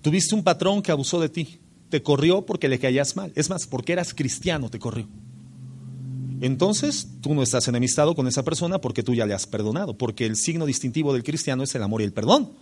Tuviste 0.00 0.34
un 0.34 0.44
patrón 0.44 0.80
que 0.80 0.92
abusó 0.92 1.20
de 1.20 1.28
ti, 1.28 1.58
te 1.90 2.02
corrió 2.02 2.46
porque 2.46 2.68
le 2.68 2.78
caías 2.78 3.16
mal. 3.16 3.32
Es 3.34 3.50
más, 3.50 3.66
porque 3.66 3.92
eras 3.92 4.14
cristiano 4.14 4.70
te 4.70 4.78
corrió. 4.78 5.08
Entonces, 6.40 7.08
tú 7.20 7.34
no 7.34 7.42
estás 7.42 7.66
enemistado 7.66 8.14
con 8.14 8.28
esa 8.28 8.44
persona 8.44 8.80
porque 8.80 9.02
tú 9.02 9.12
ya 9.14 9.26
le 9.26 9.34
has 9.34 9.46
perdonado, 9.46 9.98
porque 9.98 10.26
el 10.26 10.36
signo 10.36 10.66
distintivo 10.66 11.12
del 11.12 11.24
cristiano 11.24 11.64
es 11.64 11.74
el 11.74 11.82
amor 11.82 12.00
y 12.00 12.04
el 12.04 12.12
perdón. 12.12 12.52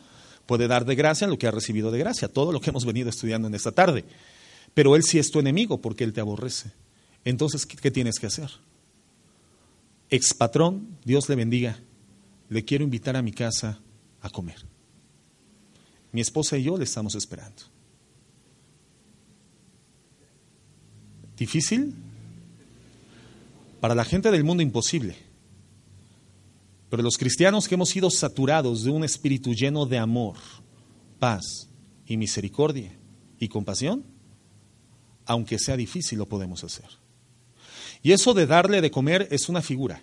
Puede 0.47 0.66
dar 0.66 0.86
de 0.86 0.94
gracia 0.94 1.26
lo 1.26 1.39
que 1.39 1.47
ha 1.47 1.51
recibido 1.51 1.90
de 1.90 1.98
gracia, 1.98 2.28
todo 2.28 2.52
lo 2.52 2.60
que 2.60 2.70
hemos 2.70 2.86
venido 2.86 3.10
estudiando 3.10 3.48
en 3.48 3.55
esta 3.55 3.72
tarde. 3.72 4.05
Pero 4.72 4.97
él 4.97 5.02
sí 5.02 5.18
es 5.18 5.30
tu 5.30 5.40
enemigo 5.40 5.80
porque 5.80 6.05
él 6.05 6.14
te 6.14 6.20
aborrece. 6.20 6.72
Entonces, 7.24 7.66
¿qué 7.66 7.90
tienes 7.90 8.18
que 8.18 8.26
hacer? 8.26 8.51
Ex 10.12 10.34
patrón, 10.34 10.98
Dios 11.06 11.26
le 11.30 11.36
bendiga, 11.36 11.78
le 12.51 12.66
quiero 12.66 12.84
invitar 12.84 13.16
a 13.16 13.22
mi 13.22 13.32
casa 13.32 13.80
a 14.20 14.28
comer. 14.28 14.66
Mi 16.12 16.20
esposa 16.20 16.59
y 16.59 16.64
yo 16.64 16.76
le 16.76 16.84
estamos 16.84 17.14
esperando. 17.14 17.62
¿Difícil? 21.34 21.94
Para 23.80 23.94
la 23.94 24.05
gente 24.05 24.30
del 24.30 24.44
mundo 24.44 24.62
imposible. 24.62 25.16
Pero 26.90 27.02
los 27.02 27.16
cristianos 27.16 27.66
que 27.66 27.76
hemos 27.76 27.89
sido 27.89 28.10
saturados 28.10 28.84
de 28.84 28.90
un 28.90 29.05
espíritu 29.05 29.55
lleno 29.55 29.86
de 29.86 29.97
amor, 29.97 30.36
paz 31.18 31.70
y 32.06 32.18
misericordia 32.18 32.93
y 33.39 33.48
compasión, 33.48 34.05
aunque 35.24 35.59
sea 35.59 35.78
difícil, 35.78 36.18
lo 36.18 36.28
podemos 36.28 36.62
hacer. 36.64 37.02
Y 38.03 38.12
eso 38.12 38.35
de 38.35 38.47
darle 38.47 38.81
de 38.81 38.91
comer 38.91 39.29
es 39.31 39.49
una 39.49 39.62
figura, 39.62 40.03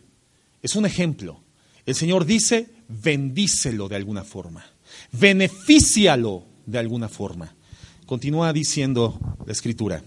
es 0.62 0.76
un 0.76 0.86
ejemplo. 0.86 1.44
El 1.86 1.96
Señor 1.96 2.26
dice, 2.26 2.70
bendícelo 2.88 3.90
de 3.90 3.96
alguna 3.96 4.24
forma 4.24 4.64
benefícialo 5.12 6.46
de 6.66 6.80
alguna 6.80 7.10
forma. 7.10 7.56
Continúa 8.06 8.54
diciendo 8.54 9.20
la 9.46 9.52
escritura. 9.52 10.04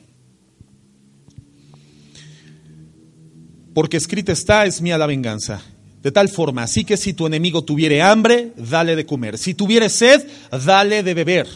Porque 3.74 3.97
escrita 3.97 4.32
está, 4.32 4.66
es 4.66 4.82
mía 4.82 4.98
la 4.98 5.06
venganza. 5.06 5.62
De 6.02 6.10
tal 6.10 6.28
forma, 6.28 6.64
así 6.64 6.85
que 6.85 6.97
si 6.97 7.12
tu 7.12 7.27
enemigo 7.27 7.62
tuviere 7.62 8.02
hambre, 8.02 8.52
dale 8.56 8.97
de 8.97 9.06
comer. 9.06 9.39
Si 9.39 9.55
tuviere 9.55 9.89
sed, 9.89 10.27
dale 10.51 11.05
de 11.05 11.14
beber. 11.14 11.47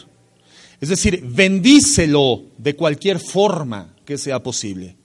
Es 0.80 0.88
decir, 0.88 1.24
bendícelo 1.24 2.44
de 2.56 2.76
cualquier 2.76 3.18
forma 3.18 3.96
que 4.04 4.16
sea 4.16 4.42
posible. 4.42 4.95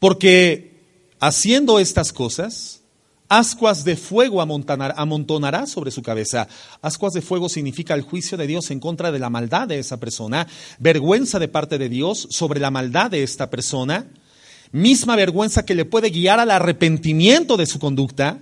Porque 0.00 0.72
haciendo 1.20 1.78
estas 1.78 2.12
cosas, 2.12 2.80
ascuas 3.28 3.84
de 3.84 3.96
fuego 3.96 4.42
amontonará 4.42 5.66
sobre 5.66 5.92
su 5.92 6.02
cabeza. 6.02 6.48
Ascuas 6.82 7.12
de 7.12 7.22
fuego 7.22 7.48
significa 7.48 7.94
el 7.94 8.02
juicio 8.02 8.36
de 8.36 8.48
Dios 8.48 8.70
en 8.72 8.80
contra 8.80 9.12
de 9.12 9.20
la 9.20 9.30
maldad 9.30 9.68
de 9.68 9.78
esa 9.78 10.00
persona, 10.00 10.48
vergüenza 10.80 11.38
de 11.38 11.48
parte 11.48 11.78
de 11.78 11.88
Dios 11.88 12.26
sobre 12.30 12.58
la 12.58 12.72
maldad 12.72 13.10
de 13.10 13.22
esta 13.22 13.50
persona, 13.50 14.08
misma 14.72 15.14
vergüenza 15.16 15.64
que 15.64 15.76
le 15.76 15.84
puede 15.84 16.10
guiar 16.10 16.40
al 16.40 16.50
arrepentimiento 16.50 17.56
de 17.56 17.66
su 17.66 17.78
conducta. 17.78 18.40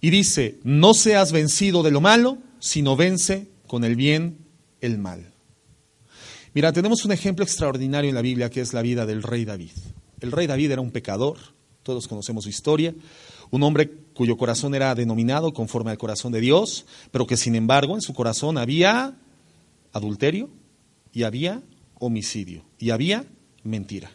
Y 0.00 0.10
dice, 0.10 0.58
no 0.64 0.94
seas 0.94 1.30
vencido 1.30 1.84
de 1.84 1.92
lo 1.92 2.00
malo, 2.00 2.38
sino 2.58 2.96
vence 2.96 3.48
con 3.68 3.84
el 3.84 3.96
bien 3.96 4.46
el 4.80 4.98
mal. 4.98 5.31
Mira, 6.54 6.72
tenemos 6.72 7.04
un 7.06 7.12
ejemplo 7.12 7.44
extraordinario 7.44 8.10
en 8.10 8.14
la 8.14 8.22
Biblia 8.22 8.50
que 8.50 8.60
es 8.60 8.74
la 8.74 8.82
vida 8.82 9.06
del 9.06 9.22
rey 9.22 9.44
David. 9.46 9.70
El 10.20 10.32
rey 10.32 10.46
David 10.46 10.72
era 10.72 10.82
un 10.82 10.90
pecador, 10.90 11.38
todos 11.82 12.06
conocemos 12.06 12.44
su 12.44 12.50
historia, 12.50 12.94
un 13.50 13.62
hombre 13.62 13.90
cuyo 14.14 14.36
corazón 14.36 14.74
era 14.74 14.94
denominado 14.94 15.54
conforme 15.54 15.90
al 15.90 15.98
corazón 15.98 16.30
de 16.30 16.40
Dios, 16.40 16.84
pero 17.10 17.26
que 17.26 17.38
sin 17.38 17.54
embargo 17.54 17.94
en 17.94 18.02
su 18.02 18.12
corazón 18.12 18.58
había 18.58 19.16
adulterio 19.92 20.50
y 21.12 21.22
había 21.22 21.62
homicidio 21.98 22.64
y 22.78 22.90
había 22.90 23.24
mentira. 23.64 24.10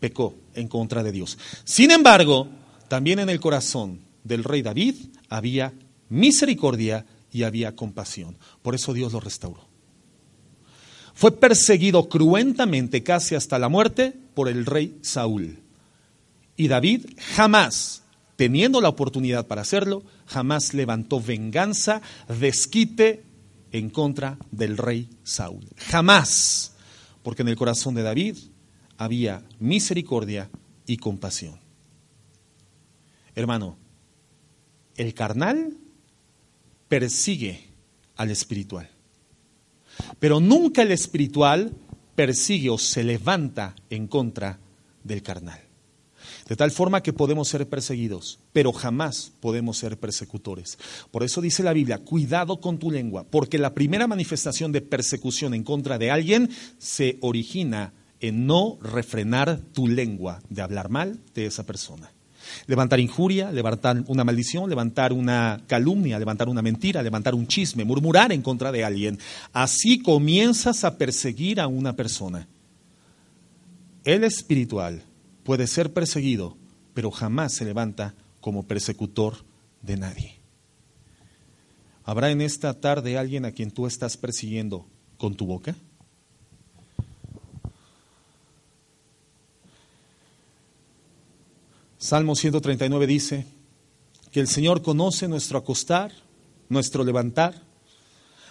Pecó 0.00 0.34
en 0.54 0.68
contra 0.68 1.02
de 1.02 1.12
Dios. 1.12 1.38
Sin 1.64 1.90
embargo, 1.90 2.48
también 2.88 3.18
en 3.18 3.28
el 3.28 3.40
corazón 3.40 4.00
del 4.22 4.44
rey 4.44 4.62
David 4.62 4.94
había 5.28 5.74
misericordia 6.08 7.04
y 7.30 7.42
había 7.42 7.76
compasión. 7.76 8.38
Por 8.62 8.74
eso 8.74 8.94
Dios 8.94 9.12
lo 9.12 9.20
restauró. 9.20 9.73
Fue 11.14 11.32
perseguido 11.32 12.08
cruentamente 12.08 13.02
casi 13.02 13.34
hasta 13.34 13.58
la 13.58 13.68
muerte 13.68 14.12
por 14.34 14.48
el 14.48 14.66
rey 14.66 14.98
Saúl. 15.02 15.58
Y 16.56 16.68
David 16.68 17.06
jamás, 17.34 18.02
teniendo 18.36 18.80
la 18.80 18.88
oportunidad 18.88 19.46
para 19.46 19.62
hacerlo, 19.62 20.02
jamás 20.26 20.74
levantó 20.74 21.20
venganza, 21.20 22.02
desquite 22.28 23.24
en 23.72 23.90
contra 23.90 24.38
del 24.50 24.76
rey 24.76 25.08
Saúl. 25.22 25.66
Jamás, 25.76 26.72
porque 27.22 27.42
en 27.42 27.48
el 27.48 27.56
corazón 27.56 27.94
de 27.94 28.02
David 28.02 28.36
había 28.96 29.42
misericordia 29.58 30.50
y 30.86 30.96
compasión. 30.96 31.58
Hermano, 33.34 33.76
el 34.96 35.12
carnal 35.14 35.76
persigue 36.88 37.66
al 38.16 38.30
espiritual, 38.30 38.88
pero 40.18 40.40
nunca 40.40 40.82
el 40.82 40.92
espiritual 40.92 41.72
persigue 42.14 42.70
o 42.70 42.78
se 42.78 43.04
levanta 43.04 43.74
en 43.90 44.06
contra 44.06 44.58
del 45.02 45.22
carnal. 45.22 45.60
De 46.48 46.56
tal 46.56 46.70
forma 46.70 47.02
que 47.02 47.12
podemos 47.12 47.48
ser 47.48 47.68
perseguidos, 47.68 48.38
pero 48.52 48.72
jamás 48.72 49.32
podemos 49.40 49.78
ser 49.78 49.98
persecutores. 49.98 50.78
Por 51.10 51.22
eso 51.22 51.40
dice 51.40 51.62
la 51.62 51.72
Biblia, 51.72 51.98
cuidado 51.98 52.60
con 52.60 52.78
tu 52.78 52.90
lengua, 52.90 53.24
porque 53.24 53.58
la 53.58 53.74
primera 53.74 54.06
manifestación 54.06 54.70
de 54.72 54.82
persecución 54.82 55.54
en 55.54 55.64
contra 55.64 55.98
de 55.98 56.10
alguien 56.10 56.50
se 56.78 57.18
origina 57.20 57.94
en 58.20 58.46
no 58.46 58.78
refrenar 58.80 59.60
tu 59.72 59.86
lengua 59.86 60.42
de 60.48 60.62
hablar 60.62 60.88
mal 60.88 61.20
de 61.34 61.46
esa 61.46 61.64
persona. 61.64 62.13
Levantar 62.66 63.00
injuria, 63.00 63.52
levantar 63.52 64.02
una 64.06 64.24
maldición, 64.24 64.68
levantar 64.68 65.12
una 65.12 65.62
calumnia, 65.66 66.18
levantar 66.18 66.48
una 66.48 66.62
mentira, 66.62 67.02
levantar 67.02 67.34
un 67.34 67.46
chisme, 67.46 67.84
murmurar 67.84 68.32
en 68.32 68.42
contra 68.42 68.72
de 68.72 68.84
alguien. 68.84 69.18
Así 69.52 70.00
comienzas 70.00 70.84
a 70.84 70.96
perseguir 70.98 71.60
a 71.60 71.66
una 71.66 71.94
persona. 71.94 72.46
El 74.04 74.24
espiritual 74.24 75.02
puede 75.44 75.66
ser 75.66 75.92
perseguido, 75.92 76.56
pero 76.92 77.10
jamás 77.10 77.54
se 77.54 77.64
levanta 77.64 78.14
como 78.40 78.64
persecutor 78.64 79.36
de 79.82 79.96
nadie. 79.96 80.34
¿Habrá 82.04 82.30
en 82.30 82.42
esta 82.42 82.74
tarde 82.80 83.16
alguien 83.16 83.46
a 83.46 83.52
quien 83.52 83.70
tú 83.70 83.86
estás 83.86 84.16
persiguiendo 84.16 84.86
con 85.16 85.34
tu 85.34 85.46
boca? 85.46 85.74
Salmo 92.04 92.36
139 92.36 93.06
dice 93.06 93.46
que 94.30 94.38
el 94.38 94.46
Señor 94.46 94.82
conoce 94.82 95.26
nuestro 95.26 95.56
acostar, 95.56 96.12
nuestro 96.68 97.02
levantar. 97.02 97.62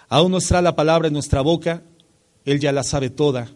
Aún 0.09 0.31
no 0.31 0.39
está 0.39 0.59
la 0.63 0.75
palabra 0.75 1.09
en 1.09 1.13
nuestra 1.13 1.41
boca, 1.41 1.84
Él 2.45 2.59
ya 2.59 2.71
la 2.71 2.81
sabe 2.81 3.11
toda, 3.11 3.51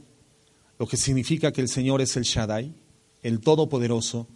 lo 0.78 0.86
que 0.86 0.98
significa 0.98 1.52
que 1.52 1.62
el 1.62 1.68
Señor 1.68 2.02
es 2.02 2.16
el 2.16 2.26
Shaddai 2.26 2.76
el 3.24 3.40
Todopoderoso, 3.40 4.28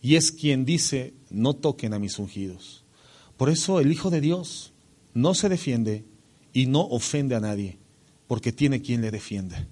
y 0.00 0.14
es 0.14 0.30
quien 0.30 0.64
dice, 0.64 1.14
no 1.30 1.54
toquen 1.54 1.92
a 1.92 1.98
mis 1.98 2.20
ungidos. 2.20 2.84
Por 3.36 3.50
eso 3.50 3.80
el 3.80 3.90
Hijo 3.90 4.10
de 4.10 4.20
Dios 4.20 4.72
no 5.14 5.34
se 5.34 5.48
defiende 5.48 6.04
y 6.52 6.66
no 6.66 6.82
ofende 6.82 7.34
a 7.34 7.40
nadie, 7.40 7.76
porque 8.28 8.52
tiene 8.52 8.82
quien 8.82 9.00
le 9.00 9.10
defienda. 9.10 9.66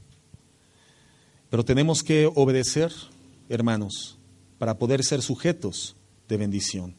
Pero 1.51 1.65
tenemos 1.65 2.03
que 2.03 2.29
obedecer, 2.35 2.93
hermanos, 3.49 4.19
para 4.65 4.79
poder 4.79 5.05
ser 5.05 5.21
sujetos 5.21 5.95
de 6.27 6.39
bendición. 6.39 6.95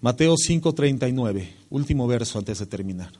Mateo 0.00 0.34
5:39, 0.34 1.52
último 1.68 2.06
verso 2.06 2.38
antes 2.38 2.58
de 2.58 2.64
terminar. 2.64 3.12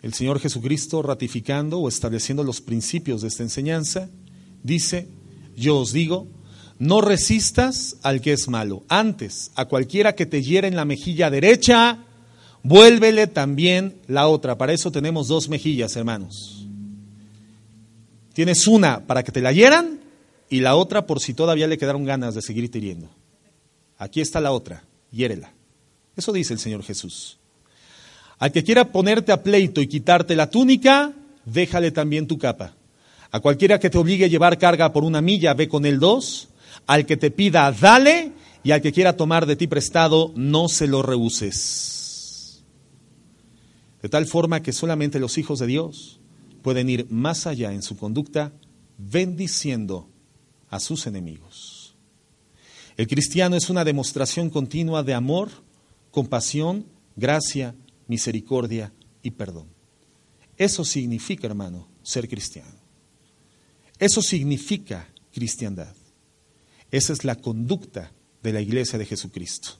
el 0.00 0.14
Señor 0.14 0.38
Jesucristo 0.38 1.02
ratificando 1.02 1.80
o 1.80 1.88
estableciendo 1.88 2.44
los 2.44 2.60
principios 2.60 3.22
de 3.22 3.28
esta 3.28 3.42
enseñanza, 3.42 4.08
dice, 4.62 5.08
yo 5.56 5.78
os 5.78 5.92
digo, 5.92 6.28
no 6.78 7.00
resistas 7.00 7.96
al 8.04 8.20
que 8.20 8.32
es 8.32 8.46
malo. 8.46 8.84
Antes, 8.88 9.50
a 9.56 9.64
cualquiera 9.64 10.14
que 10.14 10.24
te 10.24 10.40
hiera 10.40 10.68
en 10.68 10.76
la 10.76 10.84
mejilla 10.84 11.30
derecha, 11.30 12.04
vuélvele 12.62 13.26
también 13.26 13.96
la 14.06 14.28
otra. 14.28 14.56
Para 14.56 14.72
eso 14.72 14.92
tenemos 14.92 15.26
dos 15.26 15.48
mejillas, 15.48 15.96
hermanos. 15.96 16.57
Tienes 18.38 18.68
una 18.68 19.04
para 19.04 19.24
que 19.24 19.32
te 19.32 19.40
la 19.40 19.50
hieran 19.50 19.98
y 20.48 20.60
la 20.60 20.76
otra 20.76 21.06
por 21.06 21.18
si 21.18 21.34
todavía 21.34 21.66
le 21.66 21.76
quedaron 21.76 22.04
ganas 22.04 22.36
de 22.36 22.40
seguirte 22.40 22.78
hiriendo. 22.78 23.10
Aquí 23.96 24.20
está 24.20 24.40
la 24.40 24.52
otra, 24.52 24.84
hiérela. 25.10 25.52
Eso 26.14 26.32
dice 26.32 26.52
el 26.52 26.60
Señor 26.60 26.84
Jesús. 26.84 27.40
Al 28.38 28.52
que 28.52 28.62
quiera 28.62 28.92
ponerte 28.92 29.32
a 29.32 29.42
pleito 29.42 29.80
y 29.80 29.88
quitarte 29.88 30.36
la 30.36 30.48
túnica, 30.50 31.12
déjale 31.46 31.90
también 31.90 32.28
tu 32.28 32.38
capa. 32.38 32.76
A 33.32 33.40
cualquiera 33.40 33.80
que 33.80 33.90
te 33.90 33.98
obligue 33.98 34.26
a 34.26 34.28
llevar 34.28 34.56
carga 34.56 34.92
por 34.92 35.02
una 35.02 35.20
milla, 35.20 35.54
ve 35.54 35.66
con 35.66 35.84
él 35.84 35.98
dos. 35.98 36.46
Al 36.86 37.06
que 37.06 37.16
te 37.16 37.32
pida, 37.32 37.72
dale. 37.72 38.30
Y 38.62 38.70
al 38.70 38.80
que 38.80 38.92
quiera 38.92 39.16
tomar 39.16 39.46
de 39.46 39.56
ti 39.56 39.66
prestado, 39.66 40.32
no 40.36 40.68
se 40.68 40.86
lo 40.86 41.02
rehuses. 41.02 42.62
De 44.00 44.08
tal 44.08 44.26
forma 44.26 44.62
que 44.62 44.72
solamente 44.72 45.18
los 45.18 45.38
hijos 45.38 45.58
de 45.58 45.66
Dios 45.66 46.17
pueden 46.68 46.90
ir 46.90 47.06
más 47.08 47.46
allá 47.46 47.72
en 47.72 47.80
su 47.80 47.96
conducta, 47.96 48.52
bendiciendo 48.98 50.06
a 50.68 50.78
sus 50.80 51.06
enemigos. 51.06 51.96
El 52.98 53.06
cristiano 53.06 53.56
es 53.56 53.70
una 53.70 53.84
demostración 53.84 54.50
continua 54.50 55.02
de 55.02 55.14
amor, 55.14 55.48
compasión, 56.10 56.84
gracia, 57.16 57.74
misericordia 58.06 58.92
y 59.22 59.30
perdón. 59.30 59.68
Eso 60.58 60.84
significa, 60.84 61.46
hermano, 61.46 61.88
ser 62.02 62.28
cristiano. 62.28 62.76
Eso 63.98 64.20
significa 64.20 65.08
cristiandad. 65.32 65.94
Esa 66.90 67.14
es 67.14 67.24
la 67.24 67.36
conducta 67.36 68.12
de 68.42 68.52
la 68.52 68.60
iglesia 68.60 68.98
de 68.98 69.06
Jesucristo. 69.06 69.70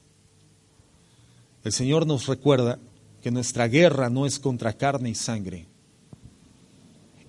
El 1.65 1.73
Señor 1.73 2.07
nos 2.07 2.25
recuerda 2.29 2.79
que 3.23 3.31
nuestra 3.31 3.69
guerra 3.69 4.09
no 4.09 4.25
es 4.25 4.39
contra 4.39 4.73
carne 4.73 5.11
y 5.11 5.15
sangre. 5.15 5.68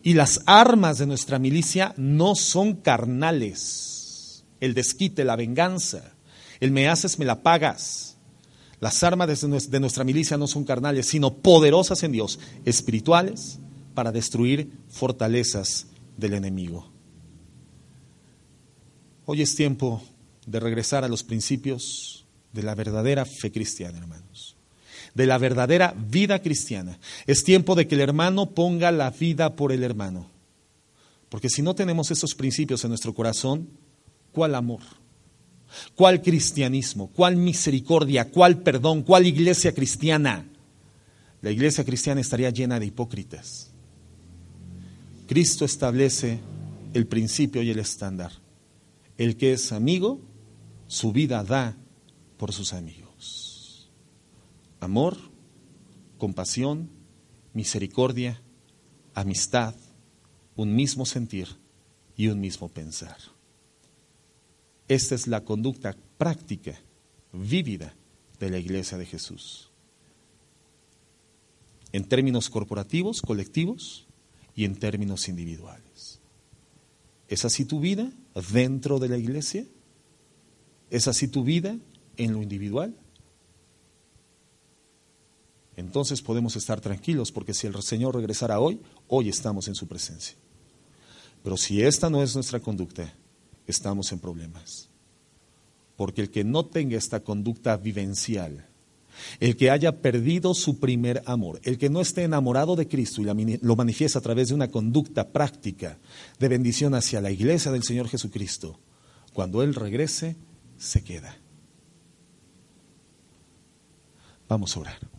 Y 0.09 0.15
las 0.15 0.41
armas 0.47 0.97
de 0.97 1.05
nuestra 1.05 1.37
milicia 1.37 1.93
no 1.95 2.33
son 2.33 2.77
carnales. 2.77 4.43
El 4.59 4.73
desquite, 4.73 5.23
la 5.23 5.35
venganza, 5.35 6.15
el 6.59 6.71
me 6.71 6.89
haces, 6.89 7.19
me 7.19 7.25
la 7.25 7.43
pagas. 7.43 8.17
Las 8.79 9.03
armas 9.03 9.39
de 9.69 9.79
nuestra 9.79 10.03
milicia 10.03 10.35
no 10.35 10.47
son 10.47 10.63
carnales, 10.63 11.05
sino 11.05 11.35
poderosas 11.35 12.01
en 12.01 12.13
Dios, 12.13 12.39
espirituales, 12.65 13.59
para 13.93 14.11
destruir 14.11 14.71
fortalezas 14.89 15.85
del 16.17 16.33
enemigo. 16.33 16.89
Hoy 19.27 19.43
es 19.43 19.55
tiempo 19.55 20.01
de 20.47 20.59
regresar 20.59 21.03
a 21.03 21.07
los 21.07 21.21
principios 21.21 22.25
de 22.51 22.63
la 22.63 22.73
verdadera 22.73 23.25
fe 23.25 23.51
cristiana, 23.51 23.99
hermanos, 23.99 24.48
de 25.13 25.25
la 25.25 25.37
verdadera 25.37 25.95
vida 25.97 26.41
cristiana. 26.41 26.99
Es 27.27 27.43
tiempo 27.43 27.75
de 27.75 27.87
que 27.87 27.95
el 27.95 28.01
hermano 28.01 28.51
ponga 28.51 28.91
la 28.91 29.09
vida 29.11 29.55
por 29.55 29.71
el 29.71 29.83
hermano. 29.83 30.29
Porque 31.29 31.49
si 31.49 31.61
no 31.61 31.75
tenemos 31.75 32.11
esos 32.11 32.35
principios 32.35 32.83
en 32.83 32.89
nuestro 32.89 33.13
corazón, 33.13 33.69
¿cuál 34.31 34.55
amor? 34.55 34.81
¿Cuál 35.95 36.21
cristianismo? 36.21 37.11
¿Cuál 37.11 37.35
misericordia? 37.35 38.29
¿Cuál 38.31 38.63
perdón? 38.63 39.03
¿Cuál 39.03 39.27
iglesia 39.27 39.73
cristiana? 39.73 40.47
La 41.41 41.51
iglesia 41.51 41.85
cristiana 41.85 42.21
estaría 42.21 42.49
llena 42.49 42.79
de 42.79 42.87
hipócritas. 42.87 43.71
Cristo 45.27 45.63
establece 45.63 46.39
el 46.93 47.05
principio 47.05 47.61
y 47.61 47.69
el 47.69 47.79
estándar. 47.79 48.31
El 49.17 49.37
que 49.37 49.53
es 49.53 49.71
amigo, 49.71 50.19
su 50.87 51.11
vida 51.11 51.43
da 51.43 51.77
por 52.37 52.51
sus 52.51 52.73
amigos. 52.73 52.98
Amor, 54.79 55.17
compasión, 56.17 56.89
misericordia, 57.53 58.41
amistad, 59.13 59.75
un 60.55 60.75
mismo 60.75 61.05
sentir 61.05 61.47
y 62.15 62.27
un 62.27 62.39
mismo 62.39 62.69
pensar. 62.69 63.17
Esta 64.87 65.15
es 65.15 65.27
la 65.27 65.43
conducta 65.43 65.95
práctica, 66.17 66.79
vívida 67.31 67.93
de 68.39 68.49
la 68.49 68.57
iglesia 68.57 68.97
de 68.97 69.05
Jesús. 69.05 69.69
En 71.91 72.05
términos 72.05 72.49
corporativos, 72.49 73.21
colectivos 73.21 74.07
y 74.55 74.65
en 74.65 74.75
términos 74.75 75.27
individuales. 75.27 76.19
¿Es 77.27 77.45
así 77.45 77.65
tu 77.65 77.79
vida 77.79 78.11
dentro 78.51 78.99
de 78.99 79.09
la 79.09 79.17
iglesia? 79.17 79.65
¿Es 80.89 81.07
así 81.07 81.27
tu 81.27 81.43
vida 81.43 81.77
en 82.17 82.33
lo 82.33 82.41
individual? 82.41 82.95
Entonces 85.79 86.21
podemos 86.21 86.57
estar 86.57 86.81
tranquilos 86.81 87.31
porque 87.31 87.53
si 87.53 87.65
el 87.65 87.81
Señor 87.81 88.13
regresara 88.13 88.59
hoy, 88.59 88.81
hoy 89.07 89.29
estamos 89.29 89.69
en 89.69 89.75
su 89.75 89.87
presencia. 89.87 90.35
Pero 91.41 91.55
si 91.55 91.81
esta 91.81 92.09
no 92.09 92.21
es 92.21 92.35
nuestra 92.35 92.59
conducta, 92.59 93.13
estamos 93.65 94.11
en 94.11 94.19
problemas. 94.19 94.89
Porque 95.95 96.21
el 96.21 96.31
que 96.31 96.43
no 96.43 96.65
tenga 96.65 96.97
esta 96.97 97.21
conducta 97.21 97.77
vivencial, 97.77 98.67
el 99.39 99.55
que 99.55 99.71
haya 99.71 100.01
perdido 100.01 100.53
su 100.53 100.79
primer 100.79 101.23
amor, 101.25 101.61
el 101.63 101.77
que 101.77 101.89
no 101.89 102.01
esté 102.01 102.23
enamorado 102.23 102.75
de 102.75 102.89
Cristo 102.89 103.21
y 103.21 103.59
lo 103.61 103.75
manifiesta 103.77 104.19
a 104.19 104.21
través 104.21 104.49
de 104.49 104.55
una 104.55 104.69
conducta 104.69 105.29
práctica 105.29 105.97
de 106.39 106.47
bendición 106.49 106.93
hacia 106.93 107.21
la 107.21 107.31
iglesia 107.31 107.71
del 107.71 107.83
Señor 107.83 108.09
Jesucristo, 108.09 108.77
cuando 109.31 109.63
Él 109.63 109.73
regrese, 109.73 110.35
se 110.77 111.05
queda. 111.05 111.37
Vamos 114.49 114.75
a 114.75 114.81
orar. 114.81 115.18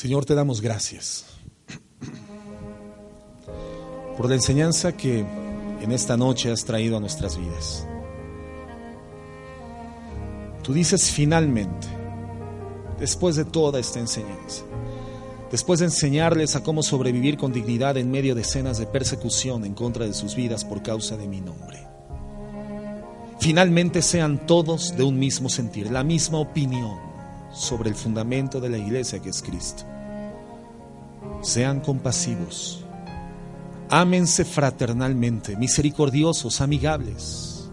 Señor, 0.00 0.24
te 0.24 0.36
damos 0.36 0.60
gracias 0.60 1.24
por 4.16 4.28
la 4.28 4.36
enseñanza 4.36 4.96
que 4.96 5.26
en 5.82 5.90
esta 5.90 6.16
noche 6.16 6.52
has 6.52 6.64
traído 6.64 6.96
a 6.96 7.00
nuestras 7.00 7.36
vidas. 7.36 7.84
Tú 10.62 10.72
dices 10.72 11.10
finalmente, 11.10 11.88
después 13.00 13.34
de 13.34 13.44
toda 13.44 13.80
esta 13.80 13.98
enseñanza, 13.98 14.62
después 15.50 15.80
de 15.80 15.86
enseñarles 15.86 16.54
a 16.54 16.62
cómo 16.62 16.84
sobrevivir 16.84 17.36
con 17.36 17.52
dignidad 17.52 17.96
en 17.96 18.08
medio 18.08 18.36
de 18.36 18.42
escenas 18.42 18.78
de 18.78 18.86
persecución 18.86 19.64
en 19.64 19.74
contra 19.74 20.06
de 20.06 20.14
sus 20.14 20.36
vidas 20.36 20.64
por 20.64 20.80
causa 20.80 21.16
de 21.16 21.26
mi 21.26 21.40
nombre, 21.40 21.84
finalmente 23.40 24.00
sean 24.02 24.46
todos 24.46 24.96
de 24.96 25.02
un 25.02 25.18
mismo 25.18 25.48
sentir, 25.48 25.90
la 25.90 26.04
misma 26.04 26.38
opinión 26.38 27.07
sobre 27.52 27.90
el 27.90 27.96
fundamento 27.96 28.60
de 28.60 28.68
la 28.68 28.78
iglesia 28.78 29.20
que 29.20 29.30
es 29.30 29.42
Cristo. 29.42 29.84
Sean 31.40 31.80
compasivos, 31.80 32.84
ámense 33.90 34.44
fraternalmente, 34.44 35.56
misericordiosos, 35.56 36.60
amigables, 36.60 37.70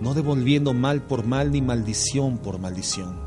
no 0.00 0.14
devolviendo 0.14 0.74
mal 0.74 1.02
por 1.02 1.24
mal 1.24 1.50
ni 1.50 1.62
maldición 1.62 2.38
por 2.38 2.58
maldición. 2.58 3.20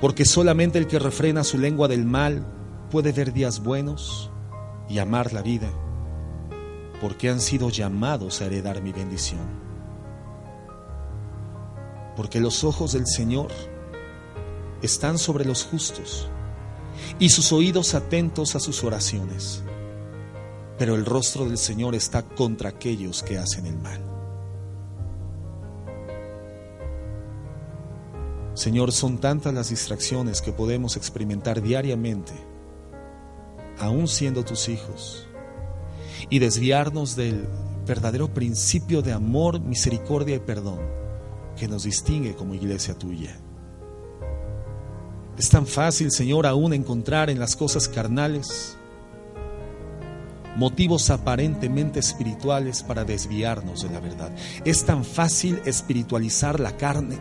Porque 0.00 0.24
solamente 0.24 0.78
el 0.78 0.86
que 0.86 0.98
refrena 0.98 1.44
su 1.44 1.58
lengua 1.58 1.88
del 1.88 2.04
mal 2.04 2.44
puede 2.90 3.12
ver 3.12 3.32
días 3.32 3.62
buenos 3.62 4.30
y 4.88 4.98
amar 4.98 5.32
la 5.32 5.42
vida, 5.42 5.70
porque 7.00 7.30
han 7.30 7.40
sido 7.40 7.70
llamados 7.70 8.40
a 8.40 8.46
heredar 8.46 8.82
mi 8.82 8.92
bendición 8.92 9.61
porque 12.16 12.40
los 12.40 12.64
ojos 12.64 12.92
del 12.92 13.06
Señor 13.06 13.48
están 14.82 15.18
sobre 15.18 15.44
los 15.44 15.64
justos 15.64 16.28
y 17.18 17.30
sus 17.30 17.52
oídos 17.52 17.94
atentos 17.94 18.54
a 18.54 18.60
sus 18.60 18.84
oraciones, 18.84 19.62
pero 20.78 20.94
el 20.94 21.04
rostro 21.06 21.44
del 21.44 21.58
Señor 21.58 21.94
está 21.94 22.22
contra 22.22 22.70
aquellos 22.70 23.22
que 23.22 23.38
hacen 23.38 23.66
el 23.66 23.78
mal. 23.78 24.00
Señor, 28.54 28.92
son 28.92 29.18
tantas 29.18 29.54
las 29.54 29.70
distracciones 29.70 30.42
que 30.42 30.52
podemos 30.52 30.96
experimentar 30.96 31.62
diariamente, 31.62 32.32
aún 33.78 34.06
siendo 34.06 34.44
tus 34.44 34.68
hijos, 34.68 35.26
y 36.28 36.38
desviarnos 36.38 37.16
del 37.16 37.48
verdadero 37.86 38.32
principio 38.32 39.00
de 39.00 39.12
amor, 39.12 39.60
misericordia 39.60 40.36
y 40.36 40.40
perdón 40.40 41.01
que 41.62 41.68
nos 41.68 41.84
distingue 41.84 42.34
como 42.34 42.54
iglesia 42.54 42.98
tuya. 42.98 43.36
Es 45.38 45.48
tan 45.48 45.64
fácil, 45.64 46.10
Señor, 46.10 46.44
aún 46.44 46.72
encontrar 46.72 47.30
en 47.30 47.38
las 47.38 47.54
cosas 47.54 47.86
carnales 47.86 48.76
motivos 50.56 51.08
aparentemente 51.10 52.00
espirituales 52.00 52.82
para 52.82 53.04
desviarnos 53.04 53.84
de 53.84 53.90
la 53.90 54.00
verdad. 54.00 54.34
Es 54.64 54.84
tan 54.84 55.04
fácil 55.04 55.62
espiritualizar 55.64 56.58
la 56.58 56.76
carne, 56.76 57.20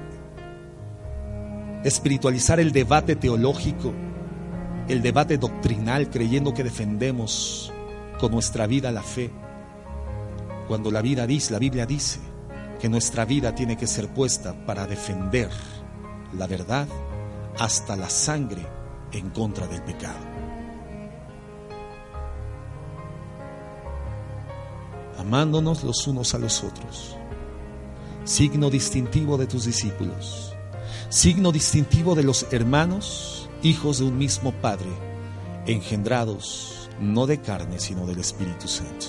espiritualizar 1.84 2.59
el 2.59 2.72
debate 2.72 3.15
teológico, 3.15 3.93
el 4.88 5.03
debate 5.03 5.38
doctrinal, 5.38 6.09
creyendo 6.09 6.55
que 6.55 6.63
defendemos 6.63 7.72
con 8.19 8.31
nuestra 8.31 8.65
vida 8.65 8.91
la 8.91 9.03
fe. 9.03 9.30
Cuando 10.68 10.89
la 10.89 11.03
vida 11.03 11.27
dice, 11.27 11.53
la 11.53 11.59
Biblia 11.59 11.85
dice 11.85 12.31
que 12.82 12.90
nuestra 12.90 13.26
vida 13.26 13.53
tiene 13.53 13.78
que 13.78 13.86
ser 13.86 14.10
puesta 14.10 14.66
para 14.66 14.88
defender 14.88 15.52
la 16.36 16.48
verdad 16.48 16.88
hasta 17.60 17.95
la 17.95 18.10
sangre 18.10 18.66
en 19.12 19.30
contra 19.30 19.68
del 19.68 19.84
pecado. 19.84 20.18
Amándonos 25.20 25.84
los 25.84 26.08
unos 26.08 26.34
a 26.34 26.40
los 26.40 26.64
otros, 26.64 27.16
signo 28.24 28.72
distintivo 28.72 29.38
de 29.38 29.45
tus 29.45 29.66
discípulos, 29.66 30.56
signo 31.10 31.52
distintivo 31.52 32.16
de 32.16 32.24
los 32.24 32.48
hermanos, 32.52 33.48
hijos 33.62 33.99
de 33.99 34.06
un 34.06 34.18
mismo 34.18 34.53
Padre, 34.53 34.90
engendrados 35.68 36.90
no 36.99 37.28
de 37.28 37.40
carne, 37.41 37.80
sino 37.80 38.08
del 38.08 38.20
Espíritu 38.20 38.68
Santo. 38.68 39.08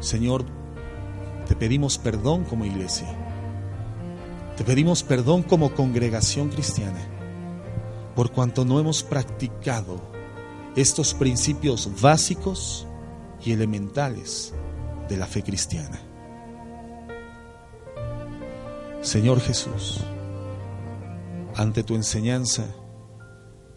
Señor, 0.00 0.59
te 1.50 1.56
pedimos 1.56 1.98
perdón 1.98 2.44
como 2.44 2.64
iglesia 2.64 3.08
te 4.56 4.62
pedimos 4.62 5.02
perdón 5.02 5.42
como 5.42 5.74
congregación 5.74 6.48
cristiana 6.48 7.00
por 8.14 8.30
cuanto 8.30 8.64
no 8.64 8.78
hemos 8.78 9.02
practicado 9.02 10.00
estos 10.76 11.12
principios 11.12 11.90
básicos 12.00 12.86
y 13.44 13.50
elementales 13.50 14.54
de 15.08 15.16
la 15.16 15.26
fe 15.26 15.42
cristiana. 15.42 15.98
Señor 19.00 19.40
Jesús, 19.40 20.00
ante 21.56 21.82
tu 21.82 21.96
enseñanza, 21.96 22.66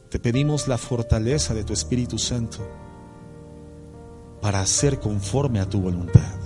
te 0.10 0.20
pedimos 0.20 0.68
la 0.68 0.78
fortaleza 0.78 1.56
de 1.56 1.64
tu 1.64 1.74
Espíritu 1.74 2.20
Santo 2.20 2.60
para 4.42 4.60
hacer 4.60 5.00
conforme 5.00 5.60
a 5.60 5.68
tu 5.68 5.82
voluntad. 5.82 6.43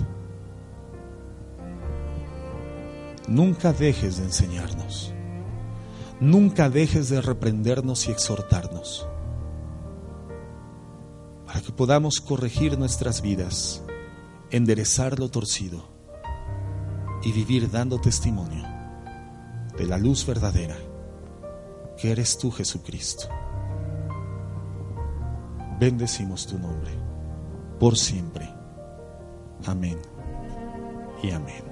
Nunca 3.28 3.74
dejes 3.74 4.16
de 4.16 4.24
enseñarnos. 4.24 5.12
Nunca 6.18 6.70
dejes 6.70 7.10
de 7.10 7.20
reprendernos 7.20 8.08
y 8.08 8.10
exhortarnos. 8.10 9.06
Para 11.46 11.60
que 11.60 11.72
podamos 11.72 12.20
corregir 12.20 12.78
nuestras 12.78 13.20
vidas, 13.20 13.84
enderezar 14.50 15.18
lo 15.18 15.30
torcido 15.30 15.88
y 17.22 17.32
vivir 17.32 17.70
dando 17.70 18.00
testimonio 18.00 18.64
de 19.76 19.86
la 19.86 19.98
luz 19.98 20.26
verdadera 20.26 20.76
que 21.98 22.10
eres 22.10 22.38
tú 22.38 22.50
Jesucristo. 22.50 23.28
Bendecimos 25.78 26.46
tu 26.46 26.58
nombre 26.58 26.92
por 27.78 27.96
siempre. 27.96 28.48
Amén 29.66 29.98
y 31.22 31.30
amén. 31.30 31.67